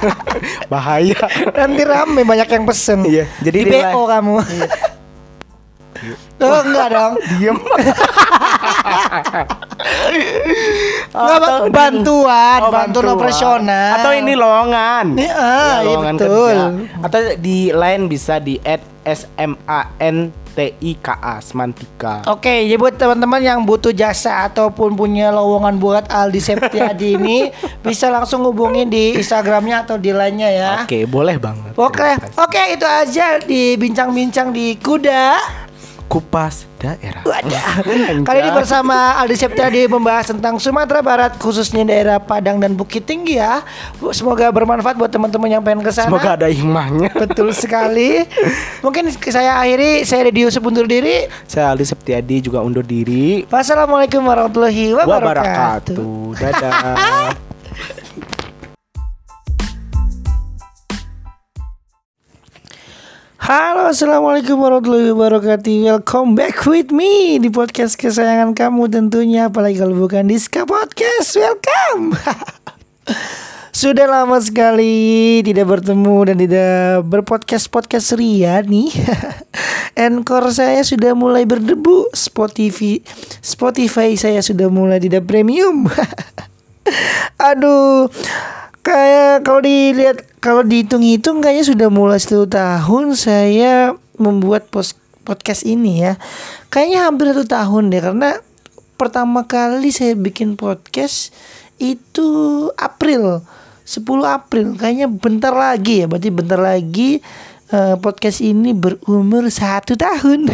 Bahaya. 0.73 1.13
Nanti 1.53 1.81
rame 1.81 2.25
banyak 2.25 2.49
yang 2.49 2.65
pesen. 2.65 3.05
Iya, 3.05 3.29
jadi 3.39 3.57
di 3.61 3.69
BO 3.69 4.01
kamu. 4.03 4.35
Oh 6.37 6.59
enggak 6.61 6.87
dong. 6.91 7.13
Diem. 7.37 7.57
Nggak, 11.09 11.37
Bang. 11.37 11.53
Atau- 11.57 11.69
bantuan, 11.71 12.59
Oh, 12.61 12.71
bantuan 12.71 13.05
operasional. 13.09 13.93
Atau 13.97 14.11
ini 14.13 14.33
lowongan. 14.33 15.05
Iya, 15.17 15.33
iya, 15.33 15.85
lowongan 15.85 16.15
betul. 16.15 16.53
kerja. 16.53 16.65
Atau 17.01 17.19
di 17.39 17.57
line 17.71 18.03
bisa 18.05 18.37
di 18.37 18.61
add 18.61 18.81
SMANTIKA 19.15 21.15
Semantika. 21.39 22.27
Oke, 22.27 22.67
jadi 22.67 22.75
buat 22.75 22.99
teman-teman 22.99 23.39
yang 23.39 23.63
butuh 23.63 23.95
jasa 23.95 24.51
ataupun 24.51 24.99
punya 24.99 25.31
lowongan 25.31 25.79
buat 25.79 26.11
Aldi 26.11 26.43
Septiadi 26.43 27.15
ini 27.15 27.55
bisa 27.87 28.11
langsung 28.11 28.43
hubungi 28.43 28.83
di 28.89 29.15
Instagramnya 29.15 29.87
atau 29.87 29.95
di 29.95 30.11
lainnya 30.11 30.51
ya. 30.51 30.83
Oke, 30.83 31.07
boleh 31.07 31.39
banget. 31.39 31.71
Oke, 31.79 32.19
kasih. 32.19 32.35
oke 32.35 32.61
itu 32.75 32.85
aja 32.85 33.39
di 33.39 33.79
bincang-bincang 33.79 34.51
di 34.51 34.75
kuda. 34.75 35.39
Kupas 36.07 36.63
daerah. 36.79 37.19
Wadah. 37.27 37.83
Kali 38.27 38.39
ini 38.39 38.51
bersama 38.55 39.19
Aldi 39.19 39.35
Septiadi 39.35 39.91
membahas 39.91 40.31
tentang 40.31 40.55
Sumatera 40.55 41.03
Barat 41.03 41.35
khususnya 41.35 41.83
daerah 41.83 42.15
Padang 42.15 42.63
dan 42.63 42.79
Bukit 42.79 43.03
Tinggi 43.03 43.35
ya. 43.35 43.59
Semoga 44.15 44.47
bermanfaat 44.47 44.95
buat 44.95 45.11
teman-teman 45.11 45.51
yang 45.51 45.63
pengen 45.63 45.83
ke 45.83 45.91
sana. 45.91 46.07
Semoga 46.07 46.39
ada 46.39 46.47
hikmahnya. 46.47 47.11
Betul 47.27 47.51
sekali. 47.51 48.23
Mungkin 48.85 49.11
saya 49.27 49.59
akhiri 49.59 50.07
saya 50.07 50.31
Dedi 50.31 50.47
Yusuf 50.47 50.63
undur 50.63 50.87
diri. 50.87 51.27
Saya 51.43 51.75
Aldi 51.75 51.85
Septiadi 51.85 52.39
juga 52.39 52.63
undur 52.63 52.87
diri. 52.87 53.43
Wassalamualaikum 53.51 54.23
warahmatullahi 54.23 54.95
wabarakatuh. 54.95 55.99
Wabarakatuh. 55.99 56.39
Dadah. 56.39 57.46
Halo, 63.47 63.87
assalamualaikum 63.87 64.59
warahmatullahi 64.59 65.07
wabarakatuh. 65.15 65.71
Welcome 65.87 66.35
back 66.35 66.67
with 66.67 66.91
me 66.91 67.39
di 67.39 67.47
podcast 67.47 67.95
kesayangan 67.95 68.51
kamu 68.51 68.91
tentunya, 68.91 69.47
apalagi 69.47 69.79
kalau 69.79 69.95
bukan 69.95 70.27
Diska 70.27 70.67
Podcast. 70.67 71.31
Welcome. 71.39 72.11
Sudah 73.71 74.03
lama 74.03 74.35
sekali 74.43 75.39
tidak 75.47 75.79
bertemu 75.79 76.27
dan 76.27 76.35
tidak 76.43 77.07
berpodcast 77.07 77.71
podcast 77.71 78.19
ria 78.19 78.59
nih. 78.67 78.91
Encore 79.95 80.51
saya 80.51 80.83
sudah 80.83 81.15
mulai 81.15 81.47
berdebu. 81.47 82.11
Spotify 82.11 82.99
Spotify 83.39 84.11
saya 84.19 84.43
sudah 84.43 84.67
mulai 84.67 84.99
tidak 84.99 85.23
premium. 85.23 85.87
Aduh, 87.55 88.11
kayak 88.87 89.43
kalau 89.43 89.59
dilihat 89.59 90.17
kalau 90.39 90.63
dihitung-hitung 90.63 91.43
kayaknya 91.43 91.65
sudah 91.67 91.87
mulai 91.91 92.23
satu 92.23 92.47
tahun 92.47 93.19
saya 93.19 93.91
membuat 94.15 94.71
pos- 94.71 94.95
podcast 95.27 95.67
ini 95.67 96.07
ya. 96.07 96.15
Kayaknya 96.71 96.99
hampir 97.03 97.35
satu 97.35 97.43
tahun 97.43 97.91
deh 97.91 97.99
karena 97.99 98.39
pertama 98.95 99.43
kali 99.43 99.91
saya 99.91 100.15
bikin 100.15 100.55
podcast 100.55 101.35
itu 101.77 102.27
April 102.79 103.43
10 103.85 104.03
April 104.25 104.73
kayaknya 104.73 105.05
bentar 105.05 105.53
lagi 105.53 106.01
ya 106.01 106.09
berarti 106.09 106.33
bentar 106.33 106.57
lagi 106.57 107.21
eh, 107.69 107.95
podcast 108.01 108.41
ini 108.41 108.73
berumur 108.73 109.45
satu 109.53 109.93
tahun 109.93 110.49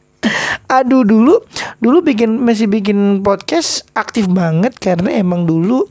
Aduh 0.80 1.04
dulu 1.04 1.44
dulu 1.84 2.00
bikin 2.00 2.40
masih 2.40 2.72
bikin 2.72 3.20
podcast 3.20 3.84
aktif 3.92 4.24
banget 4.32 4.72
karena 4.80 5.12
emang 5.12 5.44
dulu 5.44 5.84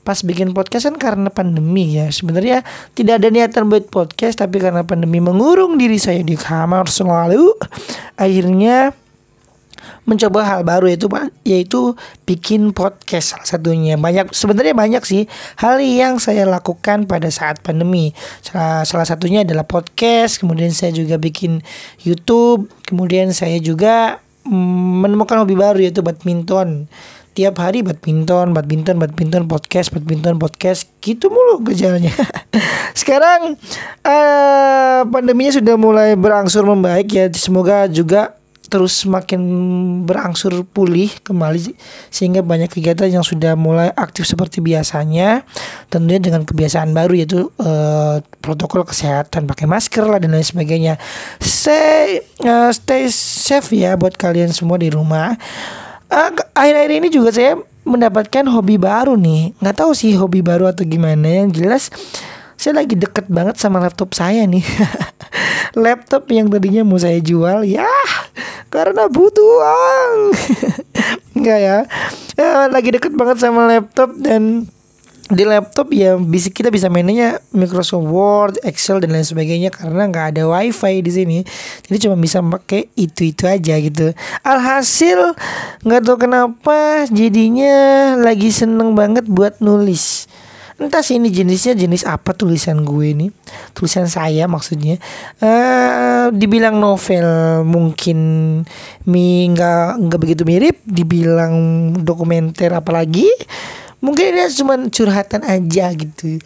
pas 0.00 0.18
bikin 0.24 0.56
podcast 0.56 0.88
kan 0.88 0.96
karena 0.96 1.28
pandemi 1.28 2.00
ya. 2.00 2.08
Sebenarnya 2.08 2.64
tidak 2.96 3.20
ada 3.20 3.28
niatan 3.28 3.68
buat 3.68 3.88
podcast 3.92 4.40
tapi 4.40 4.58
karena 4.58 4.84
pandemi 4.84 5.20
mengurung 5.20 5.76
diri 5.76 6.00
saya 6.00 6.24
di 6.24 6.34
kamar 6.34 6.88
selalu 6.88 7.52
akhirnya 8.16 8.96
mencoba 10.08 10.42
hal 10.42 10.60
baru 10.64 10.90
yaitu 10.90 11.06
yaitu 11.44 11.80
bikin 12.24 12.72
podcast 12.72 13.36
salah 13.36 13.46
satunya. 13.46 13.94
Banyak 13.94 14.32
sebenarnya 14.32 14.74
banyak 14.74 15.02
sih 15.04 15.22
hal 15.60 15.78
yang 15.78 16.18
saya 16.18 16.48
lakukan 16.48 17.04
pada 17.06 17.28
saat 17.28 17.60
pandemi. 17.60 18.16
Salah, 18.42 18.82
salah 18.88 19.06
satunya 19.06 19.44
adalah 19.44 19.64
podcast 19.64 20.40
kemudian 20.40 20.72
saya 20.72 20.90
juga 20.90 21.20
bikin 21.20 21.62
YouTube 22.02 22.68
kemudian 22.88 23.30
saya 23.30 23.60
juga 23.60 24.18
mm, 24.48 25.06
menemukan 25.06 25.44
hobi 25.44 25.54
baru 25.56 25.78
yaitu 25.78 26.02
badminton 26.02 26.90
tiap 27.32 27.62
hari 27.62 27.86
badminton 27.86 28.52
badminton 28.52 28.98
badminton 28.98 29.44
podcast 29.46 29.94
badminton 29.94 30.36
podcast. 30.36 30.90
Gitu 30.98 31.30
mulu 31.30 31.62
gejalanya. 31.62 32.10
Sekarang 33.00 33.56
eh 34.04 35.00
pandeminya 35.06 35.52
sudah 35.54 35.74
mulai 35.78 36.18
berangsur 36.18 36.66
membaik 36.66 37.08
ya. 37.14 37.26
Semoga 37.30 37.86
juga 37.86 38.40
terus 38.70 39.02
semakin 39.02 39.42
berangsur 40.06 40.62
pulih 40.62 41.10
kembali 41.26 41.74
sehingga 42.06 42.38
banyak 42.38 42.70
kegiatan 42.70 43.10
yang 43.10 43.26
sudah 43.26 43.58
mulai 43.58 43.90
aktif 43.98 44.30
seperti 44.30 44.62
biasanya. 44.62 45.42
Tentunya 45.90 46.22
dengan 46.22 46.46
kebiasaan 46.46 46.94
baru 46.94 47.18
yaitu 47.18 47.50
eh, 47.58 48.22
protokol 48.38 48.86
kesehatan 48.86 49.50
pakai 49.50 49.66
masker 49.66 50.06
lah 50.06 50.22
dan 50.22 50.38
lain 50.38 50.46
sebagainya. 50.46 51.02
Stay 51.42 52.22
eh, 52.22 52.70
stay 52.70 53.10
safe 53.10 53.74
ya 53.74 53.98
buat 53.98 54.14
kalian 54.14 54.54
semua 54.54 54.78
di 54.78 54.88
rumah 54.88 55.34
akhir-akhir 56.10 56.92
ini 57.00 57.08
juga 57.08 57.30
saya 57.30 57.56
mendapatkan 57.86 58.44
hobi 58.50 58.76
baru 58.76 59.14
nih. 59.16 59.56
Nggak 59.62 59.76
tahu 59.78 59.92
sih 59.94 60.12
hobi 60.18 60.42
baru 60.42 60.68
atau 60.68 60.84
gimana. 60.84 61.24
Yang 61.24 61.62
jelas 61.62 61.82
saya 62.60 62.84
lagi 62.84 62.92
deket 62.92 63.24
banget 63.32 63.56
sama 63.56 63.80
laptop 63.80 64.12
saya 64.12 64.44
nih. 64.44 64.60
Laptop 65.86 66.26
yang 66.34 66.50
tadinya 66.50 66.82
mau 66.82 66.98
saya 66.98 67.22
jual 67.22 67.62
ya 67.62 67.86
karena 68.68 69.06
butuh 69.06 69.40
uang. 69.40 70.34
Enggak 71.38 71.58
ya? 71.62 71.78
Eh, 72.36 72.66
lagi 72.68 72.90
deket 72.90 73.14
banget 73.14 73.38
sama 73.38 73.70
laptop 73.70 74.12
dan 74.18 74.66
di 75.30 75.46
laptop 75.46 75.94
ya 75.94 76.18
bisa 76.18 76.50
kita 76.50 76.74
bisa 76.74 76.90
mainnya 76.90 77.38
Microsoft 77.54 78.06
Word, 78.10 78.54
Excel 78.66 78.98
dan 78.98 79.14
lain 79.14 79.22
sebagainya 79.22 79.70
karena 79.70 80.10
nggak 80.10 80.26
ada 80.36 80.42
WiFi 80.50 80.94
di 81.06 81.12
sini. 81.14 81.38
Jadi 81.86 81.96
cuma 82.10 82.18
bisa 82.18 82.42
pakai 82.42 82.90
itu 82.98 83.30
itu 83.30 83.46
aja 83.46 83.78
gitu. 83.78 84.10
Alhasil 84.42 85.38
nggak 85.86 86.02
tahu 86.02 86.26
kenapa 86.26 87.06
jadinya 87.08 88.14
lagi 88.18 88.50
seneng 88.50 88.98
banget 88.98 89.30
buat 89.30 89.62
nulis. 89.62 90.26
Entah 90.80 91.04
sih 91.04 91.20
ini 91.20 91.28
jenisnya 91.28 91.76
jenis 91.76 92.08
apa 92.08 92.32
tulisan 92.32 92.88
gue 92.88 93.12
ini 93.12 93.28
Tulisan 93.76 94.08
saya 94.08 94.48
maksudnya 94.48 94.96
eh 95.36 96.32
Dibilang 96.32 96.80
novel 96.80 97.60
mungkin 97.68 98.18
nggak 99.04 99.88
nggak 100.00 100.20
begitu 100.24 100.48
mirip 100.48 100.80
Dibilang 100.88 101.52
dokumenter 102.00 102.72
apalagi 102.72 103.28
Mungkin 104.00 104.32
ini 104.32 104.48
cuma 104.56 104.74
curhatan 104.88 105.44
aja 105.44 105.92
gitu. 105.92 106.40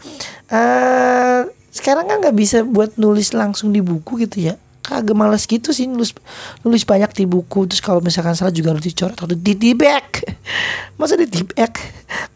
Eh 0.51 1.41
Sekarang 1.75 2.07
kan 2.07 2.23
nggak 2.23 2.39
bisa 2.39 2.63
buat 2.63 2.95
nulis 2.95 3.35
langsung 3.35 3.75
di 3.75 3.83
buku 3.83 4.23
gitu 4.23 4.47
ya. 4.47 4.55
Kagak 4.85 5.17
malas 5.19 5.43
gitu 5.43 5.75
sih 5.75 5.91
nulis 5.91 6.15
nulis 6.63 6.87
banyak 6.87 7.11
di 7.11 7.27
buku. 7.27 7.67
Terus 7.67 7.83
kalau 7.83 7.99
misalkan 7.99 8.39
salah 8.39 8.55
juga 8.55 8.71
harus 8.71 8.87
dicoret 8.87 9.19
atau 9.19 9.35
ditibek 9.35 10.23
masa 11.03 11.19
ditibek 11.19 11.75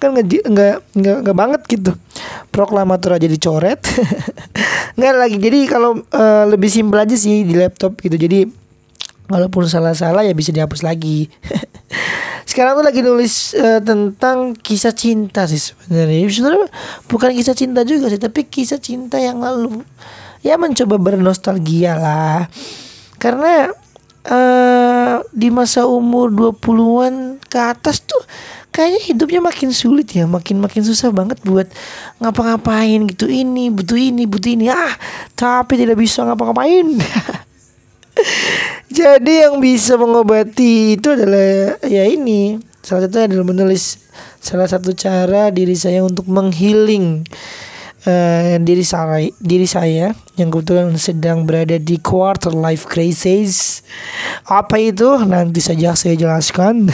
kan 0.03 0.11
nggak 0.11 0.27
di- 0.27 0.43
nggak 0.43 0.75
nggak 1.23 1.37
banget 1.39 1.63
gitu. 1.71 1.95
Proklamator 2.51 3.15
aja 3.15 3.31
dicoret. 3.31 3.79
Nggak 4.99 5.15
lagi. 5.15 5.37
Jadi 5.39 5.59
kalau 5.71 6.03
eh, 6.03 6.45
lebih 6.51 6.67
simpel 6.67 6.99
aja 6.99 7.15
sih 7.15 7.47
di 7.47 7.55
laptop 7.55 7.95
gitu. 8.03 8.19
Jadi 8.19 8.43
walaupun 9.29 9.69
salah-salah 9.69 10.25
ya 10.25 10.33
bisa 10.33 10.51
dihapus 10.51 10.83
lagi. 10.83 11.29
Sekarang 12.49 12.81
tuh 12.81 12.85
lagi 12.89 13.05
nulis 13.05 13.53
eh, 13.55 13.79
tentang 13.85 14.57
kisah 14.57 14.97
cinta 14.97 15.45
sih 15.45 15.61
sebenarnya. 15.61 16.27
Sebenarnya 16.33 16.69
bukan 17.07 17.31
kisah 17.37 17.55
cinta 17.55 17.85
juga 17.85 18.09
sih 18.09 18.19
tapi 18.19 18.49
kisah 18.49 18.81
cinta 18.81 19.21
yang 19.21 19.45
lalu. 19.45 19.85
Ya 20.41 20.57
mencoba 20.57 20.97
bernostalgia 20.97 21.95
lah. 22.01 22.49
Karena 23.21 23.69
eh 24.29 25.15
di 25.33 25.49
masa 25.53 25.85
umur 25.87 26.33
20-an 26.33 27.41
ke 27.49 27.59
atas 27.61 28.05
tuh 28.05 28.21
kayaknya 28.73 29.01
hidupnya 29.13 29.41
makin 29.45 29.71
sulit 29.71 30.09
ya. 30.17 30.25
Makin 30.25 30.65
makin 30.65 30.83
susah 30.89 31.13
banget 31.13 31.37
buat 31.45 31.69
ngapa-ngapain 32.17 33.05
gitu. 33.13 33.29
Ini 33.29 33.69
butuh 33.77 34.01
ini 34.01 34.25
butuh 34.25 34.51
ini. 34.57 34.73
Ah 34.73 34.97
tapi 35.37 35.77
tidak 35.77 36.01
bisa 36.01 36.25
ngapa-ngapain 36.25 36.97
Jadi 38.99 39.45
yang 39.47 39.61
bisa 39.61 39.95
mengobati 40.01 40.97
itu 40.97 41.13
adalah 41.13 41.77
ya 41.85 42.05
ini 42.09 42.59
salah 42.81 43.05
satunya 43.05 43.27
adalah 43.29 43.47
menulis 43.47 44.01
salah 44.41 44.69
satu 44.71 44.97
cara 44.97 45.53
diri 45.53 45.77
saya 45.77 46.01
untuk 46.01 46.25
menghealing 46.31 47.27
eh, 48.09 48.57
diri 48.63 48.85
saya 48.87 49.29
diri 49.43 49.69
saya 49.69 50.17
yang 50.41 50.49
kebetulan 50.49 50.95
sedang 50.97 51.45
berada 51.45 51.77
di 51.77 52.01
quarter 52.01 52.55
life 52.55 52.89
crisis. 52.89 53.83
Apa 54.49 54.81
itu? 54.81 55.21
Nanti 55.27 55.61
saja 55.61 55.93
saya 55.93 56.17
jelaskan. 56.17 56.89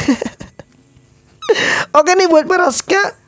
Oke 1.98 2.11
nih 2.19 2.27
buat 2.27 2.51
Paraska 2.51 3.25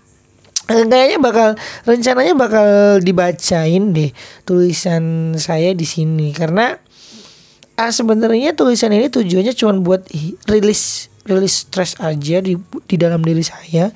Eh, 0.67 0.83
kayaknya 0.83 1.23
bakal 1.23 1.49
rencananya 1.87 2.35
bakal 2.35 2.99
dibacain 2.99 3.95
deh 3.95 4.11
tulisan 4.43 5.31
saya 5.39 5.71
di 5.79 5.87
sini 5.87 6.35
karena 6.35 6.75
ah 7.77 7.93
sebenarnya 7.93 8.57
tulisan 8.57 8.93
ini 8.93 9.13
tujuannya 9.13 9.53
cuma 9.53 9.77
buat 9.77 10.09
rilis 10.49 11.13
rilis 11.29 11.69
stres 11.69 11.99
aja 12.01 12.41
di 12.41 12.57
di 12.89 12.97
dalam 12.97 13.21
diri 13.21 13.45
saya. 13.45 13.93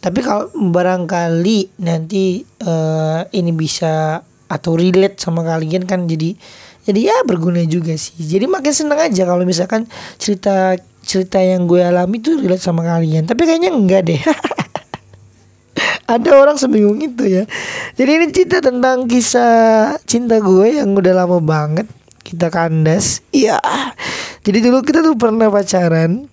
Tapi 0.00 0.24
kalau 0.24 0.48
barangkali 0.48 1.84
nanti 1.84 2.40
uh, 2.64 3.20
ini 3.36 3.52
bisa 3.52 4.24
atau 4.48 4.72
relate 4.74 5.20
sama 5.20 5.44
kalian 5.44 5.84
kan 5.84 6.08
jadi 6.08 6.32
jadi 6.88 7.00
ya 7.12 7.16
berguna 7.28 7.60
juga 7.68 7.92
sih. 8.00 8.16
Jadi 8.16 8.48
makin 8.48 8.72
seneng 8.72 8.96
aja 8.96 9.28
kalau 9.28 9.44
misalkan 9.44 9.84
cerita 10.16 10.80
cerita 11.04 11.36
yang 11.36 11.68
gue 11.68 11.84
alami 11.84 12.24
tuh 12.24 12.40
relate 12.40 12.64
sama 12.64 12.80
kalian. 12.80 13.28
Tapi 13.28 13.44
kayaknya 13.44 13.76
enggak 13.76 14.08
deh. 14.08 14.22
Ada 16.10 16.34
orang 16.34 16.56
sebingung 16.58 16.98
itu 16.98 17.28
ya. 17.28 17.44
Jadi 17.94 18.10
ini 18.10 18.26
cerita 18.32 18.58
tentang 18.64 19.04
kisah 19.06 20.00
cinta 20.08 20.40
gue 20.40 20.80
yang 20.80 20.96
udah 20.96 21.12
lama 21.14 21.38
banget 21.38 21.86
kita 22.30 22.46
kandas. 22.48 23.26
Iya. 23.34 23.58
Jadi 24.46 24.58
dulu 24.62 24.86
kita 24.86 25.02
tuh 25.02 25.18
pernah 25.18 25.50
pacaran. 25.50 26.30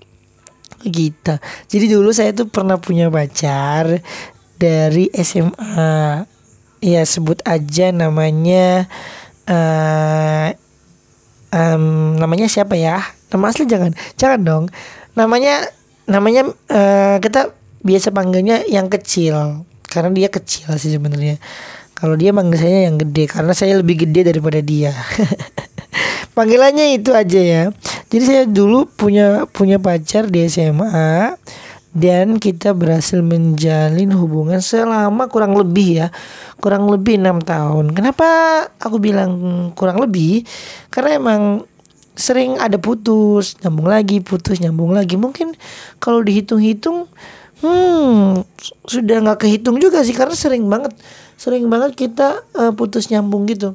Kita 0.77 1.41
jadi 1.65 1.97
dulu 1.97 2.13
saya 2.13 2.37
tuh 2.37 2.47
pernah 2.53 2.77
punya 2.77 3.09
pacar 3.09 3.97
dari 4.61 5.09
SMA 5.17 6.21
ya 6.77 7.01
sebut 7.01 7.41
aja 7.49 7.89
namanya 7.89 8.85
uh, 9.49 10.53
um, 11.49 12.15
namanya 12.21 12.45
siapa 12.45 12.77
ya? 12.77 13.01
Nama 13.33 13.45
asli 13.49 13.65
jangan. 13.65 13.91
Jangan 14.15 14.39
dong. 14.45 14.63
Namanya 15.17 15.65
namanya 16.07 16.47
uh, 16.71 17.17
kita 17.19 17.51
biasa 17.81 18.13
panggilnya 18.13 18.63
yang 18.69 18.87
kecil. 18.87 19.65
Karena 19.87 20.13
dia 20.13 20.29
kecil 20.29 20.77
sih 20.77 20.93
sebenarnya. 20.93 21.41
Kalau 21.97 22.13
dia 22.13 22.29
manggil 22.29 22.61
saya 22.61 22.85
yang 22.85 23.01
gede. 23.01 23.25
Karena 23.25 23.57
saya 23.57 23.81
lebih 23.81 24.05
gede 24.05 24.29
daripada 24.29 24.61
dia 24.61 24.93
panggilannya 26.37 26.97
itu 26.97 27.11
aja 27.13 27.41
ya. 27.41 27.63
Jadi 28.07 28.23
saya 28.23 28.43
dulu 28.47 28.87
punya 28.87 29.45
punya 29.51 29.77
pacar 29.77 30.31
di 30.31 30.47
SMA 30.47 31.35
dan 31.97 32.37
kita 32.37 32.77
berhasil 32.77 33.19
menjalin 33.25 34.13
hubungan 34.13 34.61
selama 34.61 35.25
kurang 35.27 35.57
lebih 35.57 36.05
ya 36.05 36.07
kurang 36.61 36.89
lebih 36.89 37.19
enam 37.21 37.41
tahun. 37.41 37.93
Kenapa 37.93 38.27
aku 38.79 38.97
bilang 39.01 39.31
kurang 39.73 40.01
lebih? 40.01 40.45
Karena 40.93 41.17
emang 41.17 41.41
sering 42.17 42.57
ada 42.57 42.81
putus 42.81 43.57
nyambung 43.61 43.89
lagi 43.89 44.21
putus 44.21 44.57
nyambung 44.61 44.93
lagi. 44.93 45.15
Mungkin 45.17 45.53
kalau 46.01 46.21
dihitung-hitung 46.25 47.09
Hmm, 47.57 48.45
sudah 48.85 49.17
nggak 49.25 49.41
kehitung 49.41 49.81
juga 49.81 50.05
sih 50.05 50.13
karena 50.13 50.37
sering 50.37 50.69
banget, 50.69 50.93
sering 51.41 51.65
banget 51.65 51.97
kita 51.97 52.45
uh, 52.53 52.69
putus 52.69 53.09
nyambung 53.09 53.49
gitu. 53.49 53.73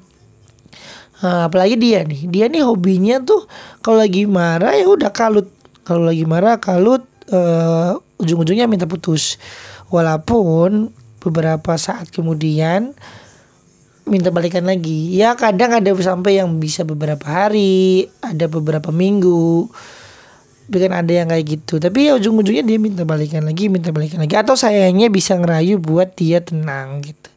Uh, 1.23 1.47
apalagi 1.47 1.79
dia 1.79 2.03
nih, 2.03 2.27
dia 2.27 2.51
nih 2.51 2.67
hobinya 2.67 3.23
tuh 3.23 3.47
kalau 3.79 4.03
lagi 4.03 4.27
marah 4.27 4.75
ya 4.75 4.91
udah 4.91 5.15
kalut, 5.15 5.47
kalau 5.87 6.11
lagi 6.11 6.27
marah 6.27 6.59
kalut, 6.59 7.07
uh, 7.31 7.95
ujung-ujungnya 8.19 8.67
minta 8.67 8.91
putus. 8.91 9.39
Walaupun 9.95 10.91
beberapa 11.23 11.79
saat 11.79 12.11
kemudian 12.11 12.91
minta 14.03 14.35
balikan 14.35 14.67
lagi, 14.67 15.15
ya 15.15 15.39
kadang 15.39 15.79
ada 15.79 15.95
sampai 15.95 16.43
yang 16.43 16.59
bisa 16.59 16.83
beberapa 16.83 17.23
hari, 17.23 18.11
ada 18.19 18.51
beberapa 18.51 18.91
minggu. 18.91 19.71
Bikin 20.67 20.91
ada 20.91 21.13
yang 21.13 21.31
kayak 21.31 21.47
gitu. 21.47 21.79
Tapi 21.79 22.11
ya 22.11 22.19
ujung-ujungnya 22.19 22.67
dia 22.67 22.79
minta 22.83 23.07
balikan 23.07 23.47
lagi 23.47 23.71
minta 23.71 23.95
balikan 23.95 24.19
lagi. 24.19 24.35
Atau 24.35 24.59
sayangnya 24.59 25.07
bisa 25.07 25.39
ngerayu 25.39 25.79
buat 25.79 26.19
dia 26.19 26.43
tenang 26.43 26.99
gitu. 27.07 27.31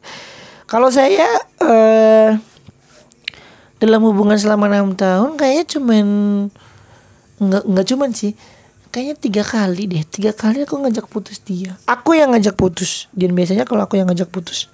Kalau 0.66 0.90
saya 0.90 1.26
uh, 1.62 2.34
dalam 3.76 4.00
hubungan 4.08 4.40
selama 4.40 4.72
enam 4.72 4.96
tahun 4.96 5.36
kayaknya 5.36 5.64
cuman 5.76 6.06
nggak 7.40 7.64
nggak 7.68 7.86
cuman 7.92 8.10
sih. 8.16 8.32
Kayaknya 8.88 9.16
tiga 9.20 9.42
kali 9.44 9.84
deh. 9.92 10.02
Tiga 10.08 10.32
kali 10.32 10.64
aku 10.64 10.80
ngajak 10.80 11.04
putus 11.12 11.36
dia. 11.44 11.76
Aku 11.84 12.16
yang 12.16 12.32
ngajak 12.32 12.56
putus. 12.56 13.12
Dan 13.12 13.36
biasanya 13.36 13.68
kalau 13.68 13.84
aku 13.84 14.00
yang 14.00 14.08
ngajak 14.08 14.32
putus 14.32 14.72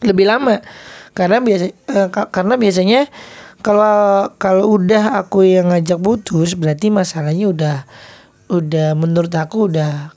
lebih 0.00 0.24
lama. 0.24 0.64
Karena 1.12 1.44
biasa 1.44 1.64
uh, 1.92 2.08
karena 2.32 2.54
biasanya 2.56 3.00
kalau 3.60 4.32
kalau 4.40 4.78
udah 4.80 5.20
aku 5.20 5.44
yang 5.44 5.68
ngajak 5.68 6.00
putus 6.00 6.56
berarti 6.56 6.88
masalahnya 6.88 7.52
udah 7.52 7.76
udah 8.46 8.94
menurut 8.94 9.32
aku 9.36 9.68
udah 9.68 10.15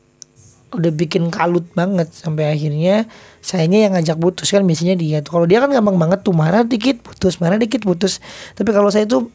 udah 0.70 0.91
bikin 0.93 1.34
kalut 1.34 1.65
banget 1.74 2.13
sampai 2.13 2.53
akhirnya 2.53 3.09
sayanya 3.41 3.89
yang 3.89 3.91
ngajak 3.97 4.17
putus 4.22 4.53
kan 4.53 4.61
biasanya 4.61 4.93
dia 4.93 5.20
kalau 5.26 5.49
dia 5.49 5.57
kan 5.57 5.74
gampang 5.74 5.97
banget 5.97 6.22
tuh 6.22 6.36
marah 6.36 6.61
dikit 6.61 7.01
putus 7.01 7.41
marah 7.41 7.57
dikit 7.57 7.82
putus. 7.82 8.22
Tapi 8.53 8.70
kalau 8.70 8.93
saya 8.93 9.09
tuh 9.09 9.34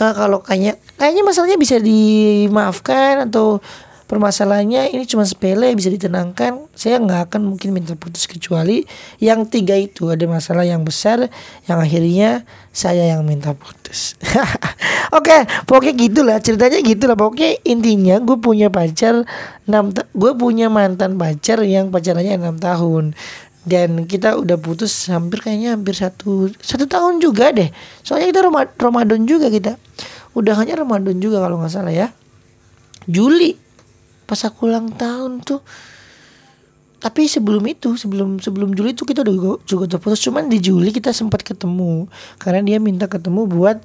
uh, 0.00 0.12
kalau 0.12 0.44
kayaknya 0.44 0.76
kayaknya 1.00 1.22
masalahnya 1.24 1.58
bisa 1.58 1.80
dimaafkan 1.80 3.30
atau 3.30 3.64
permasalahannya 4.04 4.92
ini 4.92 5.04
cuma 5.08 5.24
sepele 5.24 5.72
bisa 5.72 5.88
ditenangkan. 5.88 6.68
Saya 6.76 7.00
nggak 7.00 7.30
akan 7.32 7.54
mungkin 7.54 7.72
minta 7.72 7.96
putus 7.96 8.28
kecuali 8.28 8.84
yang 9.18 9.48
tiga 9.48 9.74
itu. 9.74 10.12
Ada 10.12 10.28
masalah 10.28 10.64
yang 10.68 10.84
besar 10.84 11.32
yang 11.64 11.78
akhirnya 11.80 12.44
saya 12.70 13.08
yang 13.16 13.24
minta 13.24 13.56
putus. 13.56 14.14
Oke 15.16 15.32
okay, 15.32 15.40
pokoknya 15.64 15.94
gitulah. 15.96 16.36
Ceritanya 16.38 16.78
gitulah. 16.84 17.16
Pokoknya 17.16 17.56
intinya 17.64 18.16
gue 18.20 18.36
punya 18.36 18.68
pacar 18.68 19.24
enam 19.64 19.90
gue 19.94 20.32
punya 20.36 20.68
mantan 20.68 21.16
pacar 21.16 21.64
yang 21.64 21.88
pacarannya 21.88 22.36
enam 22.36 22.60
tahun. 22.60 23.16
Dan 23.64 24.04
kita 24.04 24.36
udah 24.36 24.60
putus 24.60 24.92
hampir 25.08 25.40
kayaknya 25.40 25.72
hampir 25.72 25.96
satu 25.96 26.52
satu 26.60 26.84
tahun 26.84 27.24
juga 27.24 27.48
deh. 27.48 27.72
Soalnya 28.04 28.28
kita 28.28 28.40
Ramadan 28.76 29.24
juga 29.24 29.48
kita. 29.48 29.80
Udah 30.36 30.52
hanya 30.60 30.76
Ramadan 30.84 31.16
juga 31.16 31.40
kalau 31.40 31.56
nggak 31.56 31.72
salah 31.72 31.94
ya. 31.94 32.12
Juli 33.08 33.63
pas 34.24 34.40
aku 34.44 34.68
ulang 34.68 34.92
tahun 34.92 35.44
tuh. 35.44 35.60
Tapi 37.04 37.28
sebelum 37.28 37.60
itu 37.68 38.00
sebelum 38.00 38.40
sebelum 38.40 38.72
Juli 38.72 38.96
itu 38.96 39.04
kita 39.04 39.20
udah 39.20 39.60
juga 39.68 39.84
udah 39.84 40.16
cuman 40.16 40.48
di 40.48 40.56
Juli 40.56 40.88
kita 40.88 41.12
sempat 41.12 41.44
ketemu. 41.44 42.08
Karena 42.40 42.64
dia 42.64 42.80
minta 42.80 43.04
ketemu 43.04 43.44
buat 43.44 43.76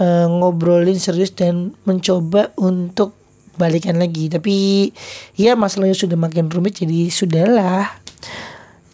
uh, 0.00 0.26
ngobrolin 0.32 0.96
serius 0.96 1.36
dan 1.36 1.76
mencoba 1.84 2.56
untuk 2.56 3.12
balikan 3.60 4.00
lagi. 4.00 4.32
Tapi 4.32 4.88
ya 5.36 5.52
masalahnya 5.52 5.92
sudah 5.92 6.16
makin 6.16 6.48
rumit 6.48 6.80
jadi 6.80 7.12
sudahlah. 7.12 7.92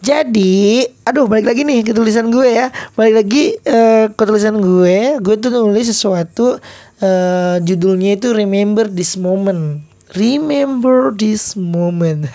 Jadi 0.02 0.82
aduh 1.06 1.30
balik 1.30 1.46
lagi 1.46 1.62
nih 1.62 1.86
ke 1.86 1.94
tulisan 1.94 2.34
gue 2.34 2.50
ya. 2.50 2.66
Balik 2.98 3.14
lagi 3.14 3.44
uh, 3.62 4.10
ke 4.10 4.22
tulisan 4.26 4.58
gue. 4.58 5.22
Gue 5.22 5.38
tuh 5.38 5.54
nulis 5.54 5.86
sesuatu 5.86 6.58
uh, 6.98 7.56
judulnya 7.62 8.18
itu 8.18 8.34
remember 8.34 8.90
this 8.90 9.14
moment 9.14 9.91
Remember 10.12 11.12
this 11.16 11.56
moment. 11.56 12.28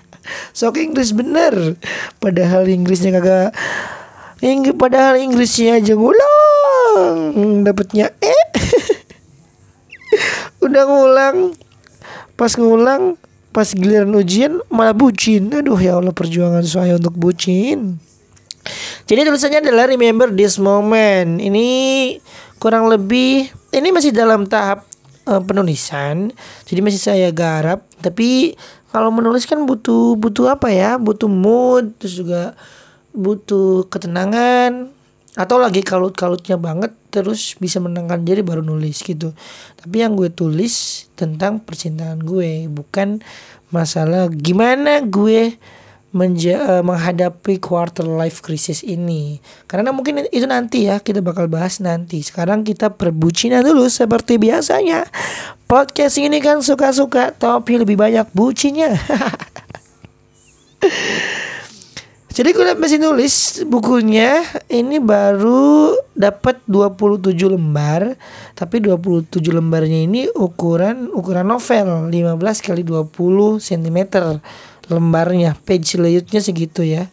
Sok 0.58 0.78
Inggris 0.78 1.10
bener. 1.10 1.74
Padahal 2.22 2.70
Inggrisnya 2.70 3.10
kagak 3.18 3.54
Ing 4.44 4.66
padahal 4.76 5.18
Inggrisnya 5.18 5.80
aja 5.80 5.96
ngulang. 5.96 7.66
Dapatnya 7.66 8.12
eh. 8.22 8.44
Udah 10.64 10.84
ngulang. 10.86 11.58
Pas 12.38 12.54
ngulang 12.54 13.18
pas 13.54 13.70
giliran 13.70 14.14
ujian 14.14 14.62
malah 14.70 14.94
bucin. 14.94 15.50
Aduh 15.50 15.78
ya 15.78 15.98
Allah 15.98 16.14
perjuangan 16.14 16.62
saya 16.62 16.98
untuk 16.98 17.18
bucin. 17.18 17.98
Jadi 19.04 19.20
tulisannya 19.26 19.60
adalah 19.60 19.90
remember 19.90 20.30
this 20.30 20.56
moment. 20.56 21.42
Ini 21.42 21.68
kurang 22.62 22.88
lebih 22.88 23.50
ini 23.74 23.88
masih 23.90 24.14
dalam 24.14 24.48
tahap 24.48 24.86
uh, 25.28 25.42
penulisan. 25.42 26.30
Jadi 26.64 26.80
masih 26.80 27.00
saya 27.00 27.28
garap. 27.34 27.84
Tapi 28.00 28.54
kalau 28.94 29.10
menulis 29.10 29.44
kan 29.48 29.64
butuh 29.64 30.14
butuh 30.16 30.54
apa 30.54 30.70
ya? 30.70 30.96
Butuh 30.96 31.28
mood 31.28 31.96
terus 31.98 32.16
juga 32.16 32.54
butuh 33.12 33.88
ketenangan. 33.90 34.92
Atau 35.34 35.58
lagi 35.58 35.82
kalut-kalutnya 35.82 36.54
banget 36.54 36.94
terus 37.10 37.58
bisa 37.58 37.82
menangkan 37.82 38.22
diri 38.22 38.46
baru 38.46 38.62
nulis 38.62 39.02
gitu. 39.02 39.34
Tapi 39.82 40.06
yang 40.06 40.14
gue 40.14 40.30
tulis 40.30 41.06
tentang 41.18 41.58
percintaan 41.58 42.22
gue 42.22 42.70
bukan 42.70 43.18
masalah 43.74 44.30
gimana 44.30 45.02
gue 45.02 45.58
menja 46.14 46.62
uh, 46.62 46.82
menghadapi 46.86 47.58
quarter 47.58 48.06
life 48.06 48.38
crisis 48.38 48.86
ini. 48.86 49.42
Karena 49.66 49.90
mungkin 49.90 50.30
itu 50.30 50.46
nanti 50.46 50.86
ya 50.86 51.02
kita 51.02 51.18
bakal 51.18 51.50
bahas 51.50 51.82
nanti. 51.82 52.22
Sekarang 52.22 52.62
kita 52.62 52.94
perbucinan 52.94 53.66
dulu 53.66 53.90
seperti 53.90 54.38
biasanya. 54.38 55.10
Podcast 55.66 56.22
ini 56.22 56.38
kan 56.38 56.62
suka-suka 56.62 57.34
tapi 57.34 57.82
lebih 57.82 57.98
banyak 57.98 58.30
bucinya. 58.30 58.94
Jadi 62.34 62.50
gue 62.50 62.66
masih 62.74 62.98
nulis 62.98 63.62
bukunya 63.62 64.42
ini 64.66 64.98
baru 64.98 65.94
dapat 66.18 66.58
27 66.66 67.30
lembar 67.46 68.18
Tapi 68.58 68.82
27 68.82 69.38
lembarnya 69.54 70.02
ini 70.02 70.26
ukuran 70.34 71.14
ukuran 71.14 71.46
novel 71.46 72.10
15 72.10 72.66
kali 72.66 72.82
20 72.82 73.14
cm 73.62 73.98
lembarnya 74.88 75.56
page 75.64 75.96
layoutnya 75.96 76.40
segitu 76.40 76.84
ya. 76.84 77.08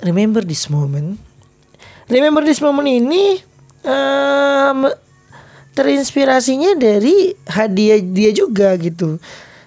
Remember 0.00 0.44
this 0.44 0.68
moment. 0.68 1.16
Remember 2.06 2.44
this 2.44 2.62
moment 2.62 2.86
ini 2.86 3.42
um, 3.82 4.86
terinspirasinya 5.74 6.78
dari 6.78 7.34
hadiah 7.48 7.98
dia 7.98 8.30
juga 8.30 8.76
gitu. 8.78 9.18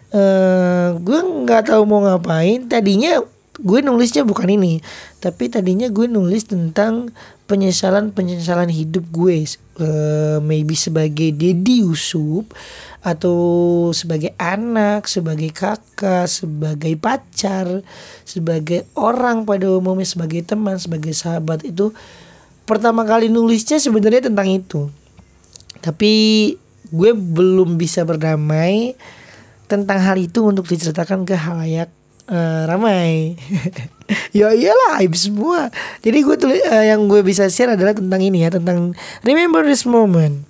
Eh 0.10 0.88
gue 0.98 1.20
nggak 1.20 1.74
tahu 1.74 1.84
mau 1.84 2.02
ngapain. 2.06 2.66
Tadinya 2.70 3.20
gue 3.60 3.80
nulisnya 3.84 4.24
bukan 4.24 4.48
ini 4.48 4.80
tapi 5.20 5.52
tadinya 5.52 5.92
gue 5.92 6.08
nulis 6.08 6.48
tentang 6.48 7.12
penyesalan 7.44 8.16
penyesalan 8.16 8.72
hidup 8.72 9.04
gue. 9.12 9.44
Eh, 9.80 10.38
maybe 10.40 10.76
sebagai 10.80 11.36
Dedi 11.36 11.84
Yusuf 11.84 12.48
atau 13.00 13.38
sebagai 13.96 14.36
anak 14.36 15.08
sebagai 15.08 15.56
kakak 15.56 16.28
sebagai 16.28 17.00
pacar 17.00 17.80
sebagai 18.28 18.84
orang 19.00 19.48
pada 19.48 19.72
umumnya 19.72 20.04
sebagai 20.04 20.44
teman 20.44 20.76
sebagai 20.76 21.16
sahabat 21.16 21.64
itu 21.64 21.96
pertama 22.68 23.08
kali 23.08 23.32
nulisnya 23.32 23.80
sebenarnya 23.80 24.28
tentang 24.28 24.52
itu 24.52 24.92
tapi 25.80 26.12
gue 26.90 27.12
belum 27.16 27.80
bisa 27.80 28.04
berdamai 28.04 28.98
tentang 29.70 30.02
hal 30.02 30.18
itu 30.18 30.42
untuk 30.42 30.66
diceritakan 30.66 31.24
ke 31.24 31.38
halayak 31.38 31.94
eh, 32.26 32.64
ramai. 32.66 33.38
ya 34.38 34.50
iyalah 34.50 34.98
aib 35.06 35.14
semua. 35.14 35.70
Jadi 36.02 36.18
gue 36.26 36.36
tulis 36.36 36.60
eh, 36.66 36.90
yang 36.90 37.06
gue 37.06 37.22
bisa 37.22 37.46
share 37.48 37.78
adalah 37.78 37.94
tentang 37.94 38.20
ini 38.20 38.44
ya, 38.44 38.50
tentang 38.50 38.98
remember 39.22 39.62
this 39.62 39.86
moment. 39.86 40.50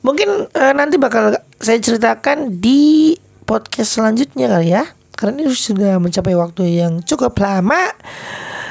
Mungkin 0.00 0.48
eh, 0.52 0.72
nanti 0.72 0.96
bakal 0.96 1.36
saya 1.60 1.76
ceritakan 1.76 2.60
di 2.60 3.16
podcast 3.44 4.00
selanjutnya 4.00 4.48
kali 4.48 4.72
ya. 4.72 4.84
Karena 5.12 5.44
ini 5.44 5.52
sudah 5.52 6.00
mencapai 6.00 6.32
waktu 6.32 6.80
yang 6.80 7.04
cukup 7.04 7.36
lama. 7.36 7.92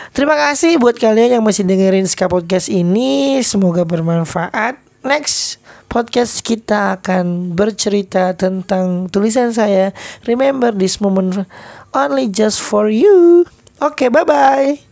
Terima 0.10 0.34
kasih 0.34 0.82
buat 0.82 0.98
kalian 0.98 1.38
yang 1.38 1.44
masih 1.46 1.62
dengerin 1.64 2.10
Ska 2.10 2.26
Podcast 2.26 2.74
ini. 2.74 3.38
Semoga 3.46 3.86
bermanfaat. 3.86 4.82
Next 5.06 5.62
podcast 5.86 6.42
kita 6.42 7.00
akan 7.00 7.54
bercerita 7.54 8.34
tentang 8.34 9.08
tulisan 9.14 9.54
saya. 9.54 9.94
Remember 10.26 10.74
this 10.74 10.98
moment 10.98 11.46
only 11.94 12.26
just 12.28 12.58
for 12.60 12.90
you. 12.90 13.46
Oke, 13.80 14.10
bye-bye. 14.10 14.89